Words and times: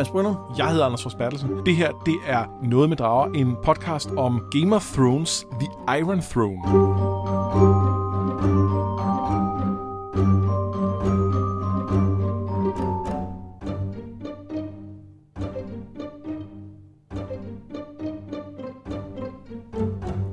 Mads 0.00 0.10
Brynum. 0.10 0.36
Jeg 0.58 0.70
hedder 0.70 0.84
Anders 0.84 1.02
Forsbertelsen. 1.02 1.66
Det 1.66 1.76
her, 1.76 1.92
det 2.06 2.16
er 2.26 2.46
Noget 2.62 2.88
med 2.88 2.96
Drager, 2.96 3.32
en 3.32 3.56
podcast 3.64 4.10
om 4.10 4.42
Game 4.50 4.76
of 4.76 4.92
Thrones, 4.92 5.46
The 5.60 5.98
Iron 5.98 6.20
Throne. 6.20 6.62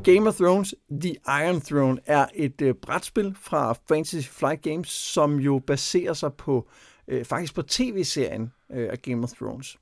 Game 0.04 0.30
of 0.30 0.36
Thrones 0.36 0.76
The 1.02 1.16
Iron 1.28 1.62
Throne 1.62 2.00
er 2.06 2.26
et 2.36 2.62
øh, 2.62 2.76
brætspil 2.82 3.36
fra 3.42 3.76
Fantasy 3.88 4.30
Flight 4.30 4.62
Games, 4.62 4.90
som 4.90 5.40
jo 5.40 5.62
baserer 5.68 6.14
sig 6.14 6.34
på 6.34 6.68
øh, 7.08 7.26
faktisk 7.26 7.56
på 7.56 7.62
tv-serien 7.62 8.52
øh, 8.72 8.90
af 8.92 9.02
Game 9.02 9.24
of 9.24 9.32
Thrones. 9.32 9.78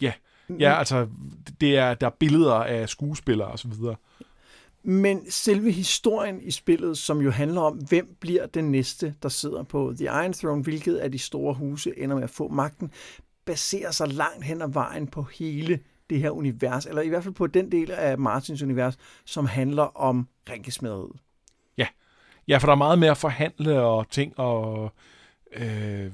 Ja, 0.00 0.12
ja 0.58 0.78
altså, 0.78 1.08
det 1.60 1.76
er, 1.76 1.94
der 1.94 2.06
er 2.06 2.10
billeder 2.18 2.54
af 2.54 2.88
skuespillere 2.88 3.48
og 3.48 3.58
så 3.58 3.68
videre. 3.68 3.96
Men 4.82 5.30
selve 5.30 5.70
historien 5.70 6.42
i 6.42 6.50
spillet, 6.50 6.98
som 6.98 7.20
jo 7.20 7.30
handler 7.30 7.60
om, 7.60 7.76
hvem 7.76 8.16
bliver 8.20 8.46
den 8.46 8.72
næste, 8.72 9.14
der 9.22 9.28
sidder 9.28 9.62
på 9.62 9.94
The 9.96 10.04
Iron 10.04 10.32
Throne, 10.32 10.62
hvilket 10.62 10.96
af 10.96 11.12
de 11.12 11.18
store 11.18 11.54
huse 11.54 11.98
ender 11.98 12.16
med 12.16 12.24
at 12.24 12.30
få 12.30 12.48
magten, 12.48 12.90
baserer 13.44 13.90
sig 13.90 14.08
langt 14.08 14.44
hen 14.44 14.62
ad 14.62 14.72
vejen 14.72 15.06
på 15.06 15.22
hele 15.22 15.80
det 16.10 16.20
her 16.20 16.30
univers, 16.30 16.86
eller 16.86 17.02
i 17.02 17.08
hvert 17.08 17.22
fald 17.22 17.34
på 17.34 17.46
den 17.46 17.72
del 17.72 17.90
af 17.90 18.18
Martins 18.18 18.62
univers, 18.62 18.98
som 19.24 19.46
handler 19.46 19.82
om 19.82 20.28
rænkesmederiet. 20.50 21.16
Ja. 21.78 21.86
ja, 22.48 22.58
for 22.58 22.66
der 22.66 22.72
er 22.72 22.76
meget 22.76 22.98
mere 22.98 23.10
at 23.10 23.16
forhandle 23.16 23.80
og 23.80 24.10
ting 24.10 24.38
og 24.38 24.92
øh, 25.52 26.10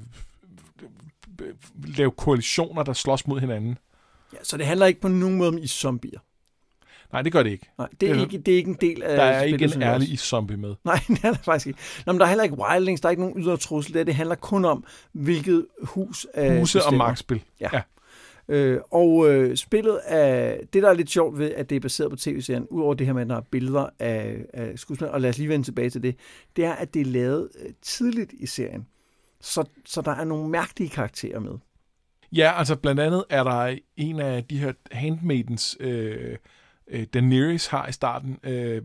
lave 1.96 2.10
koalitioner, 2.10 2.82
der 2.82 2.92
slås 2.92 3.26
mod 3.26 3.40
hinanden. 3.40 3.78
Ja, 4.32 4.38
så 4.42 4.56
det 4.56 4.66
handler 4.66 4.86
ikke 4.86 5.00
på 5.00 5.08
nogen 5.08 5.36
måde 5.36 5.48
om 5.48 5.58
i 5.58 5.66
zombier. 5.66 6.18
Nej, 7.12 7.22
det 7.22 7.32
gør 7.32 7.42
det 7.42 7.50
ikke. 7.50 7.70
Nej, 7.78 7.88
det 8.00 8.10
er, 8.10 8.14
er- 8.14 8.20
ikke, 8.20 8.38
det 8.38 8.52
er 8.52 8.56
ikke 8.58 8.70
en 8.70 8.76
del 8.80 9.02
af 9.02 9.16
Der 9.16 9.22
er 9.24 9.42
ikke 9.42 9.64
en 9.64 9.82
ærlig 9.82 10.18
zombie 10.18 10.56
med. 10.56 10.74
Nej, 10.84 11.00
det 11.08 11.24
er 11.24 11.30
der 11.32 11.38
faktisk 11.38 11.66
ikke. 11.66 11.78
Nå, 12.06 12.12
men 12.12 12.20
der 12.20 12.24
er 12.24 12.28
heller 12.28 12.44
ikke 12.44 12.56
wildlings, 12.58 13.00
der 13.00 13.08
er 13.08 13.10
ikke 13.10 13.22
nogen 13.22 13.42
ydre 13.44 13.56
trussel. 13.56 13.94
Det, 13.94 14.06
det 14.06 14.14
handler 14.14 14.34
kun 14.34 14.64
om, 14.64 14.84
hvilket 15.12 15.66
hus 15.82 16.26
øh, 16.36 16.56
Huse 16.58 16.84
og 16.84 16.94
magtspil. 16.94 17.42
Ja. 17.60 17.68
Ja. 17.72 17.80
Øh, 18.48 18.80
og 18.90 19.30
øh, 19.32 19.56
spillet 19.56 20.00
er, 20.04 20.56
det 20.72 20.82
der 20.82 20.90
er 20.90 20.94
lidt 20.94 21.10
sjovt 21.10 21.38
ved, 21.38 21.50
at 21.52 21.70
det 21.70 21.76
er 21.76 21.80
baseret 21.80 22.10
på 22.10 22.16
tv-serien, 22.16 22.66
udover 22.70 22.94
det 22.94 23.06
her 23.06 23.14
med, 23.14 23.22
at 23.22 23.28
der 23.28 23.36
er 23.36 23.40
billeder 23.50 23.88
af, 23.98 24.36
af 24.54 24.78
skuespillere, 24.78 25.14
og 25.14 25.20
lad 25.20 25.30
os 25.30 25.38
lige 25.38 25.48
vende 25.48 25.66
tilbage 25.66 25.90
til 25.90 26.02
det, 26.02 26.16
det 26.56 26.64
er, 26.64 26.72
at 26.72 26.94
det 26.94 27.00
er 27.02 27.06
lavet 27.06 27.48
øh, 27.64 27.72
tidligt 27.82 28.32
i 28.32 28.46
serien. 28.46 28.86
Så, 29.44 29.64
så 29.86 30.00
der 30.00 30.12
er 30.12 30.24
nogle 30.24 30.48
mærkelige 30.48 30.90
karakterer 30.90 31.40
med. 31.40 31.52
Ja, 32.32 32.52
altså 32.58 32.76
blandt 32.76 33.00
andet 33.00 33.24
er 33.30 33.44
der 33.44 33.78
en 33.96 34.20
af 34.20 34.44
de 34.44 34.58
her 34.58 34.72
handmaidens, 34.92 35.76
øh, 35.80 36.36
øh, 36.88 37.06
Daenerys 37.14 37.66
har 37.66 37.86
i 37.88 37.92
starten, 37.92 38.38
øh, 38.42 38.82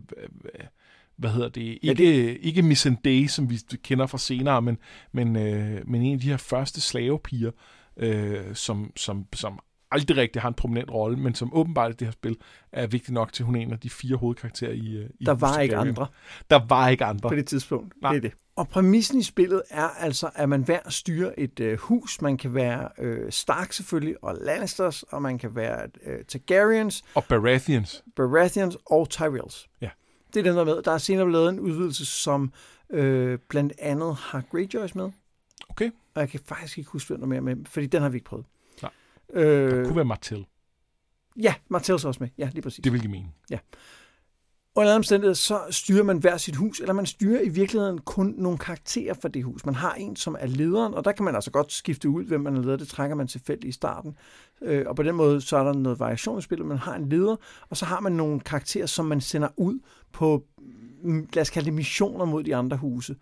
hvad 1.16 1.30
hedder 1.30 1.48
det, 1.48 1.78
ikke, 1.82 2.26
ja, 2.26 2.36
ikke 2.40 2.62
Missandei, 2.62 3.26
som 3.26 3.50
vi 3.50 3.58
kender 3.82 4.06
fra 4.06 4.18
senere, 4.18 4.62
men, 4.62 4.78
men, 5.12 5.36
øh, 5.36 5.88
men 5.88 6.02
en 6.02 6.14
af 6.14 6.20
de 6.20 6.28
her 6.28 6.36
første 6.36 6.80
slavepiger, 6.80 7.50
øh, 7.96 8.54
som, 8.54 8.92
som, 8.96 9.26
som 9.34 9.60
aldrig 9.90 10.16
rigtig 10.16 10.42
har 10.42 10.48
en 10.48 10.54
prominent 10.54 10.90
rolle, 10.90 11.16
men 11.16 11.34
som 11.34 11.54
åbenbart 11.54 11.92
i 11.92 11.96
det 11.96 12.06
her 12.06 12.12
spil 12.12 12.36
er 12.72 12.86
vigtig 12.86 13.14
nok 13.14 13.32
til, 13.32 13.42
at 13.42 13.46
hun 13.46 13.56
er 13.56 13.60
en 13.60 13.72
af 13.72 13.78
de 13.78 13.90
fire 13.90 14.16
hovedkarakterer 14.16 14.72
i, 14.72 14.96
øh, 14.96 15.10
i 15.20 15.24
Der 15.24 15.34
var 15.34 15.58
ikke 15.58 15.76
andre 15.76 16.06
Der 16.50 16.60
var 16.68 16.88
ikke 16.88 17.04
andre. 17.04 17.28
på 17.28 17.34
det 17.34 17.46
tidspunkt. 17.46 17.94
Nej. 18.02 18.12
Det 18.12 18.16
er 18.16 18.28
det. 18.28 18.32
Og 18.60 18.68
præmissen 18.68 19.18
i 19.18 19.22
spillet 19.22 19.62
er 19.70 19.88
altså, 19.88 20.30
at 20.34 20.48
man 20.48 20.62
hver 20.62 20.90
styrer 20.90 21.32
et 21.38 21.60
øh, 21.60 21.78
hus. 21.78 22.22
Man 22.22 22.36
kan 22.36 22.54
være 22.54 22.88
øh, 22.98 23.32
Stark 23.32 23.72
selvfølgelig, 23.72 24.24
og 24.24 24.36
Lannisters, 24.40 25.02
og 25.02 25.22
man 25.22 25.38
kan 25.38 25.54
være 25.54 25.88
øh, 26.06 26.24
Targaryens, 26.24 27.04
Og 27.14 27.24
Baratheons. 27.24 28.04
Baratheons 28.16 28.76
og 28.86 29.08
Tyrells. 29.10 29.68
Ja. 29.80 29.90
Det 30.34 30.40
er 30.40 30.44
den, 30.44 30.54
der 30.54 30.60
er 30.60 30.64
med. 30.64 30.82
Der 30.82 30.92
er 30.92 30.98
senere 30.98 31.32
lavet 31.32 31.48
en 31.48 31.60
udvidelse, 31.60 32.06
som 32.06 32.52
øh, 32.90 33.38
blandt 33.48 33.72
andet 33.78 34.14
har 34.16 34.42
Greyjoys 34.50 34.94
med. 34.94 35.10
Okay. 35.68 35.90
Og 36.14 36.20
jeg 36.20 36.28
kan 36.28 36.40
faktisk 36.44 36.78
ikke 36.78 36.90
huske, 36.90 37.08
hvem 37.08 37.18
der 37.20 37.24
er 37.26 37.28
mere 37.28 37.40
med, 37.40 37.56
fordi 37.66 37.86
den 37.86 38.02
har 38.02 38.08
vi 38.08 38.16
ikke 38.16 38.24
prøvet. 38.28 38.46
Nej. 38.82 38.90
Øh, 39.32 39.76
Det 39.76 39.86
kunne 39.86 39.96
være 39.96 40.04
Martell. 40.04 40.46
ja, 41.36 41.54
Martells 41.68 42.04
også 42.04 42.22
med. 42.22 42.28
Ja, 42.38 42.50
lige 42.52 42.62
præcis. 42.62 42.80
Det 42.84 42.92
vil 42.92 43.00
give 43.00 43.10
mening. 43.10 43.34
Under 44.76 44.90
alle 44.90 44.96
omstændigheder, 44.96 45.34
så 45.34 45.60
styrer 45.70 46.04
man 46.04 46.18
hver 46.18 46.36
sit 46.36 46.56
hus, 46.56 46.80
eller 46.80 46.92
man 46.92 47.06
styrer 47.06 47.40
i 47.40 47.48
virkeligheden 47.48 47.98
kun 47.98 48.34
nogle 48.38 48.58
karakterer 48.58 49.14
for 49.14 49.28
det 49.28 49.44
hus. 49.44 49.66
Man 49.66 49.74
har 49.74 49.94
en, 49.94 50.16
som 50.16 50.36
er 50.40 50.46
lederen, 50.46 50.94
og 50.94 51.04
der 51.04 51.12
kan 51.12 51.24
man 51.24 51.34
altså 51.34 51.50
godt 51.50 51.72
skifte 51.72 52.08
ud, 52.08 52.24
hvem 52.24 52.40
man 52.40 52.56
er 52.56 52.60
leder. 52.60 52.76
Det 52.76 52.88
trækker 52.88 53.16
man 53.16 53.26
tilfældigt 53.26 53.68
i 53.68 53.72
starten. 53.72 54.16
Øh, 54.62 54.84
og 54.86 54.96
på 54.96 55.02
den 55.02 55.14
måde, 55.14 55.40
så 55.40 55.56
er 55.56 55.64
der 55.64 55.72
noget 55.72 56.00
variation 56.00 56.38
i 56.38 56.42
spillet. 56.42 56.66
Man 56.66 56.78
har 56.78 56.94
en 56.94 57.08
leder, 57.08 57.36
og 57.70 57.76
så 57.76 57.84
har 57.84 58.00
man 58.00 58.12
nogle 58.12 58.40
karakterer, 58.40 58.86
som 58.86 59.06
man 59.06 59.20
sender 59.20 59.48
ud 59.56 59.78
på, 60.12 60.44
mm, 61.02 61.28
lad 61.34 61.40
os 61.40 61.50
kalde 61.50 61.66
det 61.66 61.74
missioner 61.74 62.24
mod 62.24 62.44
de 62.44 62.56
andre 62.56 62.76
huse. 62.76 63.16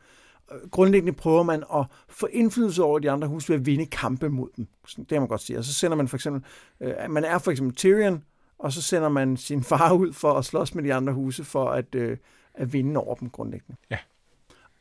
Øh, 0.53 0.71
grundlæggende 0.71 1.13
prøver 1.13 1.43
man 1.43 1.65
at 1.75 1.87
få 2.09 2.27
indflydelse 2.27 2.83
over 2.83 2.99
de 2.99 3.11
andre 3.11 3.29
huse 3.29 3.49
ved 3.49 3.57
at 3.57 3.67
vinde 3.67 3.87
kampe 3.87 4.29
mod 4.29 4.49
dem. 4.57 4.67
Det 4.97 5.09
kan 5.09 5.21
man 5.21 5.29
godt 5.29 5.41
sige. 5.41 5.59
Og 5.59 5.65
så 5.65 5.75
sender 5.75 5.97
man 5.97 6.09
for 6.09 6.17
eksempel, 6.17 6.43
øh, 6.81 6.95
man 7.11 7.25
er 7.25 7.39
for 7.39 7.51
eksempel 7.51 7.77
Tyrion, 7.77 8.23
og 8.59 8.73
så 8.73 8.83
sender 8.83 9.09
man 9.09 9.37
sin 9.37 9.63
far 9.73 9.93
ud 9.93 10.13
for 10.13 10.33
at 10.33 10.45
slås 10.45 10.75
med 10.75 10.85
de 10.85 10.95
andre 10.95 11.13
huse, 11.13 11.45
for 11.45 11.71
at, 11.71 11.95
øh, 11.95 12.17
at 12.55 12.73
vinde 12.73 13.01
over 13.01 13.15
dem 13.15 13.31
grundlæggende. 13.31 13.77
Ja. 13.91 13.99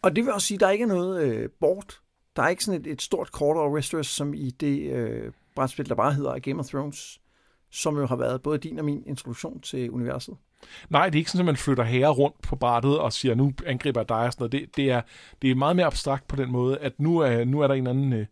Og 0.02 0.16
det 0.16 0.26
vil 0.26 0.34
også 0.34 0.48
sige, 0.48 0.56
at 0.56 0.62
der 0.62 0.70
ikke 0.70 0.84
er 0.84 0.88
noget 0.88 1.24
øh, 1.24 1.50
bort. 1.60 2.02
Der 2.36 2.44
er 2.44 2.48
ikke 2.48 2.64
sådan 2.64 2.82
et, 2.82 2.88
et 2.88 3.02
stort 3.02 3.32
kort 3.32 3.58
over 3.58 3.70
Westeros, 3.70 4.08
som 4.08 4.34
i 4.34 4.50
det 4.50 4.92
øh, 4.92 5.32
brætspil, 5.56 5.90
der 5.90 5.96
bare 5.96 6.14
hedder 6.14 6.40
Game 6.40 6.60
of 6.60 6.66
Thrones, 6.66 7.22
som 7.72 7.98
jo 7.98 8.06
har 8.06 8.16
været 8.16 8.42
både 8.42 8.58
din 8.58 8.80
og 8.80 8.86
min 8.86 9.04
introduktion 9.06 9.62
til 9.62 9.92
universet. 9.92 10.38
Nej, 10.90 11.06
det 11.06 11.16
er 11.16 11.20
ikke 11.20 11.32
sådan, 11.32 11.42
at 11.42 11.46
man 11.46 11.58
flytter 11.58 11.84
herre 11.84 12.12
rundt 12.12 12.42
på 12.42 12.56
brættet 12.56 13.00
og 13.00 13.14
siger, 13.14 13.36
nu 13.36 13.54
angriber 13.66 14.02
jeg 14.02 14.10
dig 14.10 14.18
og 14.18 14.34
sådan 14.34 14.44
noget. 14.44 14.52
Det, 14.52 14.76
det, 14.76 14.92
er, 14.92 15.02
det 15.42 15.52
er 15.52 15.56
meget 15.56 15.76
mere 15.76 15.86
abstrakt 15.86 16.28
på 16.28 16.36
den 16.36 16.52
måde, 16.52 16.78
at 16.78 17.00
nu 17.00 17.18
er, 17.20 17.46
nu 17.46 17.60
er 17.60 17.68
der 17.68 17.76
en 17.76 17.88
anden, 17.88 18.14
øh, 18.14 18.26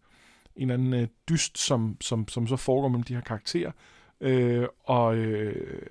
en 0.55 0.69
anden 0.69 0.93
øh, 0.93 1.07
dyst, 1.29 1.57
som, 1.57 1.97
som, 2.01 2.27
som 2.27 2.47
så 2.47 2.55
foregår 2.55 2.87
mellem 2.87 3.03
de 3.03 3.13
her 3.13 3.21
karakterer. 3.21 3.71
Øh, 4.21 4.67
og, 4.83 5.15
øh, 5.15 5.87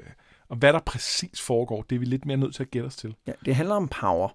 og 0.48 0.56
hvad 0.56 0.72
der 0.72 0.80
præcis 0.80 1.40
foregår, 1.40 1.82
det 1.82 1.96
er 1.96 2.00
vi 2.00 2.04
lidt 2.04 2.24
mere 2.24 2.36
nødt 2.36 2.54
til 2.54 2.62
at 2.62 2.70
gætte 2.70 2.86
os 2.86 2.96
til. 2.96 3.14
Ja, 3.26 3.32
det 3.44 3.54
handler 3.54 3.74
om 3.74 3.88
power. 3.88 4.28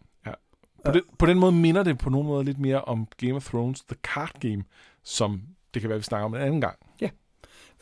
På, 0.85 0.91
den, 0.91 1.01
på 1.19 1.25
den 1.25 1.39
måde 1.39 1.51
minder 1.51 1.83
det 1.83 1.97
på 1.97 2.09
nogen 2.09 2.27
måde 2.27 2.43
lidt 2.43 2.59
mere 2.59 2.81
om 2.81 3.07
Game 3.17 3.35
of 3.35 3.45
Thrones, 3.45 3.81
The 3.81 3.95
Card 4.03 4.39
Game, 4.39 4.63
som 5.03 5.41
det 5.73 5.81
kan 5.81 5.89
være, 5.89 5.97
vi 5.99 6.03
snakker 6.03 6.25
om 6.25 6.35
en 6.35 6.41
anden 6.41 6.61
gang. 6.61 6.77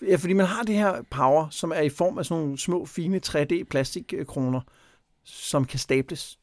Ja, 0.01 0.15
fordi 0.15 0.33
man 0.33 0.45
har 0.45 0.63
det 0.63 0.75
her 0.75 1.01
power, 1.11 1.49
som 1.49 1.71
er 1.71 1.79
i 1.81 1.89
form 1.89 2.17
af 2.17 2.25
sådan 2.25 2.43
nogle 2.43 2.57
små, 2.57 2.85
fine 2.85 3.21
3D-plastikkroner, 3.27 4.61
som 5.23 5.65
kan 5.65 5.79
stables 5.79 6.39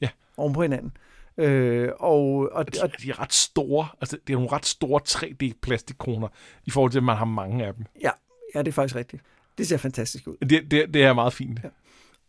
Ja. 0.00 0.08
oven 0.36 0.52
på 0.52 0.62
hinanden. 0.62 0.96
Øh, 1.36 1.90
og, 2.00 2.24
og, 2.26 2.48
Og 2.52 2.74
de, 2.74 2.78
de 3.02 3.10
er 3.10 3.20
ret 3.20 3.32
store, 3.32 3.88
altså 4.00 4.18
det 4.26 4.32
er 4.32 4.36
nogle 4.36 4.52
ret 4.52 4.66
store 4.66 5.00
3D-plastikkroner, 5.08 6.28
i 6.64 6.70
forhold 6.70 6.90
til, 6.92 6.98
at 6.98 7.04
man 7.04 7.16
har 7.16 7.24
mange 7.24 7.66
af 7.66 7.74
dem. 7.74 7.84
ja, 8.02 8.10
ja, 8.54 8.58
det 8.58 8.68
er 8.68 8.72
faktisk 8.72 8.96
rigtigt. 8.96 9.22
Det 9.58 9.66
ser 9.66 9.76
fantastisk 9.76 10.26
ud. 10.26 10.36
Det, 10.36 10.70
det, 10.70 10.94
det 10.94 11.02
er 11.02 11.12
meget 11.12 11.32
fint. 11.32 11.60
Ja. 11.64 11.68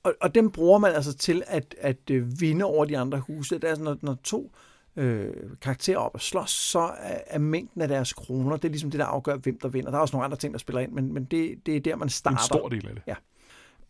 Og, 0.04 0.14
og 0.22 0.36
dem 0.36 0.52
bruger 0.52 0.80
man 0.80 0.92
altså 0.92 1.14
til 1.14 1.44
at, 1.48 1.76
at 1.78 2.10
øh, 2.12 2.42
vinde 2.42 2.66
over 2.66 2.86
de 2.86 2.98
andre 2.98 3.20
huse. 3.20 3.56
Det 3.56 3.64
er 3.64 3.76
sådan, 3.76 3.84
når, 3.84 3.98
når 4.02 4.18
to 4.24 4.52
øh, 4.96 5.34
karakterer 5.62 5.98
op 5.98 6.12
og 6.14 6.22
slås, 6.22 6.50
så 6.50 6.80
er, 6.80 7.18
er 7.28 7.40
mængden 7.40 7.82
af 7.82 7.88
deres 7.88 8.14
kroner, 8.14 8.58
det 8.58 8.66
er 8.66 8.70
ligesom 8.70 8.92
det, 8.92 9.00
der 9.00 9.06
afgør, 9.06 9.36
hvem 9.36 9.60
der 9.60 9.68
vinder. 9.68 9.92
Der 9.92 9.98
er 9.98 10.02
også 10.02 10.16
nogle 10.16 10.26
andre 10.26 10.38
ting, 10.38 10.54
der 10.54 10.60
spiller 10.60 10.80
ind, 10.80 10.92
men, 10.92 11.14
men 11.14 11.24
det, 11.24 11.66
det 11.66 11.76
er 11.76 11.80
der, 11.80 11.96
man 11.96 12.08
er 12.08 12.12
starter. 12.12 12.38
en 12.38 12.44
stor 12.44 12.70
del 12.70 12.88
af 12.88 12.94
det. 12.96 13.04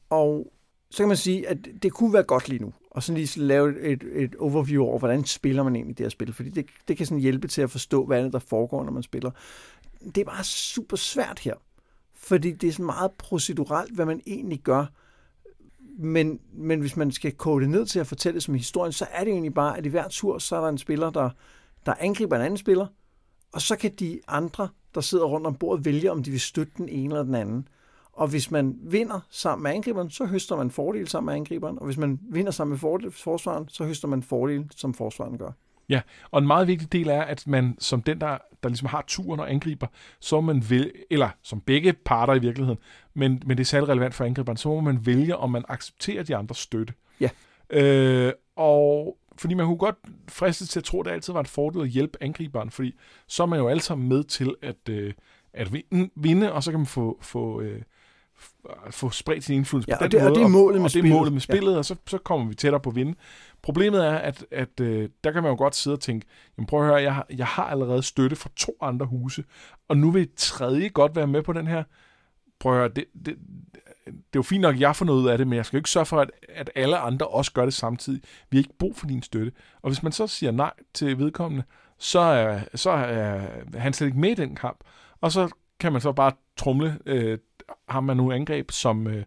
Og 0.09 0.51
så 0.91 0.97
kan 0.97 1.07
man 1.07 1.17
sige, 1.17 1.47
at 1.47 1.57
det 1.83 1.93
kunne 1.93 2.13
være 2.13 2.23
godt 2.23 2.49
lige 2.49 2.61
nu, 2.61 2.73
og 2.91 3.03
sådan 3.03 3.17
lige 3.17 3.39
lave 3.39 3.81
et, 3.81 4.03
et 4.13 4.35
overview 4.35 4.83
over, 4.83 4.99
hvordan 4.99 5.25
spiller 5.25 5.63
man 5.63 5.75
egentlig 5.75 5.97
det 5.97 6.03
her 6.03 6.09
spil, 6.09 6.33
fordi 6.33 6.49
det, 6.49 6.65
det 6.87 6.97
kan 6.97 7.05
sådan 7.05 7.21
hjælpe 7.21 7.47
til 7.47 7.61
at 7.61 7.71
forstå, 7.71 8.05
hvad 8.05 8.23
det, 8.23 8.33
der 8.33 8.39
foregår, 8.39 8.83
når 8.83 8.91
man 8.91 9.03
spiller. 9.03 9.31
Det 10.05 10.17
er 10.17 10.25
bare 10.25 10.43
super 10.43 10.97
svært 10.97 11.39
her, 11.39 11.53
fordi 12.27 12.51
det 12.51 12.67
er 12.67 12.71
sådan 12.71 12.85
meget 12.85 13.11
proceduralt, 13.11 13.95
hvad 13.95 14.05
man 14.05 14.21
egentlig 14.27 14.59
gør, 14.59 14.85
men, 15.97 16.39
men 16.53 16.79
hvis 16.79 16.97
man 16.97 17.11
skal 17.11 17.31
kode 17.31 17.61
det 17.61 17.69
ned 17.69 17.85
til 17.85 17.99
at 17.99 18.07
fortælle 18.07 18.35
det 18.35 18.43
som 18.43 18.53
historien, 18.53 18.93
så 18.93 19.07
er 19.11 19.23
det 19.23 19.31
egentlig 19.31 19.53
bare, 19.53 19.77
at 19.77 19.85
i 19.85 19.89
hver 19.89 20.07
tur, 20.07 20.37
så 20.37 20.55
er 20.55 20.61
der 20.61 20.69
en 20.69 20.77
spiller, 20.77 21.09
der, 21.09 21.29
der 21.85 21.93
angriber 21.99 22.35
en 22.35 22.41
anden 22.41 22.57
spiller, 22.57 22.87
og 23.53 23.61
så 23.61 23.75
kan 23.75 23.91
de 23.99 24.19
andre, 24.27 24.69
der 24.95 25.01
sidder 25.01 25.25
rundt 25.25 25.47
om 25.47 25.55
bordet, 25.55 25.85
vælge, 25.85 26.11
om 26.11 26.23
de 26.23 26.31
vil 26.31 26.39
støtte 26.39 26.73
den 26.77 26.89
ene 26.89 27.13
eller 27.13 27.23
den 27.23 27.35
anden. 27.35 27.67
Og 28.13 28.27
hvis 28.27 28.51
man 28.51 28.79
vinder 28.81 29.19
sammen 29.29 29.63
med 29.63 29.71
angriberen, 29.71 30.09
så 30.09 30.25
høster 30.25 30.55
man 30.55 30.71
fordel 30.71 31.07
sammen 31.07 31.25
med 31.25 31.33
angriberen. 31.33 31.79
Og 31.79 31.85
hvis 31.85 31.97
man 31.97 32.19
vinder 32.29 32.51
sammen 32.51 32.71
med 32.71 32.79
fordel, 32.79 33.11
forsvaren, 33.11 33.69
så 33.69 33.85
høster 33.85 34.07
man 34.07 34.23
fordel, 34.23 34.71
som 34.75 34.93
forsvaren 34.93 35.37
gør. 35.37 35.51
Ja, 35.89 36.01
og 36.31 36.39
en 36.39 36.47
meget 36.47 36.67
vigtig 36.67 36.91
del 36.91 37.07
er, 37.07 37.21
at 37.21 37.47
man 37.47 37.75
som 37.79 38.01
den, 38.01 38.21
der, 38.21 38.37
der 38.63 38.69
ligesom 38.69 38.87
har 38.87 39.03
turen 39.07 39.39
og 39.39 39.51
angriber, 39.51 39.87
så 40.19 40.41
man 40.41 40.63
vælge, 40.69 40.91
eller 41.09 41.29
som 41.41 41.61
begge 41.61 41.93
parter 41.93 42.33
i 42.33 42.39
virkeligheden, 42.39 42.79
men, 43.13 43.41
men 43.45 43.57
det 43.57 43.63
er 43.63 43.65
særligt 43.65 43.89
relevant 43.89 44.13
for 44.13 44.25
angriberen, 44.25 44.57
så 44.57 44.69
må 44.69 44.81
man 44.81 45.05
vælge, 45.05 45.37
om 45.37 45.51
man 45.51 45.63
accepterer 45.67 46.23
de 46.23 46.35
andres 46.35 46.57
støtte. 46.57 46.93
Ja. 47.19 47.29
Øh, 47.69 48.33
og 48.55 49.17
fordi 49.37 49.53
man 49.53 49.65
kunne 49.65 49.77
godt 49.77 49.95
fristes 50.27 50.69
til 50.69 50.79
at 50.79 50.83
tro, 50.83 50.99
at 50.99 51.05
det 51.05 51.11
altid 51.11 51.33
var 51.33 51.39
en 51.39 51.45
fordel 51.45 51.81
at 51.81 51.87
hjælpe 51.87 52.17
angriberen, 52.21 52.71
fordi 52.71 52.95
så 53.27 53.43
er 53.43 53.47
man 53.47 53.59
jo 53.59 53.67
alle 53.67 53.81
sammen 53.81 54.09
med 54.09 54.23
til 54.23 54.55
at, 54.61 54.89
øh, 54.89 55.13
at 55.53 55.73
vinde, 56.15 56.53
og 56.53 56.63
så 56.63 56.71
kan 56.71 56.79
man 56.79 56.87
få, 56.87 57.19
få, 57.21 57.61
øh, 57.61 57.81
få 58.91 59.09
spredt 59.09 59.43
sin 59.43 59.55
indflydelse 59.55 59.91
Ja, 59.91 59.97
på 59.97 60.03
og 60.05 60.11
den 60.11 60.19
det- 60.19 60.27
og 60.27 60.31
måde. 60.31 60.39
det 60.39 60.45
er 60.45 60.49
målet 60.49 60.81
med 60.81 60.85
og 60.85 60.89
det 60.93 60.95
er 60.97 61.01
spillet. 61.01 61.17
målet 61.17 61.33
med 61.33 61.41
spillet, 61.41 61.71
ja. 61.73 61.77
og 61.77 61.85
så, 61.85 61.95
så 62.07 62.17
kommer 62.17 62.47
vi 62.47 62.55
tættere 62.55 62.79
på 62.81 62.89
at 62.89 62.95
vinde. 62.95 63.15
Problemet 63.61 64.05
er, 64.05 64.11
at, 64.15 64.45
at 64.51 64.79
øh, 64.79 65.09
der 65.23 65.31
kan 65.31 65.43
man 65.43 65.51
jo 65.51 65.57
godt 65.57 65.75
sidde 65.75 65.95
og 65.95 65.99
tænke, 65.99 66.25
jamen 66.57 66.67
prøv 66.67 66.79
at 66.81 66.85
høre, 66.87 66.95
jeg 67.01 67.15
har, 67.15 67.25
jeg 67.37 67.47
har 67.47 67.63
allerede 67.63 68.03
støtte 68.03 68.35
fra 68.35 68.49
to 68.55 68.77
andre 68.81 69.05
huse, 69.05 69.43
og 69.87 69.97
nu 69.97 70.11
vil 70.11 70.29
tredje 70.37 70.87
godt 70.89 71.15
være 71.15 71.27
med 71.27 71.41
på 71.43 71.53
den 71.53 71.67
her. 71.67 71.83
Prøv 72.59 72.71
at 72.73 72.77
høre, 72.79 72.89
det, 72.89 73.05
det, 73.25 73.35
det 74.05 74.13
er 74.15 74.15
jo 74.35 74.41
fint 74.41 74.61
nok, 74.61 74.75
at 74.75 74.81
jeg 74.81 74.95
får 74.95 75.05
noget 75.05 75.21
ud 75.21 75.27
af 75.27 75.37
det, 75.37 75.47
men 75.47 75.57
jeg 75.57 75.65
skal 75.65 75.77
jo 75.77 75.79
ikke 75.79 75.89
sørge 75.89 76.05
for, 76.05 76.21
at, 76.21 76.31
at 76.49 76.69
alle 76.75 76.97
andre 76.97 77.27
også 77.27 77.51
gør 77.53 77.65
det 77.65 77.73
samtidig. 77.73 78.21
Vi 78.49 78.57
har 78.57 78.59
ikke 78.59 78.77
brug 78.79 78.95
for 78.95 79.07
din 79.07 79.21
støtte. 79.21 79.51
Og 79.81 79.89
hvis 79.89 80.03
man 80.03 80.11
så 80.11 80.27
siger 80.27 80.51
nej 80.51 80.71
til 80.93 81.19
vedkommende, 81.19 81.63
så 81.99 82.19
er, 82.19 82.59
så 82.75 82.89
er 82.91 83.41
han 83.77 83.93
slet 83.93 84.07
ikke 84.07 84.19
med 84.19 84.29
i 84.31 84.33
den 84.35 84.55
kamp. 84.55 84.77
Og 85.21 85.31
så 85.31 85.49
kan 85.79 85.91
man 85.91 86.01
så 86.01 86.11
bare 86.11 86.31
trumle 86.57 86.97
øh, 87.05 87.37
ham 87.89 88.03
man 88.03 88.17
nu 88.17 88.31
angreb 88.31 88.71
som 88.71 89.07
øh, 89.07 89.23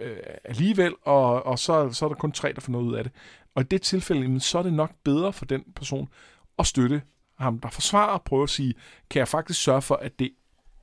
øh, 0.00 0.16
alligevel, 0.44 0.94
og, 1.02 1.46
og 1.46 1.58
så, 1.58 1.92
så 1.92 2.04
er 2.04 2.08
der 2.08 2.16
kun 2.16 2.32
tre, 2.32 2.52
der 2.52 2.60
får 2.60 2.72
noget 2.72 2.86
ud 2.86 2.94
af 2.94 3.04
det. 3.04 3.12
Og 3.54 3.62
i 3.62 3.66
det 3.66 3.82
tilfælde, 3.82 4.40
så 4.40 4.58
er 4.58 4.62
det 4.62 4.72
nok 4.72 4.90
bedre 5.04 5.32
for 5.32 5.44
den 5.44 5.64
person 5.74 6.08
at 6.58 6.66
støtte 6.66 7.02
ham, 7.38 7.60
der 7.60 7.68
forsvarer, 7.70 8.12
og 8.12 8.22
prøve 8.22 8.42
at 8.42 8.50
sige, 8.50 8.74
kan 9.10 9.18
jeg 9.20 9.28
faktisk 9.28 9.62
sørge 9.62 9.82
for, 9.82 9.94
at, 9.94 10.18
det, 10.18 10.30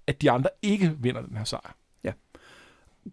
at 0.08 0.22
de 0.22 0.32
andre 0.32 0.50
ikke 0.62 0.96
vinder 1.00 1.22
den 1.22 1.38
her 1.38 1.44
sejr? 1.44 1.76
Ja. 2.04 2.12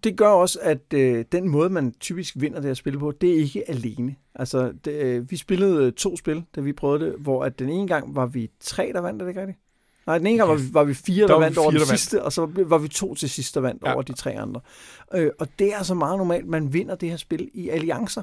det 0.05 0.17
gør 0.17 0.29
også, 0.29 0.59
at 0.63 0.93
øh, 0.95 1.25
den 1.33 1.49
måde, 1.49 1.71
man 1.71 1.93
typisk 1.93 2.35
vinder 2.37 2.61
det 2.61 2.69
her 2.69 2.75
spil 2.75 2.99
på, 2.99 3.13
det 3.13 3.31
er 3.31 3.37
ikke 3.37 3.71
alene. 3.71 4.17
Altså, 4.35 4.73
det, 4.85 4.93
øh, 4.93 5.31
vi 5.31 5.37
spillede 5.37 5.87
øh, 5.87 5.93
to 5.93 6.17
spil, 6.17 6.45
da 6.57 6.61
vi 6.61 6.73
prøvede 6.73 7.05
det, 7.05 7.15
hvor 7.19 7.45
at 7.45 7.59
den 7.59 7.69
ene 7.69 7.89
gang 7.89 8.17
var 8.17 8.27
vi 8.27 8.51
tre, 8.61 8.91
der 8.95 9.01
vandt, 9.01 9.23
er 9.23 9.27
det 9.27 9.31
ikke 9.31 9.41
rigtigt? 9.41 9.59
Nej, 10.07 10.19
den 10.19 10.27
ene 10.27 10.37
gang 10.39 10.51
var 10.51 10.57
vi, 10.57 10.63
var 10.75 10.85
vi 10.85 10.95
fire, 10.95 11.23
der, 11.27 11.33
Der 11.33 11.39
vandt 11.41 11.59
over 11.59 11.71
den 11.71 11.81
sidste, 11.87 12.23
og 12.23 12.33
så 12.33 12.47
var 12.57 12.79
vi 12.79 12.89
to 12.89 13.15
til 13.15 13.31
sidst, 13.31 13.55
der 13.55 13.61
vandt 13.61 13.83
Ja. 13.87 13.93
over 13.95 14.03
de 14.03 14.13
tre 14.13 14.31
andre. 14.39 14.61
Øh, 15.15 15.31
og 15.39 15.49
det 15.59 15.73
er 15.73 15.77
altså 15.77 15.95
meget 15.95 16.19
normalt, 16.19 16.47
man 16.49 16.73
vinder 16.73 16.95
det 16.95 17.11
her 17.11 17.17
spil 17.17 17.51
i 17.55 17.69
alliancer. 17.69 18.23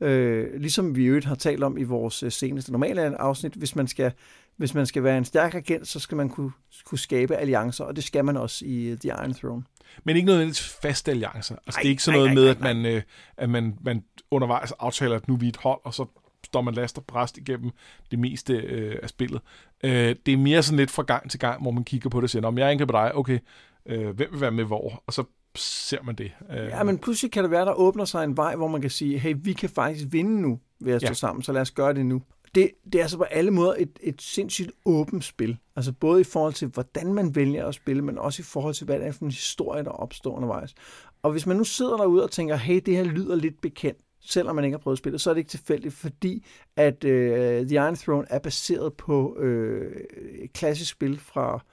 Øh, 0.00 0.60
ligesom 0.60 0.96
vi 0.96 1.04
øvrigt 1.04 1.26
har 1.26 1.34
talt 1.34 1.62
om 1.64 1.78
i 1.78 1.82
vores 1.82 2.22
øh, 2.22 2.32
seneste 2.32 2.72
normale 2.72 3.20
afsnit, 3.20 3.52
hvis 3.54 3.76
man 3.76 3.86
skal, 3.88 4.12
hvis 4.56 4.74
man 4.74 4.86
skal 4.86 5.02
være 5.04 5.18
en 5.18 5.24
stærk 5.24 5.54
agent, 5.54 5.88
så 5.88 6.00
skal 6.00 6.16
man 6.16 6.28
kunne, 6.28 6.50
kunne 6.84 6.98
skabe 6.98 7.36
alliancer, 7.36 7.84
og 7.84 7.96
det 7.96 8.04
skal 8.04 8.24
man 8.24 8.36
også 8.36 8.64
i 8.64 8.84
øh, 8.84 8.98
The 8.98 9.08
Iron 9.08 9.34
Throne. 9.34 9.62
Men 10.04 10.16
ikke 10.16 10.26
nødvendigvis 10.26 10.78
faste 10.82 11.10
alliancer. 11.10 11.54
Altså, 11.66 11.78
Nej, 11.78 11.82
det 11.82 11.88
er 11.88 11.90
ikke 11.90 12.02
sådan 12.02 12.18
noget 12.20 12.34
nej, 12.34 12.34
med, 12.34 12.44
nej, 12.44 12.70
at 12.70 12.76
man, 12.76 12.86
øh, 12.86 13.02
at 13.36 13.50
man, 13.50 13.74
man 13.84 14.04
undervejs 14.30 14.72
aftaler, 14.72 15.16
at 15.16 15.28
nu 15.28 15.34
er 15.34 15.38
vi 15.38 15.48
et 15.48 15.56
hold, 15.56 15.80
og 15.84 15.94
så 15.94 16.06
står 16.44 16.60
man 16.60 16.74
last 16.74 16.98
og 16.98 17.04
bræst 17.04 17.38
igennem 17.38 17.70
det 18.10 18.18
meste 18.18 18.52
øh, 18.54 18.96
af 19.02 19.08
spillet. 19.08 19.40
Øh, 19.84 20.16
det 20.26 20.34
er 20.34 20.38
mere 20.38 20.62
sådan 20.62 20.76
lidt 20.78 20.90
fra 20.90 21.02
gang 21.02 21.30
til 21.30 21.40
gang, 21.40 21.62
hvor 21.62 21.70
man 21.70 21.84
kigger 21.84 22.10
på 22.10 22.18
det 22.18 22.24
og 22.24 22.30
siger, 22.30 22.46
om 22.46 22.58
jeg 22.58 22.70
angriber 22.70 22.92
dig, 22.92 23.14
okay, 23.14 23.38
øh, 23.86 24.10
hvem 24.10 24.28
vil 24.32 24.40
være 24.40 24.50
med 24.50 24.64
hvor? 24.64 25.02
Og 25.06 25.12
så 25.12 25.24
ser 25.56 26.02
man 26.02 26.14
det. 26.14 26.30
Øh, 26.50 26.56
Ja, 26.56 26.82
men 26.82 26.98
pludselig 26.98 27.32
kan 27.32 27.42
det 27.44 27.50
være, 27.50 27.64
der 27.64 27.72
åbner 27.72 28.04
sig 28.04 28.24
en 28.24 28.36
vej, 28.36 28.56
hvor 28.56 28.68
man 28.68 28.80
kan 28.80 28.90
sige, 28.90 29.18
hey, 29.18 29.34
vi 29.38 29.52
kan 29.52 29.70
faktisk 29.70 30.06
vinde 30.10 30.40
nu 30.42 30.60
ved 30.80 30.92
at 30.92 31.00
stå 31.00 31.06
Ja. 31.06 31.10
ja. 31.10 31.14
sammen, 31.14 31.42
så 31.42 31.52
lad 31.52 31.60
os 31.60 31.70
gøre 31.70 31.94
det 31.94 32.06
nu. 32.06 32.22
Det, 32.54 32.70
det 32.92 32.94
er 32.94 33.02
altså 33.02 33.16
på 33.16 33.24
alle 33.24 33.50
måder 33.50 33.74
et, 33.78 33.98
et 34.02 34.22
sindssygt 34.22 34.70
åbent 34.84 35.24
spil. 35.24 35.56
Altså 35.76 35.92
både 35.92 36.20
i 36.20 36.24
forhold 36.24 36.52
til, 36.52 36.68
hvordan 36.68 37.14
man 37.14 37.34
vælger 37.34 37.66
at 37.66 37.74
spille, 37.74 38.02
men 38.02 38.18
også 38.18 38.42
i 38.42 38.44
forhold 38.44 38.74
til, 38.74 38.84
hvad 38.84 38.98
det 38.98 39.06
er 39.06 39.12
for 39.12 39.24
en 39.24 39.30
historie, 39.30 39.84
der 39.84 39.90
opstår 39.90 40.36
undervejs. 40.36 40.74
Og 41.22 41.32
hvis 41.32 41.46
man 41.46 41.56
nu 41.56 41.64
sidder 41.64 41.96
derude 41.96 42.24
og 42.24 42.30
tænker, 42.30 42.56
hey, 42.56 42.80
det 42.86 42.96
her 42.96 43.04
lyder 43.04 43.34
lidt 43.34 43.60
bekendt, 43.60 43.98
selvom 44.20 44.54
man 44.56 44.64
ikke 44.64 44.74
har 44.74 44.82
prøvet 44.82 44.98
spillet, 44.98 45.20
så 45.20 45.30
er 45.30 45.34
det 45.34 45.38
ikke 45.38 45.50
tilfældigt, 45.50 45.94
fordi 45.94 46.44
at 46.76 47.04
øh, 47.04 47.66
The 47.66 47.74
Iron 47.76 47.96
Throne 47.96 48.26
er 48.30 48.38
baseret 48.38 48.94
på 48.94 49.36
øh, 49.38 49.96
et 50.42 50.52
klassisk 50.52 50.90
spil 50.92 51.18
fra 51.18 51.64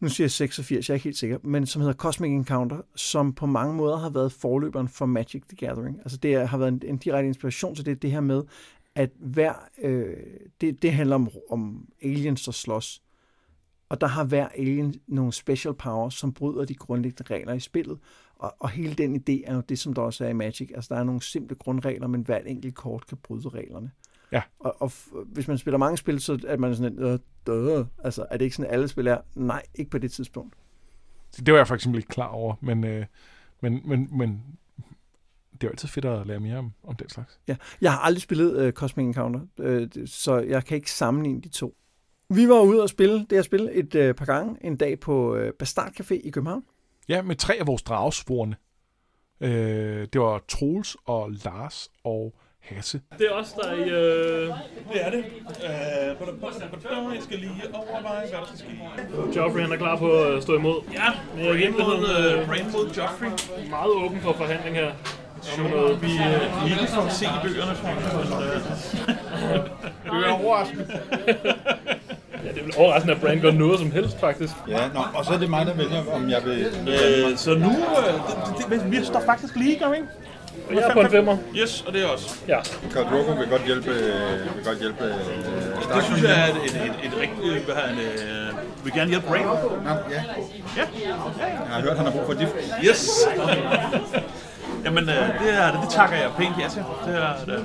nu 0.00 0.08
siger 0.08 0.24
jeg 0.24 0.30
86, 0.30 0.88
jeg 0.88 0.92
er 0.92 0.96
ikke 0.96 1.04
helt 1.04 1.16
sikker, 1.18 1.38
men 1.42 1.66
som 1.66 1.80
hedder 1.82 1.94
Cosmic 1.94 2.30
Encounter, 2.30 2.80
som 2.96 3.32
på 3.32 3.46
mange 3.46 3.74
måder 3.74 3.96
har 3.96 4.10
været 4.10 4.32
forløberen 4.32 4.88
for 4.88 5.06
Magic 5.06 5.42
the 5.48 5.56
Gathering. 5.66 5.98
Altså 5.98 6.18
det 6.18 6.34
er- 6.34 6.44
har 6.46 6.58
været 6.58 6.72
en, 6.72 6.82
en 6.84 6.96
direkte 6.98 7.26
inspiration 7.28 7.74
til 7.74 7.86
det, 7.86 8.02
det 8.02 8.10
her 8.10 8.20
med, 8.20 8.42
at 8.94 9.10
hver, 9.18 9.52
øh, 9.82 10.16
det, 10.60 10.82
det 10.82 10.92
handler 10.92 11.14
om, 11.14 11.28
om 11.50 11.88
aliens, 12.02 12.44
der 12.44 12.52
slås. 12.52 13.02
Og 13.88 14.00
der 14.00 14.06
har 14.06 14.24
hver 14.24 14.48
alien 14.48 14.94
nogle 15.06 15.32
special 15.32 15.74
powers, 15.74 16.14
som 16.14 16.32
bryder 16.32 16.64
de 16.64 16.74
grundlæggende 16.74 17.34
regler 17.34 17.52
i 17.52 17.60
spillet. 17.60 17.98
Og, 18.38 18.54
og 18.58 18.70
hele 18.70 18.94
den 18.94 19.16
idé 19.16 19.50
er 19.50 19.54
jo 19.54 19.60
det, 19.60 19.78
som 19.78 19.94
der 19.94 20.02
også 20.02 20.24
er 20.24 20.28
i 20.28 20.32
Magic. 20.32 20.70
Altså 20.74 20.94
der 20.94 21.00
er 21.00 21.04
nogle 21.04 21.22
simple 21.22 21.56
grundregler, 21.56 22.06
men 22.06 22.22
hvert 22.22 22.46
enkelt 22.46 22.74
kort 22.74 23.06
kan 23.06 23.18
bryde 23.22 23.48
reglerne. 23.48 23.90
Ja. 24.32 24.42
Og, 24.58 24.82
og 24.82 24.92
hvis 25.26 25.48
man 25.48 25.58
spiller 25.58 25.78
mange 25.78 25.96
spil, 25.96 26.20
så 26.20 26.38
er 26.46 26.56
man 26.56 26.76
sådan 26.76 26.94
lidt, 26.94 27.20
øh, 27.48 27.78
øh, 27.78 27.86
altså 28.04 28.26
er 28.30 28.36
det 28.36 28.44
ikke 28.44 28.56
sådan, 28.56 28.70
alle 28.70 28.88
spil 28.88 29.06
er? 29.06 29.18
Nej, 29.34 29.62
ikke 29.74 29.90
på 29.90 29.98
det 29.98 30.12
tidspunkt. 30.12 30.54
Det 31.36 31.52
var 31.52 31.58
jeg 31.58 31.68
for 31.68 31.74
eksempel 31.74 31.98
ikke 31.98 32.08
klar 32.08 32.26
over, 32.26 32.54
men, 32.60 32.84
øh, 32.84 33.06
men, 33.60 33.80
men, 33.84 34.08
men 34.18 34.42
det 35.52 35.64
er 35.64 35.68
jo 35.68 35.70
altid 35.70 35.88
fedt 35.88 36.04
at 36.04 36.26
lære 36.26 36.40
mere 36.40 36.56
om, 36.56 36.72
om 36.82 36.96
den 36.96 37.08
slags. 37.08 37.40
Ja. 37.48 37.56
Jeg 37.80 37.92
har 37.92 37.98
aldrig 37.98 38.22
spillet 38.22 38.66
uh, 38.66 38.72
Cosmic 38.72 39.04
Encounter, 39.04 39.40
uh, 39.58 40.06
så 40.06 40.38
jeg 40.38 40.64
kan 40.64 40.76
ikke 40.76 40.92
sammenligne 40.92 41.40
de 41.40 41.48
to. 41.48 41.76
Vi 42.30 42.48
var 42.48 42.60
ude 42.60 42.82
og 42.82 42.88
spille 42.88 43.18
det 43.18 43.32
her 43.32 43.42
spil 43.42 43.70
et 43.72 43.94
uh, 43.94 44.14
par 44.14 44.24
gange 44.24 44.56
en 44.60 44.76
dag 44.76 45.00
på 45.00 45.36
uh, 45.36 45.48
Bastard 45.58 45.92
Café 46.00 46.14
i 46.14 46.30
København. 46.30 46.64
Ja, 47.08 47.22
med 47.22 47.36
tre 47.36 47.54
af 47.60 47.66
vores 47.66 47.82
dragsvorene. 47.82 48.56
Øh, 49.40 50.08
det 50.12 50.20
var 50.20 50.40
Troels 50.48 50.96
og 51.06 51.30
Lars 51.44 51.88
og 52.04 52.34
Hasse. 52.60 53.00
Det 53.18 53.26
er 53.26 53.30
også 53.34 53.54
der 53.62 53.74
i... 53.74 53.80
Øh, 53.80 54.48
Det 54.92 55.06
er 55.06 55.10
det. 55.10 55.18
Øh, 55.18 56.16
jeg 57.14 57.22
skal 57.22 57.38
lige 57.38 57.62
overveje, 57.74 58.28
hvad 58.28 58.40
der 58.40 58.46
skal 58.46 58.58
ske. 58.58 59.36
Joffrey 59.36 59.60
han 59.60 59.72
er 59.72 59.76
klar 59.76 59.96
på 59.96 60.12
at 60.22 60.42
stå 60.42 60.56
imod. 60.58 60.82
Ja, 60.92 61.06
virkeligheden 61.36 62.00
mod, 62.00 62.32
øh, 62.34 62.40
uh, 62.40 62.46
Brain 62.46 62.64
mod 62.72 62.90
Joffrey. 62.96 63.28
meget 63.70 63.90
åben 63.90 64.20
for 64.20 64.32
forhandling 64.32 64.76
her. 64.76 64.92
Som 65.42 65.64
noget, 65.64 66.02
vi 66.02 66.06
uh, 66.06 66.70
ikke 66.70 66.86
får 66.94 67.08
se 67.08 67.24
i 67.24 67.28
bøgerne, 67.42 67.74
tror 67.74 67.88
jeg. 67.88 67.96
Men, 67.96 69.60
uh, 69.60 70.18
Det 70.20 70.26
er 70.28 70.32
overraskende. 70.44 70.84
Ja, 72.44 72.48
det 72.48 72.58
er 72.58 72.64
vel 72.64 72.72
overraskende, 72.78 73.14
at 73.14 73.20
Bran 73.20 73.40
gør 73.40 73.50
noget 73.50 73.78
som 73.80 73.90
helst, 73.92 74.20
faktisk. 74.20 74.52
Ja, 74.68 74.88
nå, 74.94 75.00
og 75.14 75.24
så 75.24 75.32
er 75.32 75.38
det 75.38 75.50
mig, 75.50 75.66
der 75.66 75.74
vælger, 75.74 76.02
om 76.14 76.30
jeg 76.30 76.44
vil... 76.44 76.66
øh, 76.88 77.36
så 77.36 77.54
nu, 77.54 77.68
uh, 77.68 78.58
det, 78.58 78.80
det, 78.80 78.90
vi 78.90 79.04
står 79.04 79.20
faktisk 79.20 79.56
lige, 79.56 79.78
gør 79.78 79.88
vi 79.90 79.96
ikke? 79.96 80.08
Og 80.68 80.74
jeg 80.74 80.82
er 80.82 80.92
på 80.92 81.00
en 81.00 81.10
femmer. 81.10 81.36
Yes, 81.56 81.84
og 81.86 81.92
det 81.92 82.02
er 82.02 82.06
også. 82.06 82.34
Ja. 82.48 82.58
Karl 82.92 83.04
Drogo 83.04 83.32
vil 83.40 83.48
godt 83.48 83.64
hjælpe... 83.66 83.90
øh, 83.90 84.56
Vil 84.56 84.64
godt 84.64 84.78
hjælpe 84.78 85.04
øh, 85.04 85.96
Det 85.96 86.04
synes 86.04 86.22
jeg 86.22 86.40
er 86.40 86.46
et, 86.46 86.56
et, 86.64 86.76
et, 86.86 86.94
et 87.12 87.20
rigtigt, 87.20 87.64
hvad 87.64 87.74
han, 87.74 87.98
øh, 87.98 88.84
vil 88.84 88.92
gerne 88.92 89.10
hjælpe 89.10 89.26
Brain. 89.26 89.44
Nå, 89.44 89.90
ja. 90.10 90.22
Ja. 90.76 90.84
Jeg 91.06 91.14
har 91.68 91.80
hørt, 91.80 91.96
han 91.96 92.06
har 92.06 92.12
brug 92.12 92.26
for 92.26 92.32
dit. 92.32 92.48
Yes! 92.84 93.10
Jamen, 94.84 95.08
øh, 95.08 95.14
det, 95.44 95.54
er, 95.54 95.80
det 95.80 95.90
takker 95.90 96.16
jeg 96.16 96.30
pænt 96.38 96.54
ja 96.62 96.68
til. 96.68 96.82
Det 97.06 97.14
er, 97.14 97.32
det, 97.46 97.64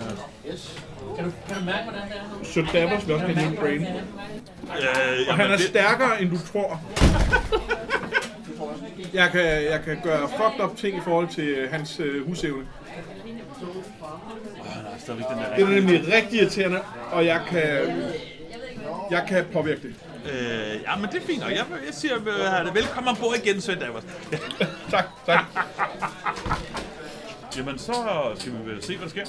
Så 2.43 2.65
Davos 2.73 3.07
vil 3.07 3.15
også 3.15 3.25
gerne 3.27 3.41
hjælpe 3.41 3.57
Brain. 3.61 3.87
Øh, 4.63 5.27
Og 5.29 5.35
han 5.35 5.51
er 5.51 5.57
det, 5.57 5.65
stærkere, 5.65 6.21
end 6.21 6.29
du 6.29 6.37
tror. 6.51 6.81
Jeg 9.13 9.29
kan, 9.31 9.45
jeg 9.45 9.81
kan 9.85 9.99
gøre 10.03 10.29
fucked 10.29 10.63
up 10.63 10.77
ting 10.77 10.97
i 10.97 11.01
forhold 11.03 11.27
til 11.27 11.47
øh, 11.47 11.71
hans 11.71 11.99
øh, 11.99 12.27
husevne. 12.27 12.67
stadigvæk 14.99 15.27
den 15.29 15.37
der 15.37 15.55
Det 15.55 15.63
er 15.63 15.69
nemlig 15.69 16.13
rigtig 16.13 16.39
irriterende, 16.39 16.79
og 17.11 17.25
jeg 17.25 17.41
kan, 17.49 18.03
jeg 19.11 19.25
kan 19.27 19.45
påvirke 19.53 19.81
det. 19.81 19.95
Øh, 20.31 20.81
ja, 20.87 20.95
men 20.95 21.09
det 21.09 21.21
er 21.21 21.25
fint 21.25 21.39
nok. 21.39 21.51
Jeg, 21.51 21.65
jeg 21.85 21.93
siger, 21.93 22.15
øh, 22.15 22.75
velkommen 22.75 23.09
ombord 23.09 23.35
igen, 23.43 23.61
Davos. 23.79 24.03
Tak, 24.91 25.05
tak. 25.25 25.45
Jamen, 27.57 27.77
så 27.77 27.93
skal 28.39 28.51
vi 28.51 28.71
vel 28.71 28.83
se, 28.83 28.97
hvad 28.97 29.05
der 29.05 29.09
sker. 29.09 29.25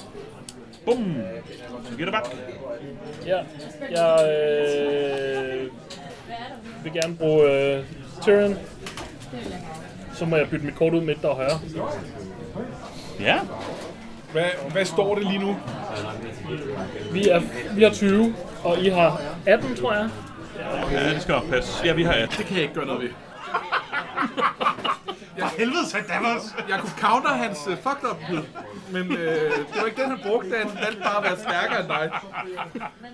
Bum! 0.85 1.15
Så 1.89 1.95
giver 1.97 2.11
det 2.11 2.13
bare. 2.13 2.23
Ja. 3.25 3.39
Jeg 3.91 4.29
øh, 4.29 5.71
vil 6.83 6.93
gerne 6.93 7.15
bruge 7.15 7.51
øh, 7.51 7.83
Tyrion. 8.21 8.57
Så 10.13 10.25
må 10.25 10.35
jeg 10.35 10.49
bytte 10.49 10.65
mit 10.65 10.75
kort 10.75 10.93
ud 10.93 11.01
midt 11.01 11.21
der 11.21 11.27
og 11.27 11.35
højre. 11.35 11.59
Ja. 13.19 13.39
Hvad, 14.31 14.49
hvad 14.71 14.85
står 14.85 15.15
det 15.15 15.27
lige 15.27 15.39
nu? 15.39 15.55
Vi, 17.11 17.29
er, 17.29 17.41
vi 17.75 17.83
har 17.83 17.89
20, 17.89 18.35
og 18.63 18.79
I 18.79 18.89
har 18.89 19.21
18, 19.45 19.75
tror 19.75 19.93
jeg. 19.93 20.09
Ja, 20.91 21.13
det 21.13 21.21
skal 21.21 21.35
passe. 21.49 21.85
Ja, 21.85 21.93
vi 21.93 22.03
har 22.03 22.13
ja. 22.13 22.21
Det 22.21 22.45
kan 22.45 22.55
jeg 22.55 22.61
ikke 22.61 22.73
gøre 22.73 22.85
noget 22.85 23.01
ved. 23.01 23.09
For 25.39 25.57
helvede, 25.57 25.89
Svend 25.89 26.05
Davos! 26.07 26.43
Jeg 26.69 26.79
kunne 26.79 26.97
counter 26.99 27.29
hans 27.29 27.57
uh, 27.67 27.73
fucked 27.73 28.09
uphed, 28.11 28.43
men 28.91 29.11
øh, 29.11 29.57
det 29.57 29.75
var 29.75 29.85
ikke 29.85 30.01
den, 30.01 30.09
han 30.09 30.19
brugte. 30.23 30.49
Han 30.57 30.77
valgte 30.83 31.01
bare 31.01 31.17
at 31.17 31.23
være 31.23 31.39
stærkere 31.39 31.79
end 31.79 31.87
dig. 31.87 32.11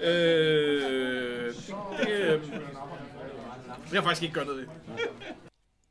Øh, 0.03 1.53
det, 1.99 2.09
øh, 2.09 2.41
det 2.41 3.87
har 3.87 3.93
jeg 3.93 4.03
faktisk 4.03 4.23
ikke 4.23 4.33
gøre 4.33 4.45
noget 4.45 4.59
ved. 4.59 4.67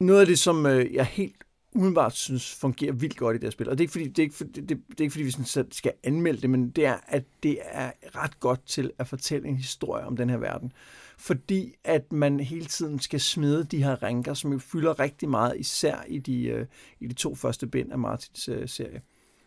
Noget 0.00 0.20
af 0.20 0.26
det, 0.26 0.38
som 0.38 0.66
øh, 0.66 0.94
jeg 0.94 1.04
helt 1.04 1.36
umiddelbart 1.74 2.16
synes 2.16 2.54
fungerer 2.54 2.92
vildt 2.92 3.16
godt 3.16 3.36
i 3.36 3.38
det 3.38 3.46
her 3.46 3.50
spil. 3.50 3.68
Og 3.68 3.78
det 3.78 3.80
er 3.80 3.84
ikke 3.84 3.92
fordi, 3.92 4.08
det 4.08 4.18
er 4.18 4.22
ikke, 4.22 4.36
fordi, 4.36 4.60
det, 4.60 4.68
det 4.68 5.00
er 5.00 5.02
ikke, 5.02 5.12
fordi 5.12 5.24
vi 5.24 5.30
sådan 5.30 5.72
skal 5.72 5.92
anmelde 6.04 6.42
det, 6.42 6.50
men 6.50 6.70
det 6.70 6.86
er, 6.86 6.96
at 7.06 7.24
det 7.42 7.58
er 7.62 7.90
ret 8.16 8.40
godt 8.40 8.66
til 8.66 8.90
at 8.98 9.08
fortælle 9.08 9.48
en 9.48 9.56
historie 9.56 10.04
om 10.04 10.16
den 10.16 10.30
her 10.30 10.36
verden. 10.36 10.72
Fordi 11.20 11.74
at 11.84 12.12
man 12.12 12.40
hele 12.40 12.64
tiden 12.64 13.00
skal 13.00 13.20
smide 13.20 13.64
de 13.64 13.82
her 13.82 14.02
rænker, 14.02 14.34
som 14.34 14.52
jo 14.52 14.58
fylder 14.58 15.00
rigtig 15.00 15.28
meget, 15.28 15.56
især 15.58 16.04
i 16.08 16.18
de, 16.18 16.44
øh, 16.44 16.66
i 17.00 17.06
de 17.06 17.14
to 17.14 17.34
første 17.34 17.66
bind 17.66 17.92
af 17.92 17.98
Martins 17.98 18.48
øh, 18.48 18.68
serie. 18.68 19.00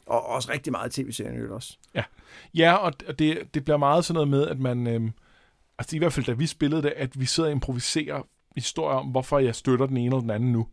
Og 0.06 0.26
også 0.26 0.52
rigtig 0.52 0.72
meget 0.72 0.92
tv-serien 0.92 1.52
også. 1.52 1.78
Ja, 2.54 2.74
og 2.74 2.94
og 3.08 3.20
det, 3.20 3.54
det 3.54 3.64
bliver 3.64 3.78
meget 3.78 4.06
sådan 4.06 4.14
noget 4.14 4.30
med, 4.30 4.48
at 4.48 4.60
man... 4.60 4.88
Øh, 4.88 5.12
altså 5.78 5.96
i 5.96 6.00
hvert 6.00 6.14
fald, 6.14 6.26
da 6.26 6.32
vi 6.32 6.48
spillede 6.48 6.82
det, 6.82 6.94
at 6.96 7.20
vi 7.20 7.26
sidder 7.26 7.50
og 7.50 7.54
improviserer 7.54 8.28
historier 8.56 8.98
om, 8.98 9.08
hvorfor 9.08 9.40
jeg 9.40 9.56
støtter 9.56 9.86
den 9.86 9.98
ene 9.98 10.06
eller 10.06 10.20
den 10.20 10.30
anden 10.30 10.52
nu. 10.52 10.68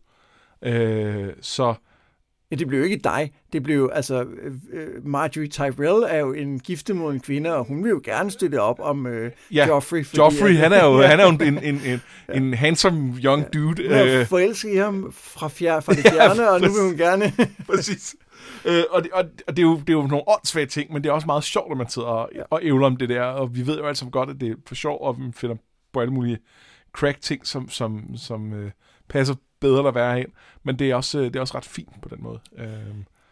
Øh, 0.61 1.33
så 1.41 1.75
Ja, 2.51 2.55
det 2.55 2.67
blev 2.67 2.79
jo 2.79 2.85
ikke 2.85 2.97
dig. 3.03 3.31
Det 3.53 3.63
blev 3.63 3.75
jo, 3.75 3.89
altså, 3.89 4.23
øh, 4.23 4.53
øh, 4.73 4.87
Marjorie 5.07 5.47
Tyrell 5.49 6.03
er 6.09 6.17
jo 6.19 6.33
en 6.33 6.59
giftemoden 6.59 7.19
kvinde, 7.19 7.55
og 7.55 7.65
hun 7.65 7.83
vil 7.83 7.89
jo 7.89 8.01
gerne 8.03 8.31
støtte 8.31 8.61
op 8.61 8.79
om 8.79 9.07
øh, 9.07 9.31
Ja, 9.53 9.67
Joffrey. 9.67 10.05
Fordi, 10.05 10.17
Joffrey, 10.21 10.55
han 10.55 10.73
er 10.73 10.85
jo, 10.85 11.01
han 11.11 11.19
er 11.19 11.23
jo 11.23 11.29
en, 11.29 11.57
en, 11.63 11.81
en, 11.85 12.01
en 12.33 12.53
handsome 12.53 13.15
young 13.23 13.53
dude. 13.53 13.83
Hun 13.87 13.91
er 13.91 14.19
Øh, 14.19 14.25
forelsket 14.25 14.69
i 14.73 14.75
ham 14.75 15.11
fra, 15.15 15.47
fjer, 15.47 15.79
fra 15.79 15.93
det 15.93 16.03
fjerne, 16.13 16.49
og 16.49 16.61
nu 16.61 16.67
vil 16.67 16.81
hun 16.81 16.97
gerne... 16.97 17.33
præcis. 17.69 18.15
Øh, 18.65 18.83
og, 18.89 19.03
det, 19.03 19.11
og, 19.11 19.23
og 19.47 19.57
det, 19.57 19.63
er 19.63 19.67
jo, 19.67 19.75
det 19.79 19.89
er 19.89 19.93
jo 19.93 20.07
nogle 20.07 20.23
åndssvage 20.27 20.65
ting, 20.65 20.93
men 20.93 21.03
det 21.03 21.09
er 21.09 21.13
også 21.13 21.25
meget 21.27 21.43
sjovt, 21.43 21.71
at 21.71 21.77
man 21.77 21.89
sidder 21.89 22.07
og, 22.07 22.29
Ja. 22.35 22.41
og 22.49 22.59
ævler 22.63 22.85
om 22.87 22.97
det 22.97 23.09
der. 23.09 23.21
Og 23.23 23.55
vi 23.55 23.67
ved 23.67 23.77
jo 23.77 23.85
altså 23.87 24.05
godt, 24.05 24.29
at 24.29 24.35
det 24.41 24.49
er 24.51 24.55
for 24.67 24.75
sjov, 24.75 24.97
og 25.01 25.17
vi 25.19 25.23
finder 25.35 25.55
på 25.93 25.99
alle 25.99 26.13
mulige 26.13 26.37
crack-ting, 26.97 27.47
som, 27.47 27.69
som, 27.69 28.03
som 28.15 28.53
øh, 28.53 28.71
passer 29.09 29.35
bedre 29.61 29.77
eller 29.77 29.91
værre 29.91 30.17
hen. 30.17 30.27
Men 30.63 30.79
det 30.79 30.91
er, 30.91 30.95
også, 30.95 31.19
øh, 31.19 31.25
det 31.25 31.35
er 31.35 31.39
også 31.39 31.57
ret 31.57 31.65
fint 31.65 32.01
på 32.01 32.09
den 32.09 32.23
måde. 32.23 32.39
Øh, 32.57 32.67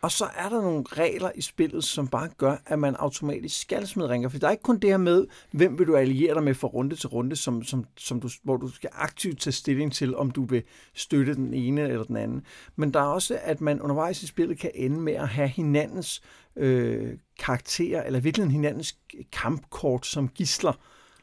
Og 0.01 0.11
så 0.11 0.25
er 0.35 0.49
der 0.49 0.61
nogle 0.61 0.83
regler 0.87 1.31
i 1.35 1.41
spillet, 1.41 1.83
som 1.83 2.07
bare 2.07 2.29
gør, 2.37 2.55
at 2.65 2.79
man 2.79 2.95
automatisk 2.95 3.61
skal 3.61 3.87
smide 3.87 4.09
ringer. 4.09 4.29
For 4.29 4.37
der 4.37 4.47
er 4.47 4.51
ikke 4.51 4.63
kun 4.63 4.79
det 4.79 4.89
her 4.89 4.97
med, 4.97 5.27
hvem 5.51 5.79
vil 5.79 5.87
du 5.87 5.95
alliere 5.95 6.33
dig 6.33 6.43
med 6.43 6.53
fra 6.53 6.67
runde 6.67 6.95
til 6.95 7.09
runde, 7.09 7.35
som, 7.35 7.63
som, 7.63 7.85
som 7.97 8.19
du, 8.21 8.29
hvor 8.43 8.57
du 8.57 8.67
skal 8.67 8.89
aktivt 8.93 9.39
tage 9.39 9.53
stilling 9.53 9.93
til, 9.93 10.15
om 10.15 10.31
du 10.31 10.45
vil 10.45 10.63
støtte 10.93 11.35
den 11.35 11.53
ene 11.53 11.81
eller 11.81 12.03
den 12.03 12.17
anden. 12.17 12.45
Men 12.75 12.93
der 12.93 12.99
er 12.99 13.03
også, 13.05 13.39
at 13.43 13.61
man 13.61 13.81
undervejs 13.81 14.23
i 14.23 14.27
spillet 14.27 14.59
kan 14.59 14.71
ende 14.75 14.99
med 14.99 15.13
at 15.13 15.27
have 15.27 15.47
hinandens 15.47 16.21
øh, 16.55 17.13
karakterer, 17.39 18.03
eller 18.03 18.19
virkelig 18.19 18.51
hinandens 18.51 18.97
kampkort 19.31 20.05
som 20.05 20.27
gisler. 20.27 20.73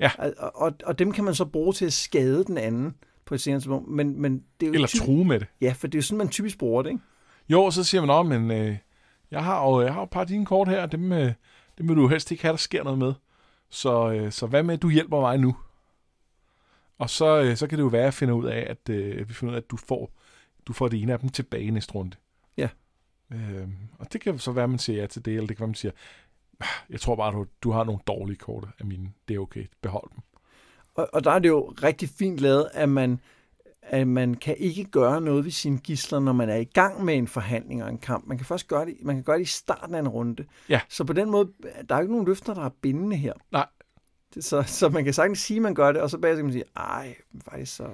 Ja. 0.01 0.11
Og, 0.19 0.53
og, 0.55 0.73
og 0.85 0.99
dem 0.99 1.13
kan 1.13 1.25
man 1.25 1.35
så 1.35 1.45
bruge 1.45 1.73
til 1.73 1.87
at 1.87 1.93
skade 1.93 2.45
den 2.45 2.59
anden 2.59 2.95
på 3.27 3.35
et 3.35 3.41
senere 3.41 3.61
tidspunkt. 3.61 3.89
Men, 3.89 4.21
men 4.21 4.45
det 4.61 4.67
er 4.67 4.71
jo 4.71 4.75
eller 4.75 4.87
typisk- 4.89 5.05
true 5.05 5.25
med 5.25 5.41
det. 5.41 5.47
Ja, 5.61 5.73
for 5.73 5.87
det 5.87 5.95
er 5.95 5.99
jo 5.99 6.03
sådan, 6.03 6.19
man 6.19 6.29
typisk 6.29 6.59
bruger 6.59 6.83
det, 6.83 6.91
ikke? 6.91 7.03
Jo, 7.49 7.63
og 7.63 7.73
så 7.73 7.85
siger 7.85 8.07
man, 8.07 8.33
at 8.35 8.41
men, 8.41 8.51
øh, 8.51 8.77
jeg 9.31 9.45
har 9.45 9.69
jo 9.69 9.81
jeg 9.81 9.95
har 9.95 10.03
et 10.03 10.11
par 10.11 10.21
af 10.21 10.27
dine 10.27 10.47
kort 10.47 10.69
her, 10.69 10.87
dem, 10.87 11.13
øh, 11.13 11.33
dem 11.79 11.89
vil 11.89 11.97
du 11.97 12.09
helst 12.09 12.31
ikke 12.31 12.43
have, 12.43 12.51
der 12.53 12.57
sker 12.57 12.85
noget 12.85 12.99
med. 12.99 13.15
Så, 13.71 14.11
øh, 14.13 14.33
så 14.33 14.47
hvad 14.47 14.63
med, 14.63 14.79
du 14.79 14.89
hjælper 14.91 15.21
mig 15.21 15.39
nu? 15.39 15.57
Og 16.99 17.11
så, 17.11 17.41
øh, 17.43 17.57
så 17.57 17.67
kan 17.67 17.79
det 17.79 17.83
jo 17.85 17.89
være, 17.89 18.01
at 18.03 18.05
jeg 18.05 18.15
finder 18.15 18.35
ud 18.35 18.45
af, 18.45 18.67
at 18.71 18.89
øh, 18.89 19.29
vi 19.29 19.35
finder 19.35 19.53
ud 19.53 19.57
af, 19.57 19.61
at 19.61 19.71
du 19.71 19.77
får, 19.77 20.13
du 20.67 20.73
får 20.73 20.89
det 20.89 21.03
ene 21.03 21.13
af 21.13 21.19
dem 21.19 21.29
tilbage 21.29 21.71
næste 21.71 21.95
runde. 21.95 22.17
Ja. 22.57 22.69
Øh, 23.33 23.69
og 23.99 24.13
det 24.13 24.21
kan 24.21 24.39
så 24.39 24.53
være, 24.53 24.65
at 24.65 24.71
man 24.71 24.79
siger 24.79 25.01
ja 25.01 25.07
til 25.07 25.25
det, 25.25 25.35
eller 25.35 25.47
det 25.47 25.57
kan 25.57 25.61
være, 25.63 25.67
at 25.67 25.69
man 25.69 25.75
siger, 25.75 25.93
"Ah, 26.61 26.67
jeg 26.91 27.01
tror 27.01 27.17
bare, 27.17 27.33
du, 27.33 27.47
du 27.63 27.71
har 27.71 27.85
nogle 27.85 28.01
dårlige 28.07 28.37
kort 28.37 28.69
af 28.79 28.87
mine. 28.87 29.13
Det 29.29 29.35
er 29.37 29.41
okay, 29.41 29.67
behold 29.83 30.11
dem. 30.15 30.23
Og, 30.97 31.09
og 31.13 31.25
der 31.25 31.31
er 31.31 31.39
det 31.39 31.49
jo 31.49 31.75
rigtig 31.83 32.09
fint 32.09 32.39
lavet, 32.39 32.69
at 32.73 32.89
man, 32.89 33.21
at 33.83 34.09
man 34.09 34.35
kan 34.35 34.57
ikke 34.59 34.85
gøre 34.85 35.21
noget 35.21 35.45
ved 35.45 35.53
sine 35.53 35.79
gisler, 35.79 36.21
når 36.21 36.33
man 36.33 36.49
er 36.49 36.57
i 36.57 36.65
gang 36.65 37.05
med 37.05 37.15
en 37.15 37.29
forhandling 37.29 37.85
og 37.85 37.91
en 37.91 37.99
kamp. 37.99 38.27
Man 38.27 38.37
kan 38.37 38.47
først 38.47 38.69
gøre 38.69 38.87
det, 38.87 38.97
man 39.03 39.15
kan 39.17 39.25
gøre 39.25 39.37
det 39.37 39.43
i 39.43 39.47
starten 39.47 39.95
af 39.95 39.99
en 39.99 40.09
runde. 40.09 40.45
Ja. 40.69 40.81
Så 40.89 41.05
på 41.05 41.13
den 41.13 41.31
måde, 41.31 41.49
der 41.89 41.95
er 41.95 41.99
jo 41.99 42.03
ikke 42.03 42.13
nogen 42.13 42.27
løfter, 42.27 42.55
der 42.55 42.65
er 42.65 42.71
bindende 42.83 43.17
her. 43.17 43.33
Nej. 43.53 43.67
Så, 44.41 44.63
så 44.63 44.89
man 44.89 45.05
kan 45.05 45.13
sagtens 45.13 45.39
sige, 45.39 45.57
at 45.57 45.63
man 45.63 45.75
gør 45.75 45.93
det, 45.93 46.03
og 46.03 46.11
så 46.11 46.19
bagefter 46.19 46.39
kan 46.39 46.45
man 46.45 46.53
sige, 46.53 46.65
ej, 46.77 47.15
faktisk 47.45 47.77
så... 47.77 47.89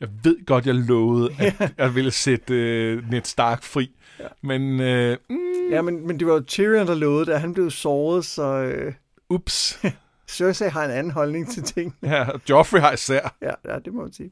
Jeg 0.00 0.08
ved 0.24 0.46
godt, 0.46 0.66
jeg 0.66 0.74
lovede, 0.74 1.30
at 1.38 1.72
jeg 1.78 1.94
ville 1.94 2.10
sætte 2.10 2.54
øh, 2.54 3.10
Ned 3.10 3.24
Stark 3.24 3.62
fri. 3.62 3.96
Ja. 4.18 4.26
Men, 4.42 4.80
øh, 4.80 5.16
mm, 5.30 5.70
Ja, 5.70 5.82
men, 5.82 6.06
men 6.06 6.18
det 6.18 6.26
var 6.26 6.32
jo 6.32 6.40
Tyrion, 6.40 6.86
der 6.86 6.94
lovede 6.94 7.26
det, 7.26 7.34
og 7.34 7.40
han 7.40 7.54
blev 7.54 7.70
såret, 7.70 8.24
så 8.24 8.42
øh, 8.42 8.92
ups. 9.28 9.80
Cersei 10.28 10.68
har 10.68 10.84
en 10.84 10.90
anden 10.90 11.10
holdning 11.10 11.50
til 11.50 11.62
ting. 11.74 11.96
Ja, 12.02 12.26
Joffrey 12.50 12.80
har 12.80 12.92
især. 12.92 13.36
Ja, 13.42 13.52
ja 13.64 13.78
det 13.78 13.94
må 13.94 14.02
man 14.02 14.12
sige. 14.12 14.30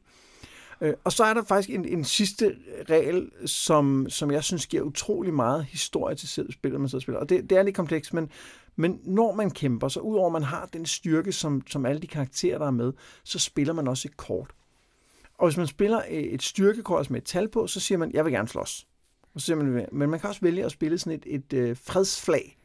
Øh, 0.80 0.94
og 1.04 1.12
så 1.12 1.24
er 1.24 1.34
der 1.34 1.44
faktisk 1.44 1.70
en, 1.70 1.84
en 1.84 2.04
sidste 2.04 2.56
regel, 2.90 3.30
som, 3.46 4.06
som 4.08 4.30
jeg 4.30 4.44
synes 4.44 4.66
giver 4.66 4.82
utrolig 4.82 5.34
meget 5.34 5.64
historie 5.64 6.14
til 6.14 6.28
spillet, 6.28 6.80
man 6.80 6.88
sidder 6.88 6.98
og 6.98 7.02
spiller. 7.02 7.20
Og 7.20 7.28
det, 7.28 7.50
det 7.50 7.58
er 7.58 7.62
lidt 7.62 7.76
komplekst, 7.76 8.14
men, 8.14 8.30
men 8.76 9.00
når 9.04 9.34
man 9.34 9.50
kæmper, 9.50 9.88
så 9.88 10.00
udover 10.00 10.30
man 10.30 10.42
har 10.42 10.68
den 10.72 10.86
styrke, 10.86 11.32
som, 11.32 11.62
som 11.66 11.86
alle 11.86 12.00
de 12.00 12.06
karakterer, 12.06 12.58
der 12.58 12.66
er 12.66 12.70
med, 12.70 12.92
så 13.24 13.38
spiller 13.38 13.74
man 13.74 13.88
også 13.88 14.08
et 14.08 14.16
kort. 14.16 14.50
Og 15.38 15.46
hvis 15.48 15.56
man 15.56 15.66
spiller 15.66 16.02
et 16.08 16.42
styrkekort 16.42 16.98
altså 16.98 17.12
med 17.12 17.20
et 17.20 17.26
tal 17.26 17.48
på, 17.48 17.66
så 17.66 17.80
siger 17.80 17.98
man, 17.98 18.10
jeg 18.14 18.24
vil 18.24 18.32
gerne 18.32 18.48
slås. 18.48 18.86
Og 19.34 19.40
så 19.40 19.46
siger 19.46 19.56
man, 19.56 19.86
men 19.92 20.10
man 20.10 20.20
kan 20.20 20.28
også 20.28 20.40
vælge 20.40 20.64
at 20.64 20.72
spille 20.72 20.98
sådan 20.98 21.20
et, 21.24 21.34
et 21.34 21.52
øh, 21.52 21.76
fredsflag. 21.76 22.56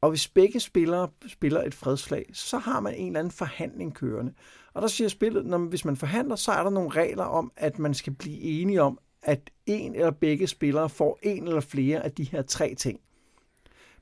Og 0.00 0.10
hvis 0.10 0.28
begge 0.28 0.60
spillere 0.60 1.08
spiller 1.26 1.62
et 1.62 1.74
fredslag, 1.74 2.30
så 2.32 2.58
har 2.58 2.80
man 2.80 2.94
en 2.94 3.06
eller 3.06 3.20
anden 3.20 3.30
forhandling 3.30 3.94
kørende. 3.94 4.32
Og 4.74 4.82
der 4.82 4.88
siger 4.88 5.08
spillet, 5.08 5.46
når 5.46 5.58
hvis 5.58 5.84
man 5.84 5.96
forhandler, 5.96 6.36
så 6.36 6.52
er 6.52 6.62
der 6.62 6.70
nogle 6.70 6.90
regler 6.90 7.24
om, 7.24 7.52
at 7.56 7.78
man 7.78 7.94
skal 7.94 8.12
blive 8.12 8.40
enige 8.40 8.82
om, 8.82 8.98
at 9.22 9.50
en 9.66 9.94
eller 9.94 10.10
begge 10.10 10.46
spillere 10.46 10.88
får 10.88 11.18
en 11.22 11.48
eller 11.48 11.60
flere 11.60 12.04
af 12.04 12.12
de 12.12 12.24
her 12.24 12.42
tre 12.42 12.74
ting. 12.74 13.00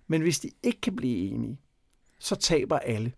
Men 0.07 0.23
hvis 0.23 0.41
de 0.41 0.51
ikke 0.63 0.81
kan 0.81 0.97
blive 0.97 1.31
enige, 1.31 1.61
så 2.19 2.37
taber 2.37 2.79
alle. 2.79 3.13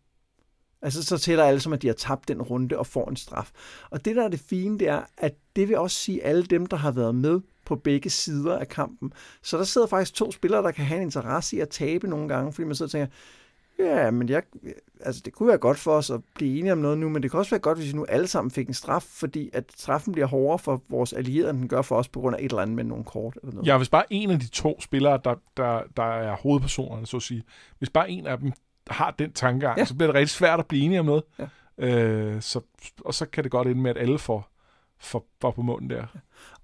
Altså 0.82 1.02
så 1.02 1.18
tæller 1.18 1.44
alle 1.44 1.60
som, 1.60 1.72
at 1.72 1.82
de 1.82 1.86
har 1.86 1.94
tabt 1.94 2.28
den 2.28 2.42
runde 2.42 2.78
og 2.78 2.86
får 2.86 3.08
en 3.08 3.16
straf. 3.16 3.50
Og 3.90 4.04
det, 4.04 4.16
der 4.16 4.24
er 4.24 4.28
det 4.28 4.40
fine, 4.40 4.78
det 4.78 4.88
er, 4.88 5.02
at 5.16 5.34
det 5.56 5.68
vil 5.68 5.78
også 5.78 5.96
sige 5.96 6.24
alle 6.24 6.42
dem, 6.42 6.66
der 6.66 6.76
har 6.76 6.90
været 6.90 7.14
med 7.14 7.40
på 7.70 7.76
begge 7.76 8.10
sider 8.10 8.58
af 8.58 8.68
kampen. 8.68 9.12
Så 9.42 9.58
der 9.58 9.64
sidder 9.64 9.86
faktisk 9.86 10.14
to 10.14 10.32
spillere, 10.32 10.62
der 10.62 10.70
kan 10.70 10.84
have 10.84 10.96
en 10.96 11.02
interesse 11.02 11.56
i 11.56 11.60
at 11.60 11.68
tabe 11.68 12.08
nogle 12.08 12.28
gange, 12.28 12.52
fordi 12.52 12.66
man 12.66 12.74
sidder 12.74 12.86
og 12.86 12.90
tænker, 12.90 13.06
ja, 13.78 14.10
men 14.10 14.28
jeg, 14.28 14.42
altså 15.00 15.22
det 15.24 15.32
kunne 15.32 15.48
være 15.48 15.58
godt 15.58 15.78
for 15.78 15.92
os 15.92 16.10
at 16.10 16.20
blive 16.34 16.58
enige 16.58 16.72
om 16.72 16.78
noget 16.78 16.98
nu, 16.98 17.08
men 17.08 17.22
det 17.22 17.30
kunne 17.30 17.40
også 17.40 17.50
være 17.50 17.60
godt, 17.60 17.78
hvis 17.78 17.92
vi 17.92 17.96
nu 17.96 18.04
alle 18.08 18.26
sammen 18.26 18.50
fik 18.50 18.68
en 18.68 18.74
straf, 18.74 19.02
fordi 19.02 19.50
at 19.52 19.64
straffen 19.76 20.12
bliver 20.12 20.26
hårdere 20.26 20.58
for 20.58 20.82
vores 20.88 21.12
allierede, 21.12 21.50
end 21.50 21.58
den 21.58 21.68
gør 21.68 21.82
for 21.82 21.96
os 21.96 22.08
på 22.08 22.20
grund 22.20 22.36
af 22.36 22.40
et 22.40 22.44
eller 22.44 22.62
andet 22.62 22.76
med 22.76 22.84
nogle 22.84 23.04
kort 23.04 23.38
eller 23.42 23.54
noget. 23.54 23.66
Ja, 23.66 23.76
hvis 23.76 23.88
bare 23.88 24.04
en 24.10 24.30
af 24.30 24.38
de 24.40 24.48
to 24.48 24.80
spillere, 24.80 25.20
der, 25.24 25.34
der, 25.56 25.82
der 25.96 26.02
er 26.02 26.36
hovedpersonerne, 26.36 27.06
så 27.06 27.16
at 27.16 27.22
sige, 27.22 27.42
hvis 27.78 27.90
bare 27.90 28.10
en 28.10 28.26
af 28.26 28.38
dem 28.38 28.52
har 28.90 29.10
den 29.10 29.32
tankegang, 29.32 29.76
Ja. 29.76 29.80
ja. 29.80 29.84
så 29.84 29.94
bliver 29.94 30.06
det 30.08 30.14
rigtig 30.14 30.30
svært 30.30 30.60
at 30.60 30.66
blive 30.66 30.84
enige 30.84 31.00
om 31.00 31.06
noget. 31.06 31.22
Ja. 31.38 31.46
Øh, 31.78 32.42
så, 32.42 32.60
og 33.04 33.14
så 33.14 33.26
kan 33.26 33.44
det 33.44 33.52
godt 33.52 33.68
ende 33.68 33.80
med, 33.80 33.90
at 33.90 33.98
alle 33.98 34.18
får, 34.18 34.48
får, 35.00 35.26
får 35.40 35.50
på 35.50 35.62
munden 35.62 35.90
der. 35.90 36.06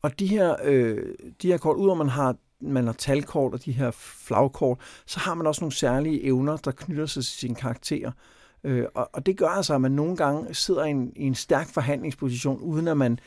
Og 0.07 0.19
de 0.19 0.27
her, 0.27 0.57
øh, 0.65 1.15
de 1.43 1.49
her 1.49 1.59
kort, 1.59 1.77
udover 1.77 1.97
man 1.97 2.09
har, 2.09 2.37
man 2.61 2.87
har 2.87 2.93
talkort 2.93 3.53
og 3.53 3.65
de 3.65 3.73
her 3.73 3.91
flagkort, 3.91 4.79
så 5.07 5.21
har 5.21 5.35
man 5.35 5.47
også 5.47 5.61
nogle 5.61 5.73
særlige 5.73 6.25
evner, 6.25 6.57
der 6.57 6.71
knytter 6.71 7.07
sig 7.07 7.25
til 7.25 7.39
sine 7.39 7.55
karakterer. 7.55 8.13
Øh, 8.65 8.87
og, 8.95 9.11
og 9.13 9.27
det 9.27 9.37
gør 9.37 9.49
altså, 9.49 9.75
at 9.75 9.81
man 9.81 9.93
nogle 9.93 10.17
gange 10.17 10.55
sidder 10.55 10.85
i 10.85 10.91
en, 10.91 11.13
i 11.17 11.23
en 11.23 11.35
stærk 11.35 11.69
forhandlingsposition, 11.69 12.61
uden 12.61 12.89
at 12.89 12.97
man 12.97 13.19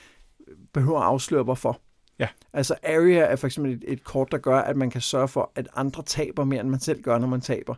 behøver 0.73 0.99
at 0.99 1.05
afsløre, 1.05 1.43
hvorfor. 1.43 1.81
Ja. 2.19 2.27
Altså 2.53 2.75
Area 2.83 3.19
er 3.19 3.35
for 3.35 3.47
eksempel 3.47 3.73
et, 3.73 3.83
et 3.87 4.03
kort, 4.03 4.31
der 4.31 4.37
gør, 4.37 4.57
at 4.57 4.77
man 4.77 4.89
kan 4.89 5.01
sørge 5.01 5.27
for, 5.27 5.51
at 5.55 5.67
andre 5.75 6.03
taber 6.03 6.43
mere, 6.43 6.61
end 6.61 6.69
man 6.69 6.79
selv 6.79 7.01
gør, 7.01 7.17
når 7.17 7.27
man 7.27 7.41
taber. 7.41 7.75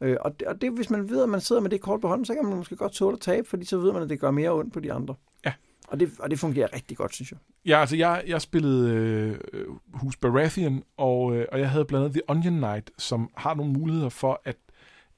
Øh, 0.00 0.16
og, 0.20 0.40
det, 0.40 0.48
og 0.48 0.60
det, 0.60 0.72
hvis 0.72 0.90
man 0.90 1.10
ved, 1.10 1.22
at 1.22 1.28
man 1.28 1.40
sidder 1.40 1.62
med 1.62 1.70
det 1.70 1.80
kort 1.80 2.00
på 2.00 2.08
hånden, 2.08 2.24
så 2.24 2.34
kan 2.34 2.44
man 2.44 2.56
måske 2.56 2.76
godt 2.76 2.92
tåle 2.92 3.14
at 3.14 3.20
tabe, 3.20 3.48
fordi 3.48 3.64
så 3.64 3.78
ved 3.78 3.92
man, 3.92 4.02
at 4.02 4.08
det 4.08 4.20
gør 4.20 4.30
mere 4.30 4.50
ondt 4.50 4.72
på 4.72 4.80
de 4.80 4.92
andre. 4.92 5.14
Ja. 5.46 5.52
Og 5.90 6.00
det, 6.00 6.10
og 6.18 6.30
det 6.30 6.38
fungerer 6.38 6.74
rigtig 6.74 6.96
godt, 6.96 7.14
synes 7.14 7.30
jeg. 7.30 7.38
Ja, 7.66 7.80
altså 7.80 7.96
jeg, 7.96 8.22
jeg 8.26 8.42
spillede 8.42 8.94
øh, 8.94 9.66
Hus 9.92 10.16
Baratheon, 10.16 10.82
og, 10.96 11.36
øh, 11.36 11.46
og 11.52 11.60
jeg 11.60 11.70
havde 11.70 11.84
blandt 11.84 12.04
andet 12.04 12.14
The 12.14 12.30
Onion 12.30 12.56
Knight, 12.56 12.90
som 12.98 13.30
har 13.36 13.54
nogle 13.54 13.72
muligheder 13.72 14.08
for 14.08 14.40
at, 14.44 14.56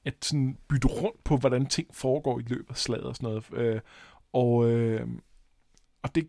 at 0.05 0.13
sådan 0.21 0.57
bytte 0.69 0.87
rundt 0.87 1.23
på, 1.23 1.37
hvordan 1.37 1.65
ting 1.65 1.87
foregår 1.95 2.39
i 2.39 2.43
løbet 2.47 2.69
af 2.69 2.77
slaget 2.77 3.05
og 3.05 3.15
sådan 3.15 3.29
noget. 3.29 3.45
Øh, 3.53 3.81
og 4.33 4.69
øh, 4.71 5.07
og 6.03 6.15
det, 6.15 6.27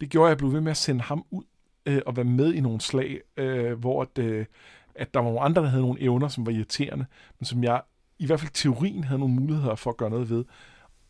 det 0.00 0.10
gjorde, 0.10 0.26
at 0.26 0.30
jeg 0.30 0.38
blev 0.38 0.52
ved 0.52 0.60
med 0.60 0.70
at 0.70 0.76
sende 0.76 1.00
ham 1.00 1.24
ud 1.30 1.44
øh, 1.86 2.02
og 2.06 2.16
være 2.16 2.24
med 2.24 2.52
i 2.54 2.60
nogle 2.60 2.80
slag, 2.80 3.20
øh, 3.36 3.78
hvor 3.78 4.02
at, 4.02 4.18
øh, 4.18 4.46
at 4.94 5.14
der 5.14 5.20
var 5.20 5.26
nogle 5.26 5.40
andre, 5.40 5.62
der 5.62 5.68
havde 5.68 5.82
nogle 5.82 6.00
evner, 6.00 6.28
som 6.28 6.46
var 6.46 6.52
irriterende, 6.52 7.06
men 7.38 7.44
som 7.44 7.64
jeg 7.64 7.82
i 8.18 8.26
hvert 8.26 8.40
fald 8.40 8.50
i 8.50 8.54
teorien 8.54 9.04
havde 9.04 9.18
nogle 9.18 9.34
muligheder 9.34 9.74
for 9.74 9.90
at 9.90 9.96
gøre 9.96 10.10
noget 10.10 10.30
ved. 10.30 10.44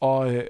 Og, 0.01 0.35
øh, 0.35 0.45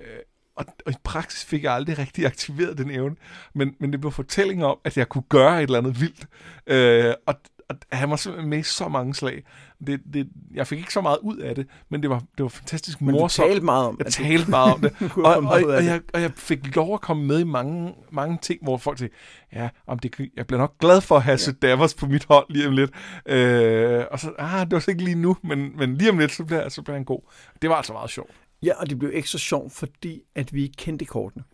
og, 0.57 0.65
og 0.87 0.93
i 0.93 0.97
praksis 1.05 1.45
fik 1.45 1.65
jeg 1.65 1.73
aldrig 1.73 1.99
rigtig 1.99 2.27
aktiveret 2.27 2.79
den 2.79 2.91
evne, 2.91 3.17
men, 3.55 3.75
men 3.79 3.93
det 3.93 4.01
blev 4.01 4.13
fortælling 4.13 4.65
om, 4.65 4.79
at 4.85 4.97
jeg 4.97 5.09
kunne 5.09 5.25
gøre 5.29 5.57
et 5.59 5.63
eller 5.63 5.79
andet 5.79 6.01
vildt. 6.01 6.27
Øh, 6.67 7.15
og, 7.27 7.35
og 7.69 7.77
han 7.93 8.11
var 8.11 8.17
simpelthen 8.17 8.51
med 8.51 8.63
så 8.63 8.89
mange 8.89 9.15
slag. 9.15 9.43
Det, 9.87 10.01
det, 10.15 10.29
jeg 10.55 10.67
fik 10.67 10.79
ikke 10.79 10.93
så 10.93 11.01
meget 11.01 11.19
ud 11.23 11.37
af 11.37 11.55
det, 11.55 11.67
men 11.89 12.03
det 12.03 12.11
var, 12.11 12.19
det 12.19 12.43
var 12.43 12.49
fantastisk 12.49 13.01
Men 13.01 13.13
morsomt. 13.13 13.49
talte 13.49 13.65
meget 13.65 13.87
om, 13.87 13.97
Jeg 13.99 14.07
at 14.07 14.19
du 14.19 14.23
talte 14.23 14.51
meget 14.51 14.75
om 14.75 14.81
det. 14.81 14.93
og, 15.17 15.25
og, 15.25 15.45
og, 15.47 15.61
det. 15.61 15.85
jeg, 15.85 16.01
og 16.15 16.21
jeg 16.23 16.33
fik 16.37 16.77
lov 16.77 16.95
at 16.95 17.01
komme 17.01 17.25
med 17.27 17.41
i 17.41 17.45
mange, 17.45 17.95
mange 18.11 18.39
ting, 18.43 18.63
hvor 18.63 18.77
folk 18.77 18.99
siger, 18.99 19.11
ja, 19.53 19.69
om 19.87 19.99
det, 19.99 20.21
jeg 20.37 20.47
bliver 20.47 20.61
nok 20.61 20.79
glad 20.79 21.01
for 21.01 21.17
at 21.17 21.23
have 21.23 21.39
ja. 21.47 21.53
Davos 21.53 21.95
på 21.95 22.07
mit 22.07 22.25
hold 22.25 22.47
lige 22.49 22.69
om 22.69 22.73
lidt. 22.73 22.91
Øh, 23.27 24.05
og 24.11 24.21
så, 24.21 24.33
ah, 24.39 24.61
det 24.61 24.73
var 24.73 24.79
så 24.79 24.91
ikke 24.91 25.05
lige 25.05 25.15
nu, 25.15 25.37
men, 25.43 25.73
men 25.77 25.97
lige 25.97 26.11
om 26.11 26.19
lidt, 26.19 26.33
så 26.33 26.45
bliver, 26.45 26.69
så 26.69 26.83
bliver 26.83 26.97
han 26.97 27.05
god. 27.05 27.21
Det 27.63 27.71
var 27.71 27.77
altså 27.77 27.93
meget 27.93 28.11
sjovt. 28.11 28.31
Ja, 28.63 28.73
og 28.81 28.91
det 28.91 28.99
blev 28.99 29.11
ekstra 29.15 29.39
sjovt, 29.39 29.73
fordi 29.73 30.23
at 30.35 30.55
vi 30.55 30.63
ikke 30.63 30.77
kendte 30.77 31.05
kortene. 31.05 31.45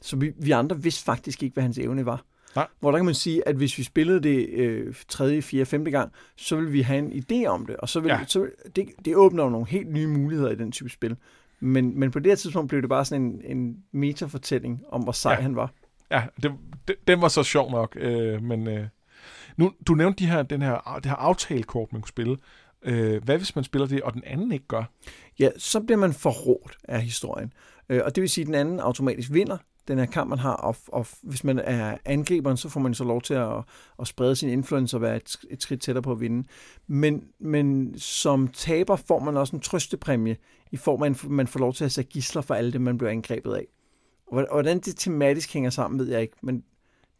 Så 0.00 0.16
vi, 0.16 0.32
vi 0.36 0.50
andre 0.50 0.82
vidste 0.82 1.04
faktisk 1.04 1.42
ikke, 1.42 1.54
hvad 1.54 1.62
hans 1.62 1.78
evne 1.78 2.06
var. 2.06 2.24
Nej. 2.56 2.66
Hvor 2.80 2.90
der 2.90 2.98
kan 2.98 3.04
man 3.04 3.14
sige, 3.14 3.48
at 3.48 3.56
hvis 3.56 3.78
vi 3.78 3.82
spillede 3.82 4.20
det 4.20 4.48
øh, 4.48 4.94
tredje, 5.08 5.42
fjerde, 5.42 5.66
femte 5.66 5.90
gang, 5.90 6.12
så 6.36 6.56
ville 6.56 6.70
vi 6.70 6.80
have 6.80 6.98
en 6.98 7.12
idé 7.12 7.46
om 7.46 7.66
det. 7.66 7.76
Og 7.76 7.88
så 7.88 8.00
vil, 8.00 8.08
Ja. 8.08 8.20
så, 8.26 8.48
det, 8.76 8.88
det 9.04 9.16
åbner 9.16 9.44
jo 9.44 9.50
nogle 9.50 9.66
helt 9.66 9.92
nye 9.92 10.06
muligheder 10.06 10.50
i 10.50 10.54
den 10.54 10.72
type 10.72 10.90
spil. 10.90 11.16
Men, 11.60 11.98
men 12.00 12.10
på 12.10 12.18
det 12.18 12.30
her 12.30 12.36
tidspunkt 12.36 12.68
blev 12.68 12.80
det 12.82 12.88
bare 12.88 13.04
sådan 13.04 13.22
en, 13.22 13.42
en 13.58 13.76
metafortælling 13.92 14.82
om, 14.88 15.02
hvor 15.02 15.12
sej 15.12 15.32
ja. 15.32 15.40
han 15.40 15.56
var. 15.56 15.72
Ja, 16.10 16.22
det, 16.42 16.52
det, 16.88 16.96
den 17.06 17.20
var 17.22 17.28
så 17.28 17.42
sjov 17.42 17.70
nok, 17.70 17.96
øh, 18.00 18.42
men 18.42 18.66
øh, 18.68 18.86
nu, 19.56 19.72
du 19.86 19.94
nævnte 19.94 20.24
de 20.24 20.30
her, 20.30 20.42
den 20.42 20.62
her, 20.62 20.98
det 21.02 21.06
her 21.06 21.16
aftalekort, 21.16 21.92
man 21.92 22.00
kunne 22.02 22.08
spille. 22.08 22.36
Øh, 22.84 23.24
hvad 23.24 23.36
hvis 23.36 23.54
man 23.56 23.64
spiller 23.64 23.88
det, 23.88 24.02
og 24.02 24.14
den 24.14 24.22
anden 24.26 24.52
ikke 24.52 24.66
gør? 24.66 24.84
Ja, 25.38 25.48
så 25.58 25.80
bliver 25.80 25.98
man 25.98 26.12
forrådt 26.12 26.78
af 26.84 27.02
historien. 27.02 27.52
Øh, 27.88 28.00
og 28.04 28.14
det 28.14 28.20
vil 28.20 28.30
sige, 28.30 28.42
at 28.42 28.46
den 28.46 28.54
anden 28.54 28.80
automatisk 28.80 29.32
vinder 29.32 29.56
den 29.88 29.98
her 29.98 30.06
kamp, 30.06 30.28
man 30.30 30.38
har. 30.38 30.52
Og, 30.52 30.76
og 30.88 31.06
hvis 31.22 31.44
man 31.44 31.58
er 31.58 31.96
angriberen, 32.04 32.56
så 32.56 32.68
får 32.68 32.80
man 32.80 32.94
så 32.94 33.04
lov 33.04 33.22
til 33.22 33.34
at, 33.34 33.52
at 34.00 34.06
sprede 34.06 34.36
sin 34.36 34.48
influence 34.48 34.96
og 34.96 35.00
være 35.00 35.16
et, 35.16 35.36
et 35.50 35.62
skridt 35.62 35.80
tættere 35.80 36.02
på 36.02 36.12
at 36.12 36.20
vinde. 36.20 36.48
Men, 36.86 37.24
men 37.38 37.98
som 37.98 38.48
taber 38.48 38.96
får 38.96 39.18
man 39.18 39.36
også 39.36 39.56
en 39.56 39.62
trøstepræmie 39.62 40.36
i 40.70 40.76
form 40.76 41.02
af, 41.02 41.10
at 41.10 41.24
man 41.24 41.46
får 41.46 41.60
lov 41.60 41.72
til 41.74 41.84
at 41.84 41.92
sætte 41.92 42.10
gisler 42.10 42.42
for 42.42 42.54
alle 42.54 42.72
det, 42.72 42.80
man 42.80 42.98
bliver 42.98 43.10
angrebet 43.10 43.54
af. 43.54 43.66
Og 44.26 44.46
Hvordan 44.52 44.80
det 44.80 44.96
tematisk 44.96 45.52
hænger 45.52 45.70
sammen, 45.70 46.00
ved 46.00 46.08
jeg 46.08 46.22
ikke, 46.22 46.36
men 46.42 46.64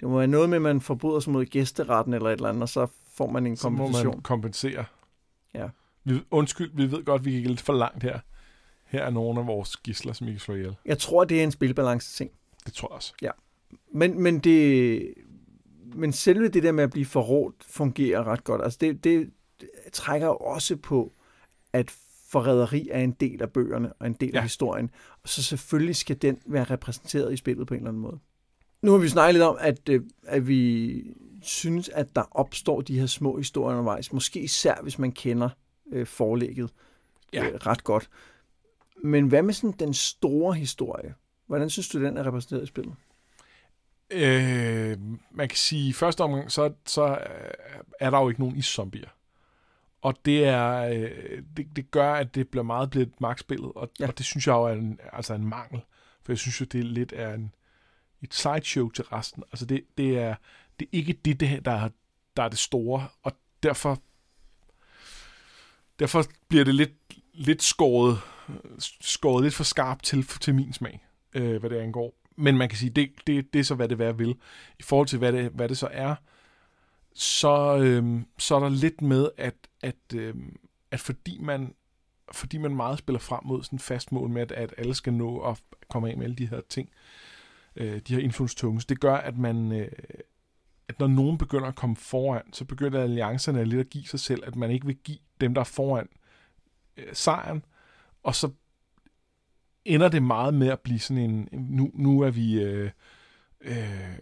det 0.00 0.08
må 0.08 0.18
være 0.18 0.26
noget 0.26 0.48
med, 0.48 0.56
at 0.56 0.62
man 0.62 0.80
forbryder 0.80 1.20
sig 1.20 1.32
mod 1.32 1.44
gæsteretten 1.44 2.14
eller 2.14 2.28
et 2.30 2.32
eller 2.32 2.48
andet, 2.48 2.62
og 2.62 2.68
så 2.68 2.86
får 3.14 3.30
man 3.30 3.46
en 3.46 3.56
Så 3.56 3.68
må 3.68 3.76
kompensation. 3.78 4.14
man 4.14 4.22
kompensere. 4.22 4.84
Ja. 5.54 5.68
Vi, 6.04 6.20
undskyld, 6.30 6.70
vi 6.74 6.90
ved 6.90 7.04
godt, 7.04 7.24
vi 7.24 7.30
gik 7.30 7.46
lidt 7.46 7.60
for 7.60 7.72
langt 7.72 8.02
her. 8.02 8.18
Her 8.84 9.02
er 9.02 9.10
nogle 9.10 9.40
af 9.40 9.46
vores 9.46 9.76
gisler, 9.76 10.12
som 10.12 10.28
I 10.28 10.30
kan 10.30 10.40
slå 10.40 10.54
ihjel. 10.54 10.76
Jeg 10.84 10.98
tror, 10.98 11.24
det 11.24 11.40
er 11.40 11.44
en 11.44 11.50
spilbalance 11.50 12.16
ting. 12.16 12.30
Det 12.66 12.74
tror 12.74 12.88
jeg 12.88 12.94
også. 12.94 13.14
Men, 13.94 14.22
men, 14.22 14.38
det, 14.38 15.14
men 15.94 16.12
selve 16.12 16.48
det 16.48 16.62
der 16.62 16.72
med 16.72 16.84
at 16.84 16.90
blive 16.90 17.06
forrådt 17.06 17.54
fungerer 17.60 18.24
ret 18.24 18.44
godt. 18.44 18.62
Altså 18.62 18.78
det, 18.80 19.04
det, 19.04 19.30
det 19.60 19.68
trækker 19.92 20.28
også 20.28 20.76
på, 20.76 21.12
at 21.72 21.90
forræderi 22.28 22.88
er 22.90 23.00
en 23.00 23.12
del 23.12 23.42
af 23.42 23.50
bøgerne 23.50 23.92
og 23.92 24.06
en 24.06 24.12
del 24.12 24.28
ja. 24.28 24.34
Ja. 24.34 24.38
af 24.38 24.42
historien. 24.42 24.90
Og 25.22 25.28
så 25.28 25.42
selvfølgelig 25.42 25.96
skal 25.96 26.22
den 26.22 26.38
være 26.46 26.64
repræsenteret 26.64 27.32
i 27.32 27.36
spillet 27.36 27.66
på 27.66 27.74
en 27.74 27.80
eller 27.80 27.90
anden 27.90 28.02
måde. 28.02 28.18
Nu 28.82 28.90
har 28.90 28.98
vi 28.98 29.08
snakket 29.08 29.34
lidt 29.34 29.44
om, 29.44 29.56
at, 29.60 29.88
øh, 29.88 30.02
at 30.22 30.48
vi 30.48 31.02
synes, 31.46 31.88
at 31.88 32.16
der 32.16 32.24
opstår 32.30 32.80
de 32.80 32.98
her 32.98 33.06
små 33.06 33.36
historier 33.36 33.76
undervejs. 33.76 34.12
Måske 34.12 34.40
især, 34.40 34.74
hvis 34.82 34.98
man 34.98 35.12
kender 35.12 35.48
øh, 35.92 36.06
forlægget 36.06 36.70
Ja. 37.32 37.46
øh, 37.46 37.54
ret 37.54 37.84
godt. 37.84 38.10
Men 39.04 39.28
hvad 39.28 39.42
med 39.42 39.54
sådan 39.54 39.74
den 39.78 39.94
store 39.94 40.54
historie? 40.54 41.14
Hvordan 41.46 41.70
synes 41.70 41.88
du, 41.88 42.04
den 42.04 42.16
er 42.16 42.26
repræsenteret 42.26 42.62
i 42.62 42.66
spillet? 42.66 42.94
Øh, 44.10 44.98
man 45.30 45.48
kan 45.48 45.56
sige, 45.58 45.88
i 45.88 45.92
første 45.92 46.20
omgang, 46.20 46.50
så, 46.50 46.72
så 46.86 47.08
øh, 47.10 47.50
er 48.00 48.10
der 48.10 48.20
jo 48.20 48.28
ikke 48.28 48.40
nogen 48.40 48.56
iszombier. 48.56 49.08
Og 50.02 50.14
det 50.24 50.44
er 50.44 50.76
øh, 50.78 51.42
det, 51.56 51.76
det 51.76 51.90
gør, 51.90 52.12
at 52.12 52.34
det 52.34 52.48
bliver 52.48 52.64
meget 52.64 52.90
bliver 52.90 53.06
et 53.06 53.20
magtspillet, 53.20 53.72
og. 53.74 53.90
Ja. 54.00 54.06
og 54.06 54.18
det 54.18 54.26
synes 54.26 54.46
jeg 54.46 54.52
jo 54.52 54.62
er 54.62 54.72
en, 54.72 55.00
altså 55.12 55.34
en 55.34 55.46
mangel. 55.48 55.80
For 56.22 56.32
jeg 56.32 56.38
synes 56.38 56.60
jo, 56.60 56.64
det 56.64 56.80
er 56.80 56.84
lidt 56.84 57.12
er 57.16 57.34
en, 57.34 57.54
et 58.22 58.34
sideshow 58.34 58.88
til 58.88 59.04
resten. 59.04 59.42
Altså 59.52 59.66
det, 59.66 59.84
det, 59.98 60.18
er, 60.18 60.34
det 60.82 60.88
er 60.92 60.98
ikke 60.98 61.12
det, 61.12 61.40
det 61.40 61.64
der, 61.64 61.88
der 62.36 62.42
er 62.42 62.48
det 62.48 62.58
store, 62.58 63.08
og 63.22 63.32
derfor, 63.62 63.98
derfor 65.98 66.24
bliver 66.48 66.64
det 66.64 66.74
lidt, 66.74 66.92
lidt 67.32 67.62
skåret, 67.62 68.18
skåret 69.00 69.44
lidt 69.44 69.54
for 69.54 69.64
skarpt 69.64 70.04
til, 70.04 70.22
til 70.22 70.54
min 70.54 70.72
smag, 70.72 71.06
øh, 71.34 71.56
hvad 71.60 71.70
det 71.70 71.78
angår. 71.78 72.14
Men 72.36 72.56
man 72.56 72.68
kan 72.68 72.78
sige, 72.78 72.90
det, 72.90 73.10
det, 73.26 73.52
det 73.52 73.58
er 73.58 73.64
så, 73.64 73.74
hvad 73.74 73.88
det 73.88 73.98
være 73.98 74.18
vil. 74.18 74.34
I 74.78 74.82
forhold 74.82 75.08
til, 75.08 75.18
hvad 75.18 75.32
det, 75.32 75.50
hvad 75.50 75.68
det 75.68 75.78
så 75.78 75.88
er, 75.92 76.14
så, 77.14 77.76
øh, 77.76 78.20
så 78.38 78.54
er 78.54 78.60
der 78.60 78.68
lidt 78.68 79.02
med, 79.02 79.28
at, 79.36 79.54
at, 79.82 80.14
øh, 80.14 80.34
at 80.90 81.00
fordi 81.00 81.38
man 81.38 81.74
fordi 82.32 82.58
man 82.58 82.76
meget 82.76 82.98
spiller 82.98 83.18
frem 83.18 83.40
mod 83.44 83.62
sådan 83.62 83.78
fast 83.78 84.12
mål 84.12 84.30
med, 84.30 84.42
at, 84.42 84.52
at 84.52 84.74
alle 84.78 84.94
skal 84.94 85.12
nå 85.12 85.38
at 85.40 85.62
komme 85.88 86.10
af 86.10 86.16
med 86.16 86.24
alle 86.24 86.36
de 86.36 86.48
her 86.48 86.60
ting, 86.68 86.90
øh, 87.76 88.00
de 88.08 88.14
her 88.14 88.22
influence 88.22 88.86
det 88.88 89.00
gør, 89.00 89.14
at 89.14 89.38
man, 89.38 89.72
øh, 89.72 89.88
at 90.88 91.00
når 91.00 91.06
nogen 91.06 91.38
begynder 91.38 91.68
at 91.68 91.74
komme 91.74 91.96
foran, 91.96 92.52
så 92.52 92.64
begynder 92.64 93.02
alliancerne 93.02 93.64
lidt 93.64 93.80
at 93.80 93.90
give 93.90 94.04
sig 94.04 94.20
selv, 94.20 94.42
at 94.46 94.56
man 94.56 94.70
ikke 94.70 94.86
vil 94.86 94.96
give 94.96 95.18
dem, 95.40 95.54
der 95.54 95.60
er 95.60 95.64
foran 95.64 96.08
øh, 96.96 97.06
sejren, 97.12 97.64
og 98.22 98.34
så 98.34 98.50
ender 99.84 100.08
det 100.08 100.22
meget 100.22 100.54
med 100.54 100.68
at 100.68 100.80
blive 100.80 100.98
sådan 100.98 101.22
en, 101.22 101.48
nu, 101.52 101.90
nu 101.94 102.20
er 102.20 102.30
vi, 102.30 102.62
øh, 102.62 102.90
øh, 103.60 104.16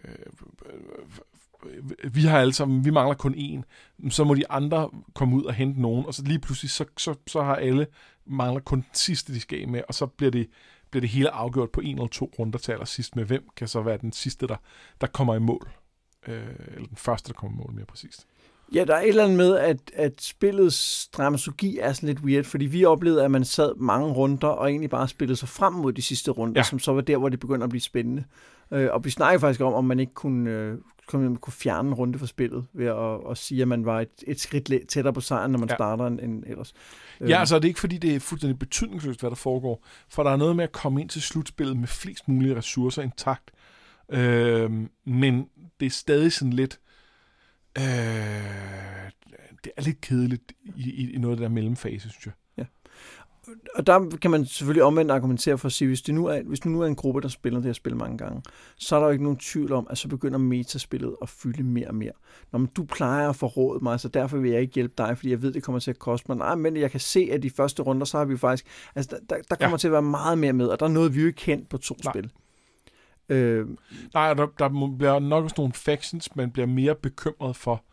vi 2.13 2.21
har 2.21 2.39
alle 2.39 2.53
sammen, 2.53 2.85
vi 2.85 2.89
mangler 2.89 3.15
kun 3.15 3.33
en, 3.37 3.65
så 4.09 4.23
må 4.23 4.33
de 4.33 4.51
andre 4.51 4.89
komme 5.13 5.35
ud 5.35 5.43
og 5.43 5.53
hente 5.53 5.81
nogen, 5.81 6.05
og 6.05 6.13
så 6.13 6.23
lige 6.23 6.39
pludselig, 6.39 6.71
så, 6.71 6.85
så, 6.97 7.15
så 7.27 7.41
har 7.41 7.55
alle, 7.55 7.87
mangler 8.25 8.61
kun 8.61 8.81
den 8.81 8.89
sidste, 8.93 9.33
de 9.33 9.39
skal 9.39 9.69
med, 9.69 9.81
og 9.87 9.93
så 9.93 10.05
bliver 10.05 10.31
det, 10.31 10.49
bliver 10.91 11.01
det 11.01 11.09
hele 11.09 11.29
afgjort 11.29 11.71
på 11.71 11.81
en 11.81 11.95
eller 11.95 12.07
to 12.07 12.33
runder 12.39 12.59
til 12.59 12.71
allersidst 12.71 13.15
med, 13.15 13.25
hvem 13.25 13.49
kan 13.55 13.67
så 13.67 13.81
være 13.81 13.97
den 13.97 14.11
sidste, 14.11 14.47
der, 14.47 14.57
der 15.01 15.07
kommer 15.07 15.35
i 15.35 15.39
mål. 15.39 15.71
Øh, 16.27 16.35
eller 16.75 16.87
den 16.87 16.97
første, 16.97 17.27
der 17.27 17.33
kommer 17.33 17.57
mål, 17.57 17.71
mere 17.73 17.85
præcist. 17.85 18.27
Ja, 18.73 18.85
der 18.85 18.95
er 18.95 19.01
et 19.01 19.07
eller 19.07 19.23
andet 19.23 19.37
med, 19.37 19.57
at, 19.57 19.77
at 19.95 20.21
spillets 20.21 21.07
dramaturgi 21.07 21.77
er 21.77 21.93
sådan 21.93 22.07
lidt 22.07 22.19
weird, 22.19 22.43
fordi 22.43 22.65
vi 22.65 22.85
oplevede, 22.85 23.23
at 23.23 23.31
man 23.31 23.45
sad 23.45 23.75
mange 23.75 24.07
runder 24.13 24.47
og 24.47 24.69
egentlig 24.69 24.89
bare 24.89 25.07
spillede 25.07 25.35
sig 25.37 25.49
frem 25.49 25.73
mod 25.73 25.93
de 25.93 26.01
sidste 26.01 26.31
runder, 26.31 26.59
Ja. 26.59 26.63
som 26.63 26.79
så 26.79 26.93
var 26.93 27.01
der, 27.01 27.17
hvor 27.17 27.29
det 27.29 27.39
begynder 27.39 27.63
at 27.63 27.69
blive 27.69 27.81
spændende. 27.81 28.23
Øh, 28.71 28.89
og 28.91 29.05
vi 29.05 29.09
snakkede 29.09 29.39
faktisk 29.39 29.61
om, 29.61 29.73
om 29.73 29.85
man 29.85 29.99
ikke 29.99 30.13
kunne, 30.13 30.49
øh, 30.49 30.77
kunne, 31.07 31.37
kunne 31.37 31.53
fjerne 31.53 31.87
en 31.87 31.93
runde 31.93 32.19
fra 32.19 32.27
spillet 32.27 32.65
ved 32.73 32.85
at, 32.85 33.31
at 33.31 33.37
sige, 33.37 33.61
at 33.61 33.67
man 33.67 33.85
var 33.85 33.99
et, 34.01 34.09
et 34.27 34.39
skridt 34.39 34.71
tættere 34.89 35.13
på 35.13 35.21
sejren, 35.21 35.51
når 35.51 35.59
man 35.59 35.69
Ja. 35.69 35.73
ja. 35.73 35.77
starter 35.77 36.07
end, 36.07 36.19
end 36.19 36.43
ellers. 36.47 36.73
Ja, 37.27 37.39
altså 37.39 37.55
det 37.55 37.63
er 37.65 37.67
ikke 37.67 37.79
fordi, 37.79 37.97
det 37.97 38.15
er 38.15 38.19
fuldstændig 38.19 38.59
betydningsløst, 38.59 39.19
hvad 39.19 39.29
der 39.29 39.35
foregår, 39.35 39.83
for 40.09 40.23
der 40.23 40.31
er 40.31 40.35
noget 40.37 40.55
med 40.55 40.63
at 40.63 40.71
komme 40.71 41.01
ind 41.01 41.09
til 41.09 41.21
slutspillet 41.21 41.77
med 41.77 41.87
flest 41.87 42.27
mulige 42.27 42.55
ressourcer 42.55 43.01
intakt. 43.01 43.51
Øh, 44.11 44.71
men 45.05 45.45
det 45.79 45.85
er 45.85 45.89
stadig 45.89 46.33
sådan 46.33 46.53
lidt... 46.53 46.79
Øh, 47.77 47.83
det 49.63 49.71
er 49.77 49.81
lidt 49.81 50.01
kedeligt 50.01 50.53
i, 50.75 50.89
i, 50.89 51.13
i 51.13 51.17
noget 51.17 51.33
af 51.33 51.37
det 51.37 51.43
der 51.43 51.49
mellemfase, 51.49 52.09
synes 52.09 52.25
jeg. 52.25 52.33
Og 53.75 53.87
der 53.87 54.17
kan 54.21 54.31
man 54.31 54.45
selvfølgelig 54.45 54.83
omvendt 54.83 55.11
argumentere 55.11 55.57
for 55.57 55.65
at 55.65 55.71
sige, 55.71 55.87
hvis 55.87 56.01
det 56.01 56.15
nu 56.15 56.25
er, 56.25 56.41
hvis 56.43 56.59
det 56.59 56.71
nu 56.71 56.81
er 56.81 56.87
en 56.87 56.95
gruppe, 56.95 57.21
der 57.21 57.27
spiller 57.27 57.59
det 57.59 57.65
her 57.65 57.73
spil 57.73 57.95
mange 57.95 58.17
gange, 58.17 58.41
så 58.77 58.95
er 58.95 58.99
der 58.99 59.07
jo 59.07 59.11
ikke 59.11 59.23
nogen 59.23 59.37
tvivl 59.37 59.71
om, 59.73 59.87
at 59.89 59.97
så 59.97 60.07
begynder 60.07 60.37
metaspillet 60.37 61.15
at 61.21 61.29
fylde 61.29 61.63
mere 61.63 61.87
og 61.87 61.95
mere. 61.95 62.11
Når 62.51 62.59
men 62.59 62.69
du 62.75 62.83
plejer 62.83 63.29
at 63.29 63.35
forråde 63.35 63.83
mig, 63.83 63.99
så 63.99 64.07
derfor 64.07 64.37
vil 64.37 64.51
jeg 64.51 64.61
ikke 64.61 64.73
hjælpe 64.73 64.93
dig, 64.97 65.17
fordi 65.17 65.29
jeg 65.31 65.41
ved, 65.41 65.53
det 65.53 65.63
kommer 65.63 65.79
til 65.79 65.91
at 65.91 65.99
koste 65.99 66.25
mig. 66.29 66.37
Nej, 66.37 66.55
men 66.55 66.77
jeg 66.77 66.91
kan 66.91 66.99
se, 66.99 67.29
at 67.31 67.43
de 67.43 67.49
første 67.49 67.83
runder, 67.83 68.05
så 68.05 68.17
har 68.17 68.25
vi 68.25 68.31
jo 68.31 68.37
faktisk... 68.37 68.65
Altså, 68.95 69.17
der, 69.29 69.35
der, 69.49 69.55
kommer 69.55 69.67
Ja. 69.67 69.71
ja. 69.71 69.77
til 69.77 69.87
at 69.87 69.91
være 69.91 70.01
meget 70.01 70.37
mere 70.37 70.53
med, 70.53 70.67
og 70.67 70.79
der 70.79 70.85
er 70.85 70.89
noget, 70.89 71.15
vi 71.15 71.21
jo 71.21 71.27
ikke 71.27 71.37
kendt 71.37 71.69
på 71.69 71.77
to 71.77 71.95
Nej. 72.03 72.13
spil. 72.13 72.31
Øh, 73.31 73.67
Nej, 74.13 74.33
der, 74.33 74.47
der 74.59 74.95
bliver 74.97 75.19
nok 75.19 75.43
også 75.43 75.55
nogle 75.57 75.73
factions, 75.73 76.35
man 76.35 76.51
bliver 76.51 76.65
mere 76.65 76.95
bekymret 76.95 77.55
for, 77.55 77.83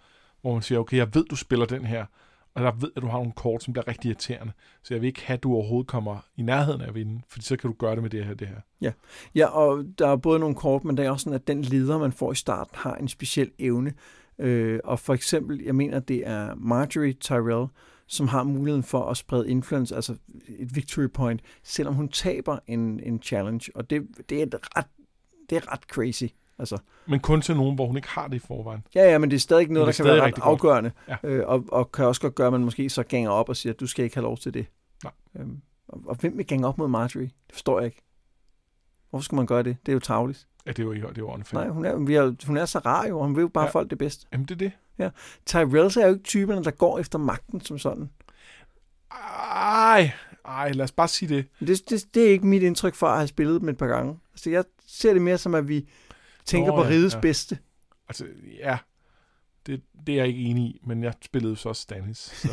hvor 0.40 0.52
man 0.52 0.62
siger, 0.62 0.78
okay, 0.78 0.96
jeg 0.96 1.14
ved, 1.14 1.24
du 1.24 1.36
spiller 1.36 1.66
den 1.66 1.84
her, 1.84 2.06
og 2.54 2.62
jeg 2.62 2.72
ved, 2.80 2.90
at 2.96 3.02
du 3.02 3.06
har 3.06 3.18
nogle 3.18 3.32
kort, 3.32 3.62
som 3.62 3.72
bliver 3.72 3.88
rigtig 3.88 4.08
irriterende, 4.08 4.52
så 4.82 4.94
jeg 4.94 5.00
vil 5.00 5.06
ikke 5.06 5.26
have, 5.26 5.34
at 5.34 5.42
du 5.42 5.54
overhovedet 5.54 5.86
kommer 5.86 6.18
i 6.36 6.42
nærheden 6.42 6.80
af 6.80 6.88
at 6.88 6.94
vinde, 6.94 7.20
fordi 7.28 7.44
så 7.44 7.56
kan 7.56 7.70
du 7.70 7.76
gøre 7.78 7.94
det 7.94 8.02
med 8.02 8.10
det 8.10 8.24
her 8.24 8.34
det 8.34 8.48
her. 8.48 8.60
Ja, 9.34 9.46
og 9.46 9.84
der 9.98 10.08
er 10.08 10.16
både 10.16 10.38
nogle 10.38 10.54
kort, 10.54 10.84
men 10.84 10.96
det 10.96 11.06
er 11.06 11.10
også 11.10 11.24
sådan, 11.24 11.34
at 11.34 11.46
den 11.46 11.62
leder, 11.62 11.98
man 11.98 12.12
får 12.12 12.32
i 12.32 12.34
starten, 12.34 12.76
har 12.76 12.94
en 12.94 13.08
speciel 13.08 13.50
evne. 13.58 13.92
Øh, 14.38 14.80
og 14.84 14.98
for 14.98 15.14
eksempel, 15.14 15.62
jeg 15.64 15.74
mener, 15.74 15.98
det 15.98 16.28
er 16.28 16.54
Marjorie 16.54 17.12
Tyrell, 17.12 17.66
som 18.06 18.28
har 18.28 18.42
muligheden 18.42 18.82
for 18.82 19.10
at 19.10 19.16
sprede 19.16 19.50
influence, 19.50 19.94
altså 19.94 20.16
et 20.48 20.76
victory 20.76 21.06
point, 21.14 21.40
selvom 21.62 21.94
hun 21.94 22.08
taber 22.08 22.58
en, 22.66 23.00
en 23.00 23.22
challenge. 23.22 23.72
Og 23.74 23.90
det, 23.90 24.06
det, 24.28 24.38
er 24.38 24.42
et 24.42 24.54
ret, 24.76 24.86
det 25.50 25.56
er 25.56 25.72
ret 25.72 25.80
crazy. 25.82 26.24
Altså, 26.58 26.78
Men 27.06 27.20
kun 27.20 27.40
til 27.42 27.56
nogen, 27.56 27.74
hvor 27.74 27.86
hun 27.86 27.96
ikke 27.96 28.08
har 28.08 28.28
det 28.28 28.36
i 28.36 28.38
forvejen. 28.38 28.82
ja, 28.94 29.10
ja, 29.10 29.18
men 29.18 29.30
det 29.30 29.36
er 29.36 29.40
stadig 29.40 29.68
noget, 29.70 29.86
der 29.86 29.92
kan 29.92 30.04
være 30.04 30.22
ret 30.24 30.34
godt. 30.34 30.44
afgørende. 30.44 30.90
Ja. 31.08 31.16
Øh, 31.22 31.48
og, 31.48 31.64
og 31.72 31.92
kan 31.92 32.04
også 32.04 32.20
godt 32.20 32.34
gøre, 32.34 32.46
at 32.46 32.52
man 32.52 32.64
måske 32.64 32.90
så 32.90 33.02
ganger 33.02 33.30
op 33.30 33.48
og 33.48 33.56
siger, 33.56 33.72
at 33.72 33.80
du 33.80 33.86
skal 33.86 34.04
ikke 34.04 34.16
have 34.16 34.22
lov 34.22 34.38
til 34.38 34.54
det. 34.54 34.66
Nej. 35.04 35.12
Øhm, 35.38 35.60
og, 35.88 36.00
og 36.06 36.16
hvem 36.16 36.38
vil 36.38 36.46
gange 36.46 36.66
op 36.66 36.78
mod 36.78 36.88
Marjorie? 36.88 37.26
Det 37.26 37.52
forstår 37.52 37.78
jeg 37.80 37.86
ikke. 37.86 38.02
Hvorfor 39.10 39.24
skulle 39.24 39.38
man 39.38 39.46
gøre 39.46 39.62
det? 39.62 39.76
Det 39.86 39.92
er 39.92 39.94
jo 39.94 39.98
tavligt. 40.00 40.46
Ja, 40.66 40.70
det 40.72 40.78
er 40.78 40.84
jo 40.84 40.92
det 40.92 41.02
er 41.04 41.12
jo. 41.18 41.36
Nej, 41.52 41.68
hun 41.68 41.84
er, 41.84 41.96
vi 41.96 42.14
er, 42.14 42.46
hun 42.46 42.56
er 42.56 42.66
så 42.66 42.78
rar 42.78 43.06
jo, 43.06 43.18
og 43.18 43.26
hun 43.26 43.36
vil 43.36 43.42
jo 43.42 43.48
bare 43.48 43.62
Ja. 43.64 43.66
ja. 43.66 43.70
folk 43.72 43.90
det 43.90 43.98
bedste. 43.98 44.26
Jamen, 44.32 44.46
det 44.46 44.62
er 44.62 44.70
det. 44.98 45.12
Tyrells 45.46 45.96
er 45.96 46.06
jo 46.06 46.12
ikke 46.12 46.24
typerne, 46.24 46.64
der 46.64 46.70
går 46.70 46.98
efter 46.98 47.18
magten 47.18 47.60
som 47.60 47.78
sådan. 47.78 48.10
Ej, 49.10 50.10
ej, 50.44 50.72
lad 50.72 50.84
os 50.84 50.92
bare 50.92 51.08
sige 51.08 51.34
det. 51.36 51.44
Det, 51.60 51.90
det, 51.90 52.14
det 52.14 52.26
er 52.26 52.30
ikke 52.30 52.46
mit 52.46 52.62
indtryk 52.62 52.94
for 52.94 53.06
at 53.06 53.16
have 53.16 53.28
spillet 53.28 53.60
dem 53.60 53.68
et 53.68 53.76
par 53.78 53.86
gange. 53.86 54.18
Altså, 54.38 54.50
jeg 54.50 54.64
ser 54.86 55.12
det 55.12 55.22
mere 55.22 55.38
som, 55.38 55.54
at 55.54 55.68
vi 55.68 55.88
tænker 56.44 56.70
Nå, 56.70 56.76
på 56.76 56.82
ja, 56.82 56.88
rigets 56.88 57.14
ja. 57.14 57.20
bedste. 57.20 57.58
Altså, 58.08 58.26
ja, 58.58 58.78
det, 59.66 59.82
det 60.06 60.12
er 60.12 60.16
jeg 60.16 60.26
ikke 60.26 60.40
enig 60.40 60.64
i, 60.64 60.80
men 60.86 61.02
jeg 61.02 61.14
spillede 61.24 61.56
så 61.56 61.68
også 61.68 61.82
Stannis. 61.82 62.18
Så... 62.18 62.48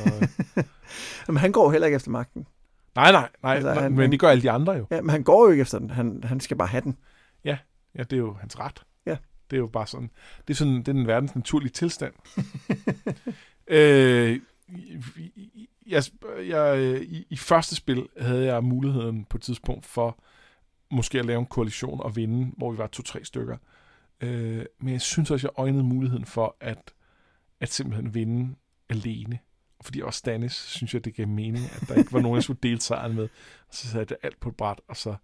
Men 1.27 1.37
han 1.37 1.51
går 1.51 1.71
heller 1.71 1.85
ikke 1.85 1.95
efter 1.95 2.11
magten. 2.11 2.47
nej, 2.95 3.11
nej, 3.11 3.29
nej, 3.43 3.55
Altså, 3.55 3.73
han- 3.73 3.91
men 3.95 4.11
det 4.11 4.19
gør 4.19 4.29
alle 4.29 4.41
de 4.43 4.51
andre 4.51 4.73
jo. 4.73 4.87
Ja, 4.91 5.01
men 5.01 5.09
han 5.09 5.23
går 5.23 5.45
jo 5.45 5.51
ikke 5.51 5.61
efter 5.61 5.79
den. 5.79 5.89
Han, 5.89 6.23
han 6.23 6.39
skal 6.39 6.57
bare 6.57 6.67
have 6.67 6.81
den. 6.81 6.97
Ja, 7.45 7.57
det 8.03 8.13
er 8.13 8.17
jo 8.17 8.33
hans 8.33 8.59
ret. 8.59 8.83
Ja. 9.05 9.17
Det 9.49 9.57
er 9.57 9.59
jo 9.59 9.67
bare 9.67 9.87
sådan, 9.87 10.09
det 10.47 10.53
er 10.53 10.57
sådan, 10.57 10.73
det 10.77 10.87
er 10.87 10.93
den 10.93 11.07
verdens 11.07 11.35
naturlige 11.35 11.71
tilstand. 11.71 12.13
øh, 13.67 14.39
jeg, 15.87 16.03
jeg, 16.47 16.97
i, 17.01 17.27
I 17.29 17.35
første 17.37 17.75
spil 17.75 18.07
havde 18.17 18.45
jeg 18.45 18.63
muligheden 18.63 19.25
på 19.29 19.37
et 19.37 19.41
tidspunkt 19.41 19.85
for 19.85 20.19
måske 20.91 21.19
at 21.19 21.25
lave 21.25 21.39
en 21.39 21.45
koalition 21.45 22.01
og 22.01 22.15
vinde, 22.15 22.51
hvor 22.57 22.71
vi 22.71 22.77
var 22.77 22.87
to-tre 22.87 23.25
stykker. 23.25 23.57
Øh, 24.21 24.65
men 24.79 24.93
jeg 24.93 25.01
synes 25.01 25.31
også, 25.31 25.47
jeg 25.47 25.59
øjnede 25.59 25.83
muligheden 25.83 26.25
for 26.25 26.57
at, 26.59 26.93
at 27.59 27.69
simpelthen 27.73 28.13
vinde 28.13 28.55
alene. 28.89 29.39
Fordi 29.81 30.01
også 30.01 30.17
Stannis, 30.17 30.53
synes 30.53 30.93
jeg, 30.93 31.05
det 31.05 31.15
gav 31.15 31.27
mening, 31.27 31.65
at 31.75 31.89
der 31.89 31.95
ikke 31.95 32.13
var 32.13 32.19
nogen, 32.21 32.35
jeg 32.35 32.43
skulle 32.43 32.59
dele 32.63 32.81
sejren 32.81 33.15
med. 33.15 33.23
Og 33.67 33.75
så 33.75 33.87
satte 33.87 34.11
jeg 34.11 34.25
alt 34.29 34.39
på 34.39 34.49
et 34.49 34.55
bræt, 34.55 34.81
og 34.87 34.97
så, 34.97 35.15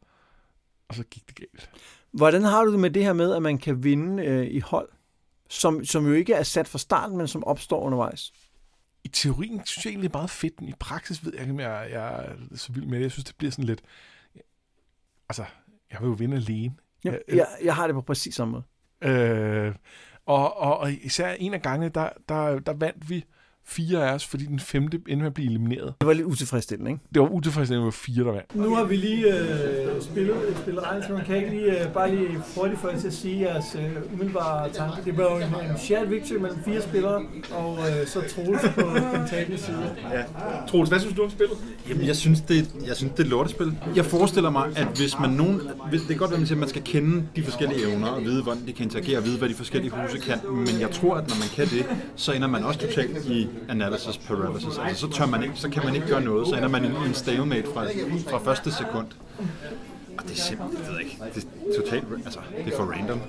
og 0.87 0.95
så 0.95 1.03
gik 1.03 1.27
det 1.27 1.35
galt. 1.35 1.69
Hvordan 2.11 2.41
har 2.41 2.63
du 2.63 2.71
det 2.71 2.79
med 2.79 2.89
det 2.89 3.03
her 3.03 3.13
med, 3.13 3.33
at 3.33 3.41
man 3.41 3.57
kan 3.57 3.83
vinde 3.83 4.25
øh, 4.25 4.47
i 4.47 4.59
hold? 4.59 4.89
Som, 5.49 5.85
som 5.85 6.07
jo 6.07 6.13
ikke 6.13 6.33
er 6.33 6.43
sat 6.43 6.67
fra 6.67 6.79
starten, 6.79 7.17
men 7.17 7.27
som 7.27 7.43
opstår 7.43 7.81
undervejs. 7.81 8.33
i 9.03 9.07
teorien 9.07 9.65
synes 9.65 9.85
jeg 9.85 9.91
egentlig 9.91 10.09
er 10.09 10.17
meget 10.17 10.29
fedt, 10.29 10.61
men 10.61 10.69
i 10.69 10.73
praksis 10.79 11.25
ved 11.25 11.31
jeg 11.33 11.41
ikke, 11.41 11.53
om 11.53 11.59
jeg, 11.59 11.87
jeg 11.91 12.25
er 12.51 12.57
så 12.57 12.71
vild 12.71 12.85
med 12.85 12.97
det. 12.97 13.03
Jeg 13.03 13.11
synes, 13.11 13.25
det 13.25 13.35
bliver 13.35 13.51
sådan 13.51 13.65
lidt... 13.65 13.81
Altså, 15.31 15.45
jeg 15.91 16.01
vil 16.01 16.07
jo 16.07 16.13
vinde 16.13 16.37
alene. 16.37 16.75
Ja, 17.05 17.11
Ja, 17.11 17.35
jeg, 17.35 17.47
jeg 17.63 17.75
har 17.75 17.87
det 17.87 17.93
på 17.93 18.01
præcis 18.01 18.35
samme 18.35 18.51
måde. 18.51 18.63
Øh, 19.11 19.75
og, 20.25 20.57
og, 20.57 20.77
og 20.77 20.91
især 20.91 21.31
en 21.31 21.53
af 21.53 21.61
gangene, 21.61 21.89
der, 21.89 22.09
der, 22.29 22.59
der 22.59 22.73
vandt 22.73 23.09
vi 23.09 23.25
fire 23.71 24.09
af 24.09 24.13
os, 24.13 24.25
fordi 24.27 24.45
den 24.45 24.59
femte 24.59 24.97
endte 24.97 25.15
med 25.15 25.25
at 25.25 25.33
blive 25.33 25.49
elimineret. 25.49 25.93
Det 25.99 26.07
var 26.07 26.13
lidt 26.13 26.25
utilfredsstillende, 26.25 26.91
ikke? 26.91 27.03
Det 27.13 27.21
var 27.21 27.27
utilfredsstillende, 27.27 27.87
at 27.87 27.93
fire, 27.93 28.23
der 28.23 28.31
vandt. 28.31 28.55
Nu 28.55 28.75
har 28.75 28.83
vi 28.83 28.95
lige 28.95 29.39
øh, 29.39 30.01
spillet, 30.01 30.35
spillet 30.61 30.83
regnstorm. 30.83 31.21
Kan 31.25 31.35
jeg 31.35 31.43
ikke 31.43 31.55
lige, 31.57 31.87
øh, 31.87 31.93
bare 31.93 32.15
lige 32.15 32.27
hurtigt 32.55 32.79
få 32.81 32.89
jer 32.89 32.99
til 32.99 33.07
at 33.07 33.13
sige 33.13 33.39
jeres 33.41 33.75
øh, 33.75 34.13
umiddelbare 34.13 34.69
tanke? 34.69 34.95
Det 35.05 35.17
var 35.17 35.23
jo 35.23 35.37
en, 35.37 35.71
en 35.71 35.77
shared 35.77 36.07
victory 36.07 36.37
mellem 36.37 36.63
fire 36.65 36.81
spillere, 36.81 37.21
og 37.51 37.77
øh, 37.79 38.07
så 38.07 38.19
Troels 38.35 38.61
på 38.75 38.81
den 38.81 39.27
tabende 39.29 39.57
side. 39.57 39.95
Troels, 40.67 40.89
hvad 40.89 40.99
synes 40.99 41.15
du 41.15 41.23
om 41.23 41.29
spillet? 41.29 41.57
Jamen, 41.89 42.07
jeg 42.07 42.15
synes, 42.15 42.41
det, 42.41 42.69
jeg 42.87 42.95
synes, 42.95 43.11
det 43.11 43.19
er 43.19 43.23
et 43.23 43.29
lortespil. 43.29 43.77
Jeg 43.95 44.05
forestiller 44.05 44.49
mig, 44.49 44.69
at 44.75 44.87
hvis 44.95 45.19
man 45.19 45.29
nogen... 45.29 45.61
Hvis, 45.89 46.01
det 46.01 46.09
kan 46.09 46.17
godt 46.17 46.31
være, 46.31 46.41
at 46.51 46.57
man 46.57 46.69
skal 46.69 46.83
kende 46.83 47.23
de 47.35 47.43
forskellige 47.43 47.91
evner, 47.91 48.07
og 48.07 48.21
vide, 48.23 48.43
hvordan 48.43 48.61
de 48.67 48.73
kan 48.73 48.83
interagere, 48.85 49.17
og 49.17 49.25
vide, 49.25 49.37
hvad 49.37 49.49
de 49.49 49.53
forskellige 49.53 49.91
huse 49.91 50.17
kan. 50.17 50.37
Men 50.49 50.79
jeg 50.79 50.91
tror, 50.91 51.15
at 51.15 51.27
når 51.29 51.35
man 51.35 51.49
kan 51.55 51.65
det, 51.65 51.85
så 52.15 52.31
ender 52.31 52.47
man 52.47 52.63
også 52.63 52.79
totalt 52.79 53.25
i 53.25 53.47
analysis 53.69 54.17
paralysis. 54.17 54.77
Altså, 54.85 55.07
så, 55.07 55.13
tør 55.17 55.25
man 55.25 55.43
ikke, 55.43 55.55
så 55.55 55.69
kan 55.69 55.85
man 55.85 55.95
ikke 55.95 56.07
gøre 56.07 56.21
noget. 56.21 56.47
Så 56.47 56.55
ender 56.55 56.69
man 56.69 56.85
i 56.85 56.87
en 56.87 57.13
stalemate 57.13 57.67
fra, 57.73 57.85
fra 58.29 58.39
første 58.39 58.71
sekund. 58.71 59.07
Og 60.17 60.23
det 60.23 60.31
er 60.31 60.35
simpelthen, 60.35 60.83
jeg 60.83 60.91
ved 60.91 60.99
ikke, 60.99 61.17
det 61.35 61.47
er 61.77 61.81
totalt, 61.81 62.05
altså, 62.25 62.39
det 62.65 62.73
er 62.73 62.77
for 62.77 62.83
random. 62.83 63.19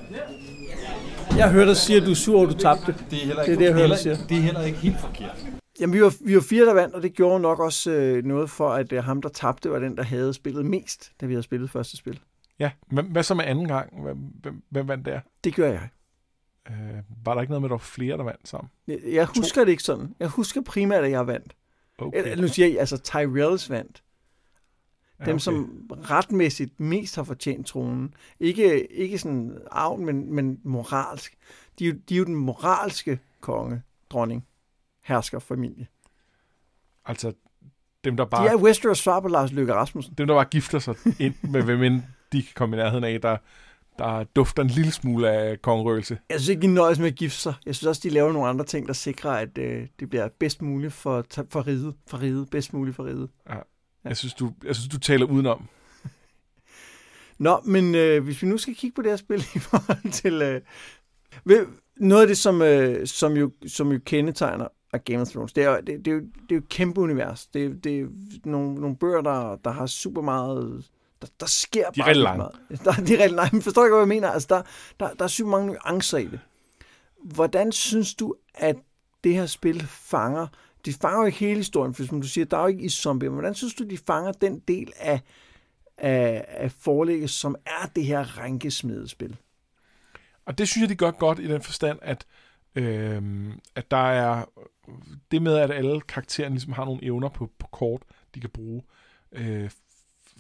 Jeg 1.37 1.51
hørte 1.51 1.69
dig 1.69 1.77
sige, 1.77 1.97
at 1.97 2.07
du 2.07 2.11
er 2.11 2.15
sur, 2.15 2.43
at 2.43 2.49
du 2.49 2.59
tabte. 2.59 2.95
Det 3.11 3.23
er 3.23 3.27
heller 3.27 3.45
Det 3.45 3.53
er 3.53 3.59
det, 3.59 3.65
jeg 3.65 3.75
hører, 3.75 3.87
du 3.89 3.97
siger. 3.97 4.17
det 4.29 4.37
er 4.37 4.41
heller 4.41 4.63
ikke 4.63 4.79
helt 4.79 5.01
forkert. 5.01 5.47
Jamen, 5.81 5.95
vi 5.95 6.03
var, 6.03 6.15
vi 6.25 6.35
var 6.35 6.41
fire, 6.41 6.67
der 6.67 6.75
vandt, 6.75 6.95
og 6.95 7.03
det 7.03 7.13
gjorde 7.15 7.41
nok 7.41 7.61
også 7.61 7.91
øh, 7.91 8.25
noget 8.25 8.51
for, 8.51 8.69
at 8.69 8.93
øh, 8.93 9.05
ham, 9.05 9.23
der 9.23 9.29
tabte, 9.29 9.71
var 9.71 9.79
den, 9.79 9.97
der 9.97 10.03
havde 10.03 10.35
spillet 10.35 10.67
mest, 10.67 11.13
da 11.21 11.27
vi 11.27 11.33
havde 11.33 11.43
spillet 11.43 11.71
første 11.71 11.97
spil. 11.97 12.21
Ja, 12.59 12.71
hvad, 12.91 13.03
hvad 13.03 13.23
så 13.23 13.35
med 13.35 13.45
anden 13.45 13.69
gang? 13.69 14.03
Hvem, 14.03 14.17
hvem, 14.43 14.63
hvem 14.71 14.89
vandt 14.89 15.07
der? 15.07 15.21
Det 15.45 15.55
gør 15.55 15.69
jeg. 15.69 15.89
Øh, 16.71 16.77
var 17.25 17.35
der 17.35 17.41
ikke 17.41 17.51
noget 17.51 17.63
med, 17.63 17.67
at 17.67 17.71
der 17.71 17.75
var 17.77 17.79
flere, 17.79 18.17
der 18.17 18.25
vandt 18.25 18.49
sammen? 18.49 18.71
Jeg, 18.87 19.27
husker 19.37 19.65
det 19.65 19.71
ikke 19.71 19.83
sådan. 19.83 20.15
Jeg 20.21 20.29
husker 20.29 20.61
primært, 20.61 21.05
at 21.05 21.11
jeg 21.11 21.27
vandt. 21.27 21.57
Okay. 21.99 22.37
Nu 22.37 22.49
siger 22.49 22.69
jeg, 22.69 22.79
altså 22.79 22.99
Tyrells 22.99 23.71
vandt. 23.71 24.03
Ja, 25.21 25.25
Dem, 25.25 25.35
okay. 25.35 25.43
som 25.43 25.87
retmæssigt 25.93 26.81
mest 26.81 27.17
har 27.17 27.23
fortjent 27.23 27.67
tronen. 27.67 28.15
Ikke, 28.41 28.93
ikke 28.93 29.19
sådan 29.19 29.59
arven, 29.71 30.05
men, 30.07 30.33
men 30.35 30.61
moralsk. 30.65 31.35
De, 31.79 31.85
er 31.85 31.89
jo- 31.93 31.99
de 32.09 32.15
er 32.15 32.19
jo 32.19 32.25
den 32.25 32.35
moralske 32.35 33.19
konge, 33.41 33.83
dronning, 34.11 34.47
hersker, 35.03 35.39
familie. 35.39 35.87
Altså, 37.05 37.33
dem 38.05 38.17
der 38.17 38.25
De 38.25 38.31
bare, 38.31 38.49
er 38.49 38.57
Westeros 38.57 38.99
svar 38.99 39.21
på 39.21 39.29
Lars 39.29 39.53
Løkke 39.53 39.75
Rasmussen. 39.75 40.15
dem, 40.19 40.27
der 40.27 40.35
bare 40.35 40.45
gifter 40.45 40.79
sig 40.79 40.95
ind 41.19 41.35
med, 41.43 41.63
hvem 41.63 41.83
end 41.83 42.03
de 42.33 42.43
kan 42.43 42.53
komme 42.55 42.77
i 42.77 42.79
nærheden 42.79 43.05
af, 43.05 43.21
der, 43.21 43.37
der 43.99 44.25
dufter 44.25 44.63
en 44.63 44.69
lille 44.69 44.93
smule 44.93 45.31
af 45.31 45.63
kongerøgelse. 45.63 46.19
Jeg 46.31 46.41
synes 46.41 46.49
ikke, 46.49 46.63
de 46.63 46.67
nøjes 46.75 46.99
med 46.99 47.07
at 47.07 47.15
gifte 47.15 47.39
sig. 47.39 47.55
Jeg 47.67 47.75
synes 47.75 47.87
også, 47.87 48.01
de 48.05 48.11
laver 48.11 48.33
nogle 48.33 48.49
andre 48.49 48.65
ting, 48.65 48.87
der 48.87 48.93
sikrer, 48.93 49.31
at 49.31 49.59
øh, 49.59 49.87
det 50.01 50.11
bliver 50.11 50.29
bedst 50.41 50.63
muligt 50.63 50.93
for, 50.93 51.25
for 51.51 51.67
riget. 51.67 51.95
For 52.07 52.23
riget. 52.23 52.51
Bedst 52.51 52.73
muligt 52.73 52.97
for 52.97 53.05
riget. 53.05 53.29
Jeg 54.05 54.17
synes, 54.17 54.35
du, 54.35 54.53
jeg 54.65 54.75
synes, 54.77 54.89
du 54.89 54.99
taler 54.99 55.27
udenom. 55.27 55.69
Nå, 57.39 57.61
men 57.65 57.95
øh, 57.95 58.25
hvis 58.25 58.43
vi 58.43 58.47
nu 58.49 58.57
skal 58.59 58.75
kigge 58.75 58.95
på 58.95 59.03
det 59.03 59.11
her 59.11 59.17
spil 59.17 59.45
i 59.55 59.59
forhold 59.59 60.13
til... 60.13 60.43
Øh, 60.43 60.61
ved- 61.45 61.67
noget 61.97 62.23
af 62.23 62.29
det, 62.29 62.39
som, 62.39 62.63
øh, 62.63 63.07
som, 63.07 63.33
jo, 63.33 63.51
som 63.67 63.93
jo 63.93 64.01
kendetegner 64.05 64.69
af 64.93 65.05
Game 65.05 65.21
of 65.21 65.29
Thrones, 65.29 65.53
det 65.53 65.65
er, 65.65 65.81
det, 65.81 65.87
det, 66.05 66.07
er, 66.09 66.13
jo, 66.15 66.21
det 66.21 66.51
er 66.51 66.55
jo 66.55 66.59
et 66.59 66.69
kæmpe 66.69 67.01
univers. 67.01 67.47
Det, 67.47 67.65
er- 67.65 67.75
det 67.85 68.01
er 68.01 68.07
nogle, 68.45 68.75
nogle 68.75 68.97
bøger, 68.97 69.21
der, 69.21 69.57
der 69.57 69.71
har 69.71 69.87
super 69.87 70.23
meget... 70.23 70.85
Der, 71.23 71.29
der 71.41 71.47
sker 71.47 71.91
De 71.91 72.01
er 72.01 72.05
bare 72.05 72.15
lange. 72.15 72.37
meget. 72.39 72.55
Der, 72.85 72.93
de 72.93 73.15
er 73.15 73.19
rigtig 73.19 73.31
lange. 73.37 73.51
Men 73.57 73.63
forstår 73.63 73.85
ikke, 73.85 73.95
hvad 73.95 74.01
jeg 74.03 74.09
mener? 74.09 74.31
Altså, 74.31 74.47
der, 74.51 74.63
der, 75.01 75.15
der 75.15 75.25
er 75.25 75.29
super 75.29 75.51
mange 75.51 75.67
nuancer 75.67 76.19
i 76.19 76.27
det. 76.27 76.41
Hvordan 77.25 77.73
synes 77.73 78.15
du, 78.15 78.35
at 78.55 78.77
det 79.25 79.35
her 79.35 79.47
spil 79.47 79.87
fanger... 79.87 80.47
De 80.85 80.93
fanger 80.93 81.19
jo 81.21 81.27
ikke 81.27 81.39
hele 81.39 81.57
historien, 81.57 81.95
for 81.95 82.05
som 82.05 82.21
du 82.21 82.29
siger, 82.29 82.45
der 82.45 82.57
er 82.57 82.61
jo 82.61 82.67
ikke 82.67 82.83
i 82.83 82.89
zombie. 82.89 83.29
Men 83.29 83.35
hvordan 83.35 83.55
synes 83.55 83.75
du, 83.75 83.85
de 83.85 83.99
fanger 83.99 84.33
den 84.33 84.59
del 84.59 84.93
af, 84.97 85.21
af, 85.99 86.45
af 86.49 86.73
forlægget, 86.73 87.31
som 87.31 87.57
er 87.67 87.87
det 87.97 88.05
her 88.05 88.39
rænkesmedespil? 88.39 89.37
Og 90.47 90.59
det 90.59 90.69
synes 90.69 90.83
jeg, 90.83 90.89
de 90.89 90.95
gør 90.95 91.11
godt 91.11 91.39
i 91.39 91.49
den 91.49 91.63
forstand, 91.63 91.99
at, 92.03 92.27
øh, 92.75 93.23
at 93.75 93.91
der 93.91 94.11
er 94.11 94.45
det 95.31 95.43
med, 95.43 95.57
at 95.57 95.71
alle 95.71 96.01
karaktererne 96.01 96.55
ligesom 96.55 96.73
har 96.73 96.85
nogle 96.85 97.05
evner 97.05 97.29
på, 97.29 97.51
på 97.59 97.67
kort, 97.67 98.03
de 98.35 98.41
kan 98.41 98.51
bruge, 98.51 98.83
øh, 99.33 99.71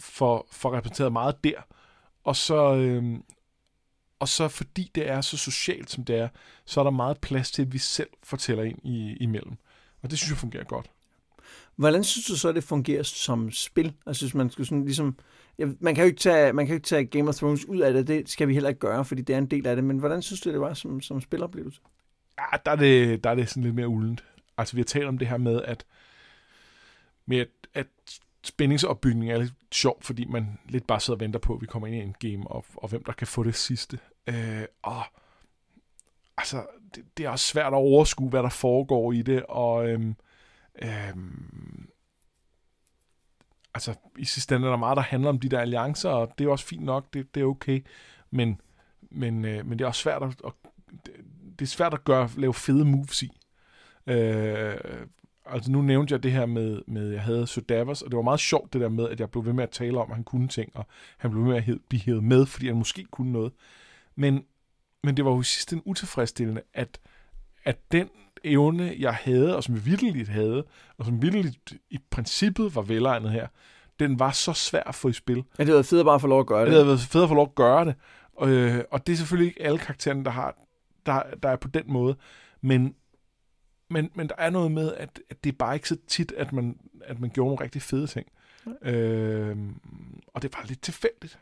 for, 0.03 0.47
for 0.51 0.77
repræsenteret 0.77 1.13
meget 1.13 1.45
der. 1.45 1.61
Og 2.25 2.37
så, 2.37 2.75
øh, 2.75 3.19
og 4.19 4.29
så 4.29 4.49
fordi 4.49 4.91
det 4.95 5.09
er 5.09 5.21
så 5.21 5.37
socialt, 5.37 5.91
som 5.91 6.05
det 6.05 6.17
er, 6.17 6.29
så 6.65 6.81
er 6.81 6.85
der 6.85 6.91
meget 6.91 7.21
plads 7.21 7.51
til, 7.51 7.63
at 7.63 7.73
vi 7.73 7.79
selv 7.79 8.11
fortæller 8.23 8.65
ind 8.65 8.79
i, 8.85 9.17
imellem. 9.21 9.57
Og 10.03 10.11
det 10.11 10.19
synes 10.19 10.31
jeg 10.31 10.39
fungerer 10.39 10.65
godt. 10.65 10.91
Hvordan 11.77 12.05
synes 12.05 12.27
du 12.27 12.37
så, 12.37 12.49
at 12.49 12.55
det 12.55 12.65
fungerer 12.65 13.03
som 13.03 13.51
spil? 13.51 13.93
Altså, 14.07 14.25
hvis 14.25 14.35
man 14.35 14.51
skulle 14.51 14.67
sådan 14.67 14.85
ligesom... 14.85 15.19
Ja, 15.59 15.67
man, 15.81 15.95
kan 15.95 16.05
jo 16.05 16.07
ikke 16.07 16.21
tage, 16.21 16.53
man 16.53 16.67
kan 16.67 16.73
jo 16.73 16.77
ikke 16.77 16.87
tage 16.87 17.05
Game 17.05 17.29
of 17.29 17.35
Thrones 17.35 17.65
ud 17.65 17.81
af 17.81 17.93
det, 17.93 18.07
det 18.07 18.29
skal 18.29 18.49
vi 18.49 18.55
heller 18.55 18.69
ikke 18.69 18.81
gøre, 18.81 19.05
fordi 19.05 19.23
det 19.23 19.35
er 19.35 19.39
en 19.39 19.47
del 19.47 19.67
af 19.67 19.77
det. 19.77 19.85
Men 19.85 19.99
hvordan 19.99 20.23
synes 20.23 20.41
du, 20.41 20.51
det 20.51 20.61
var 20.61 20.75
som, 20.75 21.01
som 21.01 21.21
spiloplevelse? 21.21 21.81
Ja, 22.39 22.57
der 22.65 22.71
er, 22.71 22.77
det, 22.77 23.25
der 23.25 23.31
er 23.31 23.35
det 23.35 23.49
sådan 23.49 23.63
lidt 23.63 23.75
mere 23.75 23.89
uldent. 23.89 24.25
Altså, 24.59 24.77
vi 24.77 24.81
har 24.81 24.85
talt 24.85 25.07
om 25.07 25.19
det 25.19 25.29
her 25.29 25.37
med, 25.37 25.63
at, 25.63 25.85
med 27.27 27.39
at, 27.39 27.49
at 27.75 27.87
spændingsopbygning 28.45 29.33
er 29.33 29.39
lidt 29.39 29.55
sjov, 29.73 29.99
fordi 30.03 30.25
man 30.25 30.59
lidt 30.69 30.87
bare 30.87 31.01
sidder 31.01 31.17
og 31.17 31.21
venter 31.21 31.39
på, 31.39 31.55
at 31.55 31.61
vi 31.61 31.67
kommer 31.67 31.89
ind 31.89 31.97
i 31.97 32.01
en 32.01 32.33
game, 32.33 32.51
og, 32.51 32.65
og 32.77 32.89
hvem 32.89 33.05
der 33.05 33.13
kan 33.13 33.27
få 33.27 33.43
det 33.43 33.55
sidste. 33.55 33.99
Øh, 34.27 34.65
og 34.83 35.03
altså, 36.37 36.67
det, 36.95 37.05
det 37.17 37.27
er 37.27 37.31
også 37.31 37.47
svært 37.47 37.73
at 37.73 37.77
overskue, 37.77 38.31
hvad 38.31 38.43
der 38.43 38.49
foregår 38.49 39.13
i 39.13 39.23
det, 39.23 39.43
og 39.43 39.89
øhm, 39.89 40.17
øhm, 40.83 41.89
altså, 43.75 43.95
i 44.19 44.25
sidste 44.25 44.57
ende 44.57 44.67
er 44.67 44.71
der 44.71 44.79
meget, 44.79 44.97
der 44.97 45.03
handler 45.03 45.29
om 45.29 45.41
de 45.41 45.49
der 45.49 45.61
alliancer, 45.61 46.11
og 46.11 46.35
det 46.39 46.47
er 46.47 46.51
også 46.51 46.67
fint 46.67 46.85
nok, 46.85 47.15
det, 47.15 47.35
det 47.35 47.41
er 47.41 47.47
okay, 47.47 47.85
men, 48.31 48.61
men, 49.01 49.45
øh, 49.45 49.67
men 49.67 49.79
det 49.79 49.85
er 49.85 49.89
også 49.89 50.03
svært 50.03 50.23
at, 50.23 50.41
at 50.47 50.53
det, 51.07 51.13
det 51.59 51.65
er 51.65 51.69
svært 51.69 51.95
at 51.95 52.05
gøre, 52.05 52.31
lave 52.37 52.55
fede 52.55 52.85
moves 52.85 53.23
i. 53.23 53.31
Øh, 54.07 54.77
altså 55.47 55.71
nu 55.71 55.83
nævnte 55.83 56.13
jeg 56.15 56.23
det 56.23 56.33
her 56.33 56.47
med, 56.47 56.83
med 56.87 57.11
jeg 57.11 57.23
havde 57.23 57.47
Sir 57.47 57.63
Davos, 57.63 58.03
og 58.03 58.11
det 58.11 58.17
var 58.17 58.23
meget 58.23 58.41
sjovt 58.41 58.73
det 58.73 58.81
der 58.81 58.89
med, 58.89 59.09
at 59.09 59.21
jeg 59.21 59.31
blev 59.31 59.45
ved 59.47 59.53
med 59.53 59.63
at 59.65 59.71
tale 59.71 59.99
om, 59.99 60.11
at 60.11 60.15
han 60.17 60.25
kunne 60.25 60.49
ting, 60.49 60.71
og 60.75 60.87
han 61.19 61.31
blev 61.31 61.43
ved 61.43 61.49
med 61.49 61.57
at 61.59 61.63
hed- 61.65 61.81
blive 61.89 62.01
hævet 62.03 62.25
med, 62.25 62.47
fordi 62.47 62.67
han 62.67 62.77
måske 62.77 63.05
kunne 63.11 63.33
noget. 63.33 63.53
Men, 64.17 64.45
men 65.05 65.17
det 65.17 65.25
var 65.25 65.31
jo 65.31 65.41
i 65.41 65.45
sidste 65.45 65.73
ende 65.77 65.87
utilfredsstillende, 65.87 66.63
at, 66.75 66.99
at 67.65 67.79
den 67.93 68.09
evne, 68.45 68.95
jeg 68.99 69.15
havde, 69.15 69.57
og 69.57 69.65
som 69.65 69.75
jeg 69.75 69.87
virkelig 69.87 70.29
havde, 70.29 70.65
og 70.99 71.05
som 71.05 71.23
virkelig 71.23 71.55
i 71.91 71.99
princippet 72.11 72.75
var 72.75 72.83
velegnet 72.83 73.31
her, 73.31 73.47
den 74.01 74.19
var 74.19 74.31
så 74.31 74.53
svær 74.53 74.83
at 74.83 74.95
få 74.95 75.09
i 75.09 75.13
spil. 75.13 75.37
Ja, 75.37 75.43
det 75.43 75.59
havde 75.59 75.73
været 75.73 75.87
fedt 75.87 76.05
bare 76.05 76.15
at 76.15 76.21
få 76.21 76.27
lov 76.27 76.41
at 76.41 76.47
gøre 76.47 76.61
Det 76.61 76.67
det. 76.67 76.75
havde 76.75 76.87
været 76.87 77.01
fedt 77.01 77.23
at 77.23 77.29
få 77.29 77.35
lov 77.35 77.47
at 77.49 77.55
gøre 77.55 77.85
det. 77.85 77.95
Og, 78.37 78.49
øh, 78.49 78.85
og 78.91 79.07
det 79.07 79.13
er 79.13 79.17
selvfølgelig 79.17 79.49
ikke 79.49 79.63
alle 79.63 79.79
karaktererne, 79.79 80.25
der, 80.25 80.31
har, 80.31 80.55
der, 81.07 81.23
der 81.43 81.49
er 81.49 81.57
på 81.57 81.69
den 81.69 81.83
måde. 81.87 82.17
Men, 82.61 82.95
men, 83.93 84.11
men 84.15 84.29
der 84.29 84.35
er 84.39 84.51
noget 84.51 84.73
med, 84.73 84.95
at, 84.95 85.21
at 85.31 85.45
det 85.45 85.53
er 85.53 85.57
bare 85.57 85.75
ikke 85.75 85.89
så 85.89 85.97
tit, 86.07 86.33
at 86.37 86.53
man, 86.53 86.79
at 87.05 87.21
man 87.21 87.31
gjorde 87.31 87.49
nogle 87.49 87.65
rigtig 87.65 87.83
fede 87.83 88.07
ting. 88.07 88.27
Øh, 88.83 89.57
og 90.27 90.43
det 90.43 90.51
var 90.57 90.65
lidt 90.69 90.83
tilfældigt. 90.83 91.39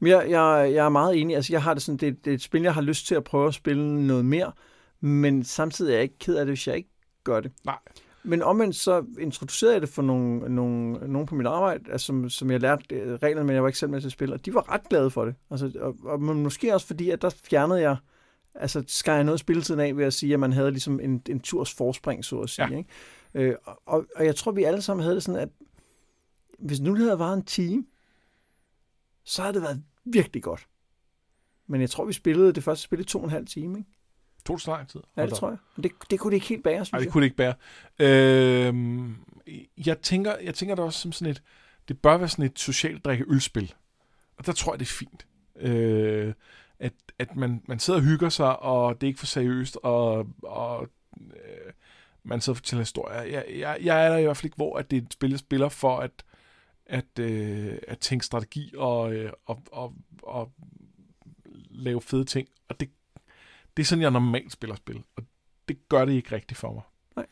Men 0.00 0.10
jeg, 0.10 0.30
jeg, 0.30 0.70
jeg 0.74 0.84
er 0.84 0.88
meget 0.88 1.20
enig. 1.20 1.36
Altså, 1.36 1.52
jeg 1.52 1.62
har 1.62 1.74
det 1.74 1.82
sådan, 1.82 1.96
det, 1.96 2.24
det 2.24 2.30
er 2.30 2.34
et 2.34 2.42
spil, 2.42 2.62
jeg 2.62 2.74
har 2.74 2.80
lyst 2.80 3.06
til 3.06 3.14
at 3.14 3.24
prøve 3.24 3.48
at 3.48 3.54
spille 3.54 4.06
noget 4.06 4.24
mere, 4.24 4.52
men 5.00 5.44
samtidig 5.44 5.90
er 5.90 5.94
jeg 5.94 6.02
ikke 6.02 6.18
ked 6.18 6.36
af 6.36 6.46
det, 6.46 6.50
hvis 6.50 6.66
jeg 6.66 6.76
ikke 6.76 6.90
gør 7.24 7.40
det. 7.40 7.52
Nej. 7.64 7.78
Men 8.22 8.42
omvendt 8.42 8.76
så 8.76 9.04
introducerede 9.18 9.74
jeg 9.74 9.80
det 9.80 9.88
for 9.88 10.02
nogle, 10.02 10.54
nogle, 10.54 10.92
nogle 10.92 11.26
på 11.26 11.34
mit 11.34 11.46
arbejde, 11.46 11.92
altså, 11.92 12.06
som, 12.06 12.30
som 12.30 12.50
jeg 12.50 12.60
lærte 12.60 12.94
øh, 12.94 13.14
reglerne, 13.14 13.46
men 13.46 13.54
jeg 13.54 13.62
var 13.62 13.68
ikke 13.68 13.78
selv 13.78 13.90
med 13.90 14.00
til 14.00 14.08
at 14.08 14.12
spille, 14.12 14.34
og 14.34 14.46
de 14.46 14.54
var 14.54 14.72
ret 14.72 14.88
glade 14.88 15.10
for 15.10 15.24
det. 15.24 15.34
Altså, 15.50 15.72
og, 15.80 15.96
og 16.04 16.20
måske 16.20 16.74
også 16.74 16.86
fordi, 16.86 17.10
at 17.10 17.22
der 17.22 17.30
fjernede 17.30 17.80
jeg, 17.80 17.96
altså 18.60 18.84
skar 18.86 19.14
jeg 19.14 19.24
noget 19.24 19.40
spilletiden 19.40 19.80
af 19.80 19.96
ved 19.96 20.04
at 20.04 20.14
sige, 20.14 20.34
at 20.34 20.40
man 20.40 20.52
havde 20.52 20.70
ligesom 20.70 21.00
en, 21.00 21.22
en 21.28 21.40
turs 21.40 21.74
forspring, 21.74 22.24
så 22.24 22.40
at 22.40 22.50
sige. 22.50 22.68
Ja. 22.70 22.76
Ikke? 22.76 22.90
Øh, 23.34 23.54
og, 23.86 24.06
og 24.16 24.24
jeg 24.24 24.36
tror, 24.36 24.52
vi 24.52 24.64
alle 24.64 24.82
sammen 24.82 25.02
havde 25.02 25.14
det 25.14 25.22
sådan, 25.22 25.40
at 25.40 25.48
hvis 26.58 26.80
nu 26.80 26.94
det 26.94 27.04
havde 27.04 27.18
været 27.18 27.36
en 27.36 27.44
time, 27.44 27.84
så 29.24 29.42
havde 29.42 29.54
det 29.54 29.62
været 29.62 29.82
virkelig 30.04 30.42
godt. 30.42 30.66
Men 31.66 31.80
jeg 31.80 31.90
tror, 31.90 32.04
vi 32.04 32.12
spillede 32.12 32.52
det 32.52 32.64
første 32.64 32.84
spil 32.84 33.00
i 33.00 33.04
to 33.04 33.18
og 33.18 33.24
en 33.24 33.30
halv 33.30 33.46
time. 33.46 33.78
Ikke? 33.78 33.90
Det 34.48 34.60
så 34.60 34.70
lang 34.70 34.88
tid? 34.88 35.00
Ja, 35.16 35.26
det 35.26 35.34
tror 35.34 35.48
jeg. 35.48 35.58
Men 35.76 35.82
det, 35.82 35.92
det 36.10 36.20
kunne 36.20 36.30
det 36.30 36.36
ikke 36.36 36.46
helt 36.46 36.64
bære, 36.64 36.84
synes 36.84 36.92
Nej, 36.92 37.00
det 37.00 37.12
kunne 37.12 37.22
det 37.22 37.26
ikke 37.26 37.36
bære. 37.36 37.54
Øh, 37.98 38.74
jeg, 39.86 39.98
tænker, 39.98 40.36
jeg 40.36 40.54
tænker 40.54 40.74
det 40.74 40.84
også 40.84 41.00
som 41.00 41.12
sådan 41.12 41.30
et, 41.30 41.42
det 41.88 41.98
bør 41.98 42.16
være 42.16 42.28
sådan 42.28 42.44
et 42.44 42.58
socialt 42.58 43.04
drikke 43.04 43.24
ølspil. 43.28 43.74
Og 44.36 44.46
der 44.46 44.52
tror 44.52 44.72
jeg, 44.72 44.80
det 44.80 44.86
er 44.86 44.90
fint. 44.90 45.26
Øh, 45.56 46.34
at, 46.78 46.92
at 47.18 47.36
man, 47.36 47.62
man 47.66 47.78
sidder 47.78 48.00
og 48.00 48.04
hygger 48.04 48.28
sig, 48.28 48.58
og 48.58 49.00
det 49.00 49.06
er 49.06 49.08
ikke 49.08 49.18
for 49.18 49.26
seriøst, 49.26 49.78
og, 49.82 50.26
og 50.42 50.88
øh, 51.20 51.72
man 52.22 52.40
sidder 52.40 52.54
og 52.54 52.56
fortæller 52.56 52.80
historier. 52.80 53.22
Jeg, 53.22 53.44
jeg, 53.58 53.78
jeg 53.82 54.06
er 54.06 54.08
der 54.08 54.16
i 54.16 54.24
hvert 54.24 54.36
fald 54.36 54.44
ikke, 54.44 54.56
hvor 54.56 54.78
at 54.78 54.90
det 54.90 54.96
er 54.96 55.02
et 55.02 55.12
spil, 55.12 55.30
jeg 55.30 55.38
spiller 55.38 55.68
for 55.68 55.98
at, 55.98 56.24
at, 56.86 57.18
øh, 57.18 57.78
at 57.88 57.98
tænke 57.98 58.26
strategi 58.26 58.72
og, 58.76 59.14
øh, 59.14 59.32
og, 59.46 59.62
og, 59.72 59.94
og 60.22 60.52
lave 61.70 62.00
fede 62.00 62.24
ting. 62.24 62.48
Og 62.68 62.80
det, 62.80 62.90
det 63.76 63.82
er 63.82 63.86
sådan, 63.86 64.02
jeg 64.02 64.10
normalt 64.10 64.52
spiller 64.52 64.76
spil. 64.76 65.02
Og 65.16 65.22
det 65.68 65.88
gør 65.88 66.04
det 66.04 66.12
ikke 66.12 66.34
rigtigt 66.34 66.58
for 66.58 66.72
mig. 66.72 66.82
Nej. 67.16 67.26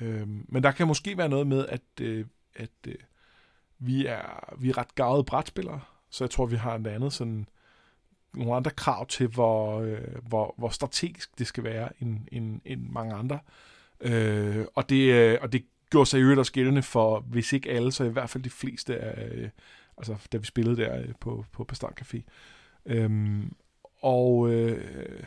Øhm, 0.00 0.46
men 0.48 0.62
der 0.62 0.70
kan 0.70 0.86
måske 0.86 1.18
være 1.18 1.28
noget 1.28 1.46
med, 1.46 1.66
at, 1.66 1.82
øh, 2.00 2.26
at 2.56 2.70
øh, 2.88 2.94
vi, 3.78 4.06
er, 4.06 4.54
vi 4.58 4.68
er 4.68 4.78
ret 4.78 4.94
gavede 4.94 5.24
brætspillere, 5.24 5.80
så 6.10 6.24
jeg 6.24 6.30
tror, 6.30 6.46
vi 6.46 6.56
har 6.56 6.74
en 6.74 6.86
andet 6.86 7.12
sådan, 7.12 7.48
nogle 8.34 8.54
andre 8.54 8.70
krav 8.70 9.06
til, 9.06 9.26
hvor, 9.26 9.80
øh, 9.80 9.98
hvor, 10.28 10.54
hvor 10.58 10.68
strategisk 10.68 11.38
det 11.38 11.46
skal 11.46 11.64
være, 11.64 11.88
end, 12.00 12.18
end, 12.32 12.60
end 12.64 12.88
mange 12.88 13.14
andre. 13.14 13.38
Øh, 14.00 14.64
og, 14.74 14.88
det, 14.88 15.12
øh, 15.12 15.38
og 15.42 15.52
det 15.52 15.64
gjorde 15.90 16.10
sig 16.10 16.20
i 16.20 16.22
øvrigt 16.22 16.38
også 16.38 16.52
gældende 16.52 16.82
for, 16.82 17.20
hvis 17.20 17.52
ikke 17.52 17.70
alle, 17.70 17.92
så 17.92 18.04
i 18.04 18.08
hvert 18.08 18.30
fald 18.30 18.44
de 18.44 18.50
fleste 18.50 18.98
af, 18.98 19.28
øh, 19.34 19.48
altså 19.98 20.16
da 20.32 20.36
vi 20.36 20.44
spillede 20.44 20.76
der 20.76 21.00
øh, 21.00 21.08
på, 21.20 21.44
på 21.52 21.64
Bastard 21.64 22.00
Café. 22.00 22.20
Øhm, 22.86 23.54
og, 24.02 24.52
øh, 24.52 25.22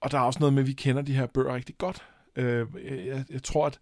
og 0.00 0.10
der 0.10 0.18
er 0.18 0.22
også 0.22 0.40
noget 0.40 0.52
med, 0.52 0.62
at 0.62 0.68
vi 0.68 0.72
kender 0.72 1.02
de 1.02 1.14
her 1.14 1.26
bøger 1.26 1.54
rigtig 1.54 1.78
godt. 1.78 2.04
Øh, 2.36 2.66
jeg, 3.06 3.24
jeg 3.30 3.42
tror, 3.42 3.66
at, 3.66 3.80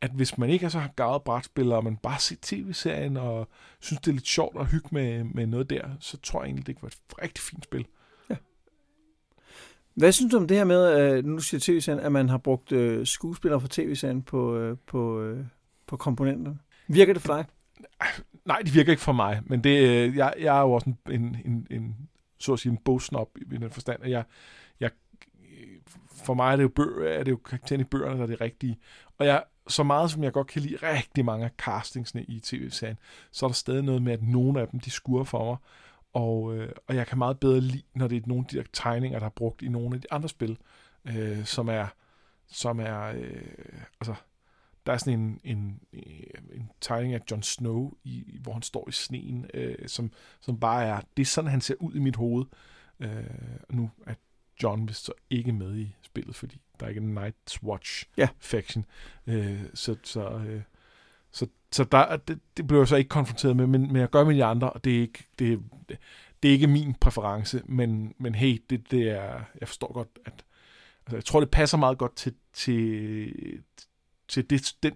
at 0.00 0.10
hvis 0.10 0.38
man 0.38 0.50
ikke 0.50 0.64
er 0.64 0.70
så 0.70 0.88
gavet 0.96 1.22
brætspiller, 1.22 1.76
og 1.76 1.84
man 1.84 1.96
bare 1.96 2.18
ser 2.18 2.36
tv-serien 2.42 3.16
og 3.16 3.48
synes, 3.80 4.00
det 4.00 4.08
er 4.08 4.14
lidt 4.14 4.26
sjovt 4.26 4.60
at 4.60 4.66
hygge 4.66 4.88
med, 4.92 5.24
med 5.24 5.46
noget 5.46 5.70
der, 5.70 5.88
så 6.00 6.18
tror 6.18 6.40
jeg 6.40 6.46
egentlig, 6.46 6.66
det 6.66 6.76
kan 6.76 6.82
være 6.82 6.88
et 6.88 7.22
rigtig 7.22 7.42
fint 7.42 7.64
spil. 7.64 7.86
Hvad 9.94 10.12
synes 10.12 10.30
du 10.30 10.36
om 10.36 10.48
det 10.48 10.56
her 10.56 10.64
med, 10.64 11.00
øh, 11.00 11.24
nu 11.24 11.38
siger 11.38 11.60
tv-serien, 11.60 12.00
at 12.00 12.12
man 12.12 12.28
har 12.28 12.38
brugt 12.38 12.72
øh, 12.72 13.06
skuespillere 13.06 13.60
fra 13.60 13.68
tv-serien 13.70 14.22
på, 14.22 14.56
øh, 14.56 14.76
på, 14.86 15.20
øh, 15.20 15.44
på 15.86 15.96
komponenterne? 15.96 16.58
Virker 16.88 17.12
det 17.12 17.22
for 17.22 17.34
dig? 17.34 17.44
Nej, 18.44 18.58
det 18.58 18.74
virker 18.74 18.92
ikke 18.92 19.02
for 19.02 19.12
mig, 19.12 19.42
men 19.46 19.64
det, 19.64 19.88
øh, 19.88 20.16
jeg, 20.16 20.34
jeg 20.38 20.56
er 20.56 20.60
jo 20.60 20.72
også 20.72 20.90
en, 20.90 21.14
en, 21.14 21.36
en, 21.44 21.66
en 21.70 21.96
så 22.38 22.52
at 22.52 22.58
sige, 22.58 22.72
en 22.72 22.78
bogsnop 22.84 23.28
i 23.52 23.56
den 23.56 23.70
forstand, 23.70 24.02
at 24.02 24.10
jeg, 24.10 24.24
jeg, 24.80 24.90
for 26.24 26.34
mig 26.34 26.52
er 26.52 26.56
det 26.56 26.62
jo, 26.62 26.68
bøger, 26.68 27.08
er 27.08 27.24
det 27.24 27.30
jo 27.30 27.36
karakteren 27.36 27.80
i 27.80 27.84
bøgerne, 27.84 28.16
der 28.16 28.22
er 28.22 28.26
det 28.26 28.40
rigtige. 28.40 28.78
Og 29.18 29.26
jeg, 29.26 29.44
så 29.68 29.82
meget 29.82 30.10
som 30.10 30.24
jeg 30.24 30.32
godt 30.32 30.46
kan 30.46 30.62
lide 30.62 30.76
rigtig 30.76 31.24
mange 31.24 31.44
af 31.44 31.50
castingsne 31.58 32.24
i 32.24 32.40
tv-serien, 32.40 32.98
så 33.32 33.46
er 33.46 33.48
der 33.48 33.54
stadig 33.54 33.82
noget 33.82 34.02
med, 34.02 34.12
at 34.12 34.22
nogle 34.22 34.60
af 34.60 34.68
dem, 34.68 34.80
de 34.80 34.90
skuer 34.90 35.24
for 35.24 35.44
mig. 35.44 35.56
Og, 36.12 36.56
øh, 36.56 36.72
og 36.86 36.94
jeg 36.96 37.06
kan 37.06 37.18
meget 37.18 37.40
bedre 37.40 37.60
lide, 37.60 37.82
når 37.94 38.08
det 38.08 38.16
er 38.16 38.26
nogle 38.26 38.44
af 38.44 38.48
de 38.48 38.56
der 38.56 38.64
tegninger, 38.72 39.18
der 39.18 39.26
er 39.26 39.30
brugt 39.30 39.62
i 39.62 39.68
nogle 39.68 39.94
af 39.94 40.00
de 40.00 40.12
andre 40.12 40.28
spil, 40.28 40.58
øh, 41.04 41.44
som 41.44 41.68
er, 41.68 41.86
som 42.46 42.80
er 42.80 43.02
øh, 43.02 43.82
altså, 44.00 44.14
der 44.86 44.92
er 44.92 44.96
sådan 44.96 45.20
en, 45.20 45.40
en, 45.44 45.80
øh, 45.92 46.56
en 46.56 46.70
tegning 46.80 47.14
af 47.14 47.20
Jon 47.30 47.42
Snow, 47.42 47.92
i, 48.04 48.38
hvor 48.42 48.52
han 48.52 48.62
står 48.62 48.88
i 48.88 48.92
sneen, 48.92 49.46
øh, 49.54 49.88
som, 49.88 50.12
som 50.40 50.60
bare 50.60 50.84
er, 50.84 51.00
det 51.16 51.22
er 51.22 51.26
sådan, 51.26 51.50
han 51.50 51.60
ser 51.60 51.74
ud 51.80 51.94
i 51.94 51.98
mit 51.98 52.16
hoved. 52.16 52.44
Øh, 53.00 53.24
nu 53.70 53.90
er 54.06 54.14
John 54.62 54.88
vist 54.88 55.04
så 55.04 55.12
ikke 55.30 55.52
med 55.52 55.76
i 55.76 55.94
spillet, 56.02 56.36
fordi 56.36 56.60
der 56.80 56.86
er 56.86 56.90
ikke 56.90 57.00
en 57.00 57.18
Night's 57.18 57.62
Watch 57.62 58.04
Ja. 58.16 58.28
faction. 58.38 58.84
Øh, 59.26 59.60
så, 59.74 59.96
så, 60.02 60.28
øh, 60.48 60.62
så, 61.30 61.46
så 61.72 61.84
der, 61.84 62.16
det, 62.16 62.38
det 62.56 62.66
blev 62.66 62.78
jeg 62.78 62.88
så 62.88 62.96
ikke 62.96 63.08
konfronteret 63.08 63.56
med, 63.56 63.66
men, 63.66 63.92
men 63.92 63.96
jeg 63.96 64.10
gør 64.10 64.24
med 64.24 64.34
de 64.34 64.44
andre, 64.44 64.70
og 64.70 64.84
det 64.84 64.96
er 64.96 65.00
ikke, 65.00 65.24
det, 65.38 65.60
det, 66.42 66.48
er 66.48 66.52
ikke 66.52 66.66
min 66.66 66.94
præference, 66.94 67.62
men, 67.64 68.14
men 68.18 68.34
hey, 68.34 68.62
det, 68.70 68.90
det 68.90 69.10
er, 69.10 69.40
jeg 69.60 69.68
forstår 69.68 69.92
godt, 69.92 70.08
at 70.24 70.44
altså, 71.06 71.16
jeg 71.16 71.24
tror, 71.24 71.40
det 71.40 71.50
passer 71.50 71.78
meget 71.78 71.98
godt 71.98 72.16
til, 72.16 72.34
til, 72.52 73.62
til 74.28 74.50
det, 74.50 74.74
den, 74.82 74.92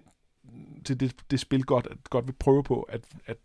til 0.85 0.99
det, 0.99 1.15
det 1.31 1.39
spil 1.39 1.63
godt, 1.63 1.87
at 1.91 1.97
godt 2.09 2.27
vil 2.27 2.33
prøve 2.33 2.63
på 2.63 2.81
at, 2.81 3.01
at, 3.25 3.37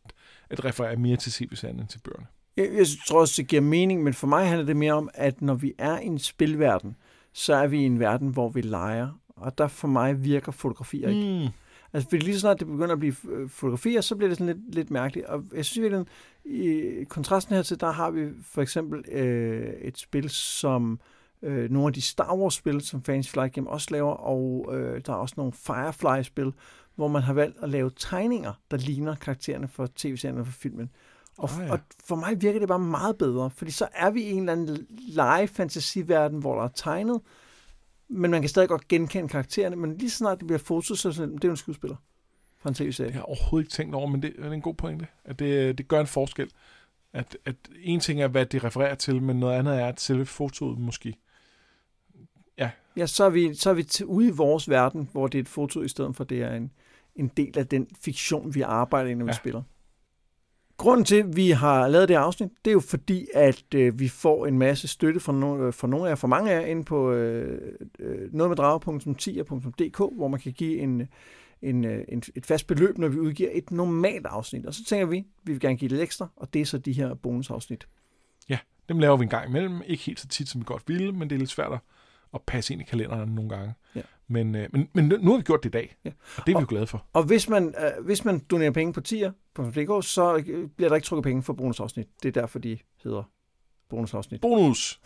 at 0.50 0.64
referere 0.64 0.96
mere 0.96 1.16
til 1.16 1.32
CV-serien 1.32 1.80
end 1.80 1.88
til 1.88 1.98
bøgerne. 1.98 2.26
Jeg, 2.56 2.70
jeg 2.72 2.86
tror 3.06 3.20
også, 3.20 3.42
det 3.42 3.48
giver 3.48 3.62
mening, 3.62 4.02
men 4.02 4.14
for 4.14 4.26
mig 4.26 4.48
handler 4.48 4.66
det 4.66 4.76
mere 4.76 4.92
om, 4.92 5.10
at 5.14 5.42
når 5.42 5.54
vi 5.54 5.74
er 5.78 5.98
i 5.98 6.06
en 6.06 6.18
spilverden, 6.18 6.96
så 7.36 7.54
er 7.54 7.66
vi 7.66 7.80
i 7.80 7.84
en 7.84 8.00
verden, 8.00 8.28
hvor 8.28 8.48
vi 8.48 8.60
leger. 8.60 9.08
Og 9.28 9.58
der 9.58 9.68
for 9.68 9.88
mig 9.88 10.24
virker 10.24 10.52
fotografier 10.52 11.08
ikke. 11.08 11.44
Mm. 11.44 11.52
Altså, 11.92 12.08
fordi 12.10 12.24
lige 12.24 12.34
så 12.34 12.40
snart 12.40 12.60
det 12.60 12.66
begynder 12.66 12.92
at 12.92 12.98
blive 12.98 13.14
øh, 13.30 13.48
fotografier, 13.48 14.00
så 14.00 14.16
bliver 14.16 14.28
det 14.28 14.38
sådan 14.38 14.54
lidt, 14.54 14.74
lidt 14.74 14.90
mærkeligt. 14.90 15.26
Og 15.26 15.44
jeg 15.54 15.64
synes 15.64 15.82
virkelig, 15.82 16.06
i 16.44 17.04
kontrasten 17.08 17.54
hertil, 17.54 17.80
der 17.80 17.90
har 17.90 18.10
vi 18.10 18.28
for 18.42 18.62
eksempel 18.62 19.04
øh, 19.12 19.72
et 19.82 19.98
spil, 19.98 20.30
som 20.30 21.00
øh, 21.42 21.70
nogle 21.70 21.86
af 21.86 21.92
de 21.92 22.02
Star 22.02 22.36
Wars-spil, 22.36 22.80
som 22.80 23.02
Fantasy 23.02 23.30
Flight 23.30 23.54
Game 23.54 23.70
også 23.70 23.88
laver, 23.90 24.12
og 24.12 24.70
øh, 24.74 25.00
der 25.06 25.12
er 25.12 25.16
også 25.16 25.34
nogle 25.36 25.52
Firefly-spil, 25.52 26.52
hvor 26.94 27.08
man 27.08 27.22
har 27.22 27.32
valgt 27.32 27.56
at 27.62 27.68
lave 27.68 27.90
tegninger, 27.96 28.52
der 28.70 28.76
ligner 28.76 29.14
karaktererne 29.14 29.68
for 29.68 29.88
tv-serien 29.96 30.38
og 30.38 30.46
for 30.46 30.52
filmen. 30.52 30.90
Og, 31.38 31.50
ah, 31.50 31.58
ja. 31.60 31.64
ja. 31.66 31.72
og 31.72 31.78
for 32.04 32.16
mig 32.16 32.42
virker 32.42 32.58
det 32.58 32.68
bare 32.68 32.78
meget 32.78 33.18
bedre, 33.18 33.50
fordi 33.50 33.70
så 33.70 33.88
er 33.94 34.10
vi 34.10 34.22
i 34.22 34.30
en 34.30 34.38
eller 34.38 34.52
anden 34.52 34.86
lege-fantasiverden, 34.90 36.38
hvor 36.38 36.56
der 36.56 36.64
er 36.64 36.68
tegnet, 36.74 37.20
men 38.08 38.30
man 38.30 38.42
kan 38.42 38.48
stadig 38.48 38.68
godt 38.68 38.88
genkende 38.88 39.28
karaktererne, 39.28 39.76
men 39.76 39.98
lige 39.98 40.10
så 40.10 40.16
snart 40.16 40.38
det 40.38 40.46
bliver 40.46 40.58
foto, 40.58 40.94
så 40.94 41.08
er 41.08 41.12
det 41.12 41.28
det 41.34 41.44
er 41.44 41.48
jo 41.48 41.50
en 41.50 41.56
skuespiller 41.56 41.96
fra 42.58 42.68
en 42.70 42.74
Det 42.74 42.76
tv-serie. 42.78 43.10
har 43.12 43.18
jeg 43.20 43.24
overhovedet 43.24 43.64
ikke 43.66 43.72
tænkt 43.74 43.94
over, 43.94 44.06
men 44.06 44.22
det 44.22 44.34
er 44.38 44.50
en 44.50 44.62
god 44.62 44.74
pointe, 44.74 45.06
at 45.24 45.38
det, 45.38 45.78
det 45.78 45.88
gør 45.88 46.00
en 46.00 46.06
forskel. 46.06 46.50
At, 47.12 47.36
at 47.44 47.56
en 47.82 48.00
ting 48.00 48.20
er, 48.22 48.28
hvad 48.28 48.46
det 48.46 48.64
refererer 48.64 48.94
til, 48.94 49.22
men 49.22 49.40
noget 49.40 49.54
andet 49.58 49.80
er, 49.80 49.86
at 49.86 50.00
selve 50.00 50.26
fotoet 50.26 50.78
måske. 50.78 51.16
Ja, 52.96 53.06
så 53.06 53.24
er 53.24 53.30
vi, 53.30 53.54
så 53.54 53.70
er 53.70 53.74
vi 53.74 53.82
til, 53.82 54.06
ude 54.06 54.28
i 54.28 54.30
vores 54.30 54.68
verden, 54.68 55.08
hvor 55.12 55.26
det 55.26 55.38
er 55.38 55.42
et 55.42 55.48
foto, 55.48 55.82
i 55.82 55.88
stedet 55.88 56.16
for 56.16 56.24
det 56.24 56.42
er 56.42 56.54
en, 56.54 56.72
en 57.16 57.28
del 57.36 57.58
af 57.58 57.66
den 57.66 57.88
fiktion, 58.00 58.54
vi 58.54 58.60
arbejder 58.60 59.10
i, 59.10 59.14
når 59.14 59.24
vi 59.24 59.30
Ja. 59.30 59.36
spiller. 59.36 59.62
Grunden 60.76 61.04
til, 61.04 61.16
at 61.16 61.36
vi 61.36 61.50
har 61.50 61.88
lavet 61.88 62.08
det 62.08 62.14
afsnit, 62.14 62.50
det 62.64 62.70
er 62.70 62.72
jo 62.72 62.80
fordi, 62.80 63.26
at 63.34 63.74
øh, 63.74 63.98
vi 63.98 64.08
får 64.08 64.46
en 64.46 64.58
masse 64.58 64.88
støtte 64.88 65.20
fra, 65.20 65.32
no, 65.32 65.66
øh, 65.66 65.74
fra 65.74 65.88
nogle 65.88 66.06
af 66.06 66.10
jer, 66.10 66.14
fra 66.14 66.28
mange 66.28 66.52
af 66.52 66.60
jer, 66.60 66.66
inde 66.66 66.84
på 66.84 67.12
øh, 67.12 67.72
øh, 67.98 68.34
nogetmeddrager.10.dk, 68.34 69.98
hvor 70.16 70.28
man 70.28 70.40
kan 70.40 70.52
give 70.52 70.78
en, 70.78 71.08
en, 71.62 71.84
øh, 71.84 72.04
en, 72.08 72.22
et 72.34 72.46
fast 72.46 72.66
beløb, 72.66 72.98
når 72.98 73.08
vi 73.08 73.18
udgiver 73.18 73.50
et 73.52 73.70
normalt 73.70 74.26
afsnit. 74.26 74.66
Og 74.66 74.74
så 74.74 74.84
tænker 74.84 75.06
vi, 75.06 75.24
vi 75.44 75.52
vil 75.52 75.60
gerne 75.60 75.76
give 75.76 75.88
lidt 75.88 76.00
ekstra, 76.00 76.28
og 76.36 76.54
det 76.54 76.60
er 76.60 76.66
så 76.66 76.78
de 76.78 76.92
her 76.92 77.14
bonusafsnit. 77.14 77.86
Dem 78.88 78.98
laver 78.98 79.16
vi 79.16 79.22
en 79.22 79.28
gang 79.28 79.48
imellem. 79.48 79.82
Ikke 79.86 80.02
helt 80.02 80.20
så 80.20 80.28
tit, 80.28 80.48
som 80.48 80.60
vi 80.60 80.64
godt 80.64 80.82
ville, 80.86 81.12
men 81.12 81.30
det 81.30 81.34
er 81.36 81.38
lidt 81.38 81.50
svært 81.50 81.72
at, 81.72 81.78
at 82.34 82.40
passe 82.46 82.72
ind 82.72 82.82
i 82.82 82.84
kalenderen 82.84 83.34
nogle 83.34 83.50
gange. 83.50 83.74
Ja. 83.94 84.00
Men, 84.28 84.54
øh, 84.54 84.68
men, 84.72 84.88
men 84.92 85.04
nu 85.20 85.30
har 85.30 85.36
vi 85.36 85.42
gjort 85.42 85.62
det 85.62 85.68
i 85.68 85.70
dag, 85.70 85.96
Ja. 86.04 86.10
og 86.36 86.46
det 86.46 86.52
er 86.52 86.58
vi 86.58 86.60
jo 86.60 86.66
glade 86.68 86.86
for. 86.86 87.06
Og 87.12 87.22
hvis 87.22 87.48
man, 87.48 87.74
øh, 87.78 88.04
hvis 88.04 88.24
man 88.24 88.38
donerer 88.38 88.70
penge 88.70 88.92
på 88.92 89.00
tier.dk, 89.56 90.04
så 90.06 90.44
øh, 90.46 90.68
bliver 90.68 90.88
der 90.88 90.96
ikke 90.96 91.06
trukket 91.06 91.24
penge 91.24 91.42
for 91.42 91.52
bonusafsnit. 91.52 92.06
Det 92.22 92.28
er 92.28 92.40
derfor, 92.40 92.58
de 92.58 92.78
hedder 93.04 93.22
bonusafsnit. 93.88 94.40
Bonus! 94.40 95.00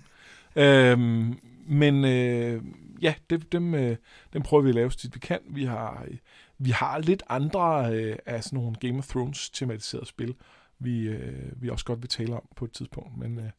øhm, 0.56 1.38
men 1.66 2.04
øh, 2.04 2.62
ja, 3.02 3.14
det, 3.30 3.52
dem, 3.52 3.74
øh, 3.74 3.96
dem 4.32 4.42
prøver 4.42 4.62
vi 4.62 4.68
at 4.68 4.74
lave 4.74 4.90
så 4.90 4.98
tit 4.98 5.14
vi 5.14 5.20
kan. 5.20 5.40
Vi 5.50 5.64
har, 5.64 6.06
vi 6.58 6.70
har 6.70 6.98
lidt 6.98 7.22
andre 7.28 7.94
øh, 7.94 8.16
af 8.26 8.44
sådan 8.44 8.58
nogle 8.58 8.74
Game 8.80 8.98
of 8.98 9.08
Thrones 9.08 9.50
tematiserede 9.50 10.06
spil, 10.06 10.34
vi, 10.78 11.08
øh, 11.08 11.62
vi 11.62 11.68
også 11.68 11.84
godt 11.84 12.02
vil 12.02 12.08
tale 12.08 12.34
om 12.34 12.48
på 12.56 12.64
et 12.64 12.72
tidspunkt. 12.72 13.18
Men 13.18 13.38
øh, 13.38 13.50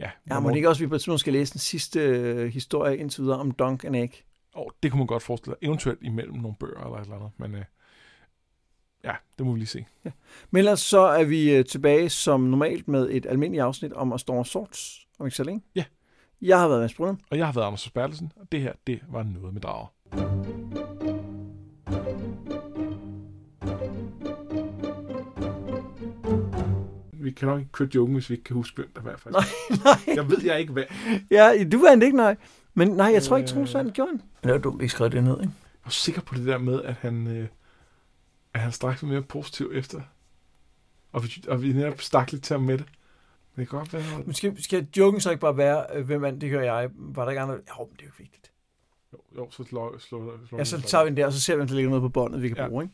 ja, 0.00 0.10
Ja, 0.30 0.40
må 0.40 0.48
det 0.48 0.56
ikke 0.56 0.68
også, 0.68 0.82
vi 0.82 0.88
på 0.88 0.94
et 0.94 1.00
tidspunkt 1.00 1.20
skal 1.20 1.32
læse 1.32 1.52
den 1.52 1.58
sidste 1.58 2.00
øh, 2.00 2.52
historie 2.52 2.96
indtil 2.96 3.22
videre 3.22 3.38
om 3.38 3.50
Dunk 3.50 3.84
and 3.84 3.96
Egg? 3.96 4.24
oh, 4.54 4.70
det 4.82 4.90
kunne 4.90 4.98
man 4.98 5.06
godt 5.06 5.22
forestille 5.22 5.56
sig. 5.60 5.66
Eventuelt 5.66 5.98
imellem 6.02 6.36
nogle 6.36 6.56
bøger 6.60 6.80
eller 6.80 6.96
et 6.96 7.02
eller 7.02 7.16
andet. 7.16 7.30
Men 7.36 7.54
øh, 7.54 7.64
ja, 9.04 9.12
det 9.38 9.46
må 9.46 9.52
vi 9.52 9.58
lige 9.58 9.68
se. 9.68 9.84
Men 10.50 10.58
ellers 10.58 10.80
så 10.80 11.00
er 11.00 11.24
vi 11.24 11.54
øh, 11.56 11.64
tilbage 11.64 12.10
som 12.10 12.40
normalt 12.40 12.88
med 12.88 13.08
et 13.10 13.26
almindeligt 13.26 13.62
afsnit 13.62 13.92
om 13.92 14.12
at 14.12 14.20
Storm 14.20 14.44
Swords, 14.44 15.06
om 15.18 15.26
ikke 15.26 15.36
så 15.36 15.44
længe. 15.44 15.62
Ja. 15.74 15.84
Jeg 16.42 16.58
har 16.58 16.68
været 16.68 16.80
Mads 16.80 16.94
Brunham. 16.94 17.18
Og 17.30 17.38
jeg 17.38 17.46
har 17.46 17.52
været 17.52 17.66
Anders 17.66 17.90
Bertelsen, 17.90 18.32
og 18.36 18.52
det 18.52 18.60
her, 18.60 18.72
det 18.86 19.00
var 19.08 19.22
noget 19.22 19.52
med 19.54 19.60
drager. 19.60 19.86
Vi 27.12 27.30
kan 27.30 27.48
nok 27.48 27.58
ikke 27.60 27.72
køre 27.72 27.88
joken, 27.94 28.14
hvis 28.14 28.30
vi 28.30 28.34
ikke 28.34 28.44
kan 28.44 28.54
huske, 28.56 28.76
hvem 28.76 28.90
der 28.96 29.02
var 29.02 29.16
faktisk. 29.16 29.32
Nej, 29.32 29.44
nej. 30.06 30.14
Jeg 30.16 30.30
ved 30.30 30.42
jeg 30.44 30.60
ikke, 30.60 30.72
hvad. 30.72 30.82
Ja, 31.30 31.64
du 31.72 31.80
vandt 31.80 32.04
ikke, 32.04 32.16
nej. 32.16 32.36
Men 32.74 32.88
nej, 32.88 33.10
jeg 33.14 33.22
tror 33.22 33.36
ikke, 33.36 33.44
Øh. 33.50 33.54
Troels 33.54 33.74
vandt 33.74 33.94
gjorde 33.94 34.10
han. 34.10 34.20
Men 34.42 34.48
det 34.48 34.52
var 34.52 34.58
dumt, 34.58 34.82
ikke 34.82 34.92
skrev 34.92 35.10
det 35.10 35.24
ned, 35.24 35.32
ikke? 35.40 35.52
Jeg 35.64 35.84
var 35.84 35.90
sikker 35.90 36.20
på 36.20 36.34
det 36.34 36.46
der 36.46 36.58
med, 36.58 36.82
at 36.82 36.94
han, 36.94 37.26
øh, 37.26 37.46
at 38.54 38.60
han 38.60 38.72
straks 38.72 39.02
var 39.02 39.08
mere 39.08 39.22
positiv 39.22 39.70
efter. 39.74 40.00
Og 41.12 41.24
vi, 41.24 41.44
og 41.48 41.62
vi 41.62 41.72
netop 41.72 42.00
stak 42.00 42.32
lidt 42.32 42.42
til 42.44 42.54
ham 42.54 42.62
med 42.62 42.78
det. 42.78 42.86
Det 43.56 43.68
kan 43.68 43.78
godt 43.78 43.92
være, 43.92 44.02
at 44.18 44.26
Men 44.26 44.34
skal, 44.34 44.62
skal 44.62 44.86
joken 44.96 45.20
så 45.20 45.30
ikke 45.30 45.40
bare 45.40 45.56
være, 45.56 45.86
øh, 45.94 46.06
hvem 46.06 46.22
vandt, 46.22 46.40
det 46.40 46.50
gør 46.50 46.60
jeg? 46.62 46.90
Var 46.94 47.24
der 47.24 47.30
ikke 47.30 47.40
andre? 47.40 47.54
Jo, 47.54 47.60
men 47.86 47.96
det 47.96 48.02
er 48.02 48.06
jo 48.06 48.06
ikke 48.06 48.18
vigtigt. 48.18 48.52
jo, 49.12 49.18
jo 49.36 49.50
så 49.50 49.64
slår, 49.64 49.98
slår, 49.98 50.46
slår 50.48 50.58
Ja, 50.58 50.64
så 50.64 50.80
tager 50.80 51.04
vi 51.04 51.08
den 51.10 51.16
der, 51.16 51.26
og 51.26 51.32
så 51.32 51.40
ser 51.40 51.56
vi, 51.56 51.62
om 51.62 51.68
der 51.68 51.74
ligger 51.74 51.88
noget 51.90 52.02
på 52.02 52.08
båndet, 52.08 52.42
vi 52.42 52.48
kan 52.48 52.56
Ja. 52.56 52.68
bruge, 52.68 52.84
ikke? 52.84 52.88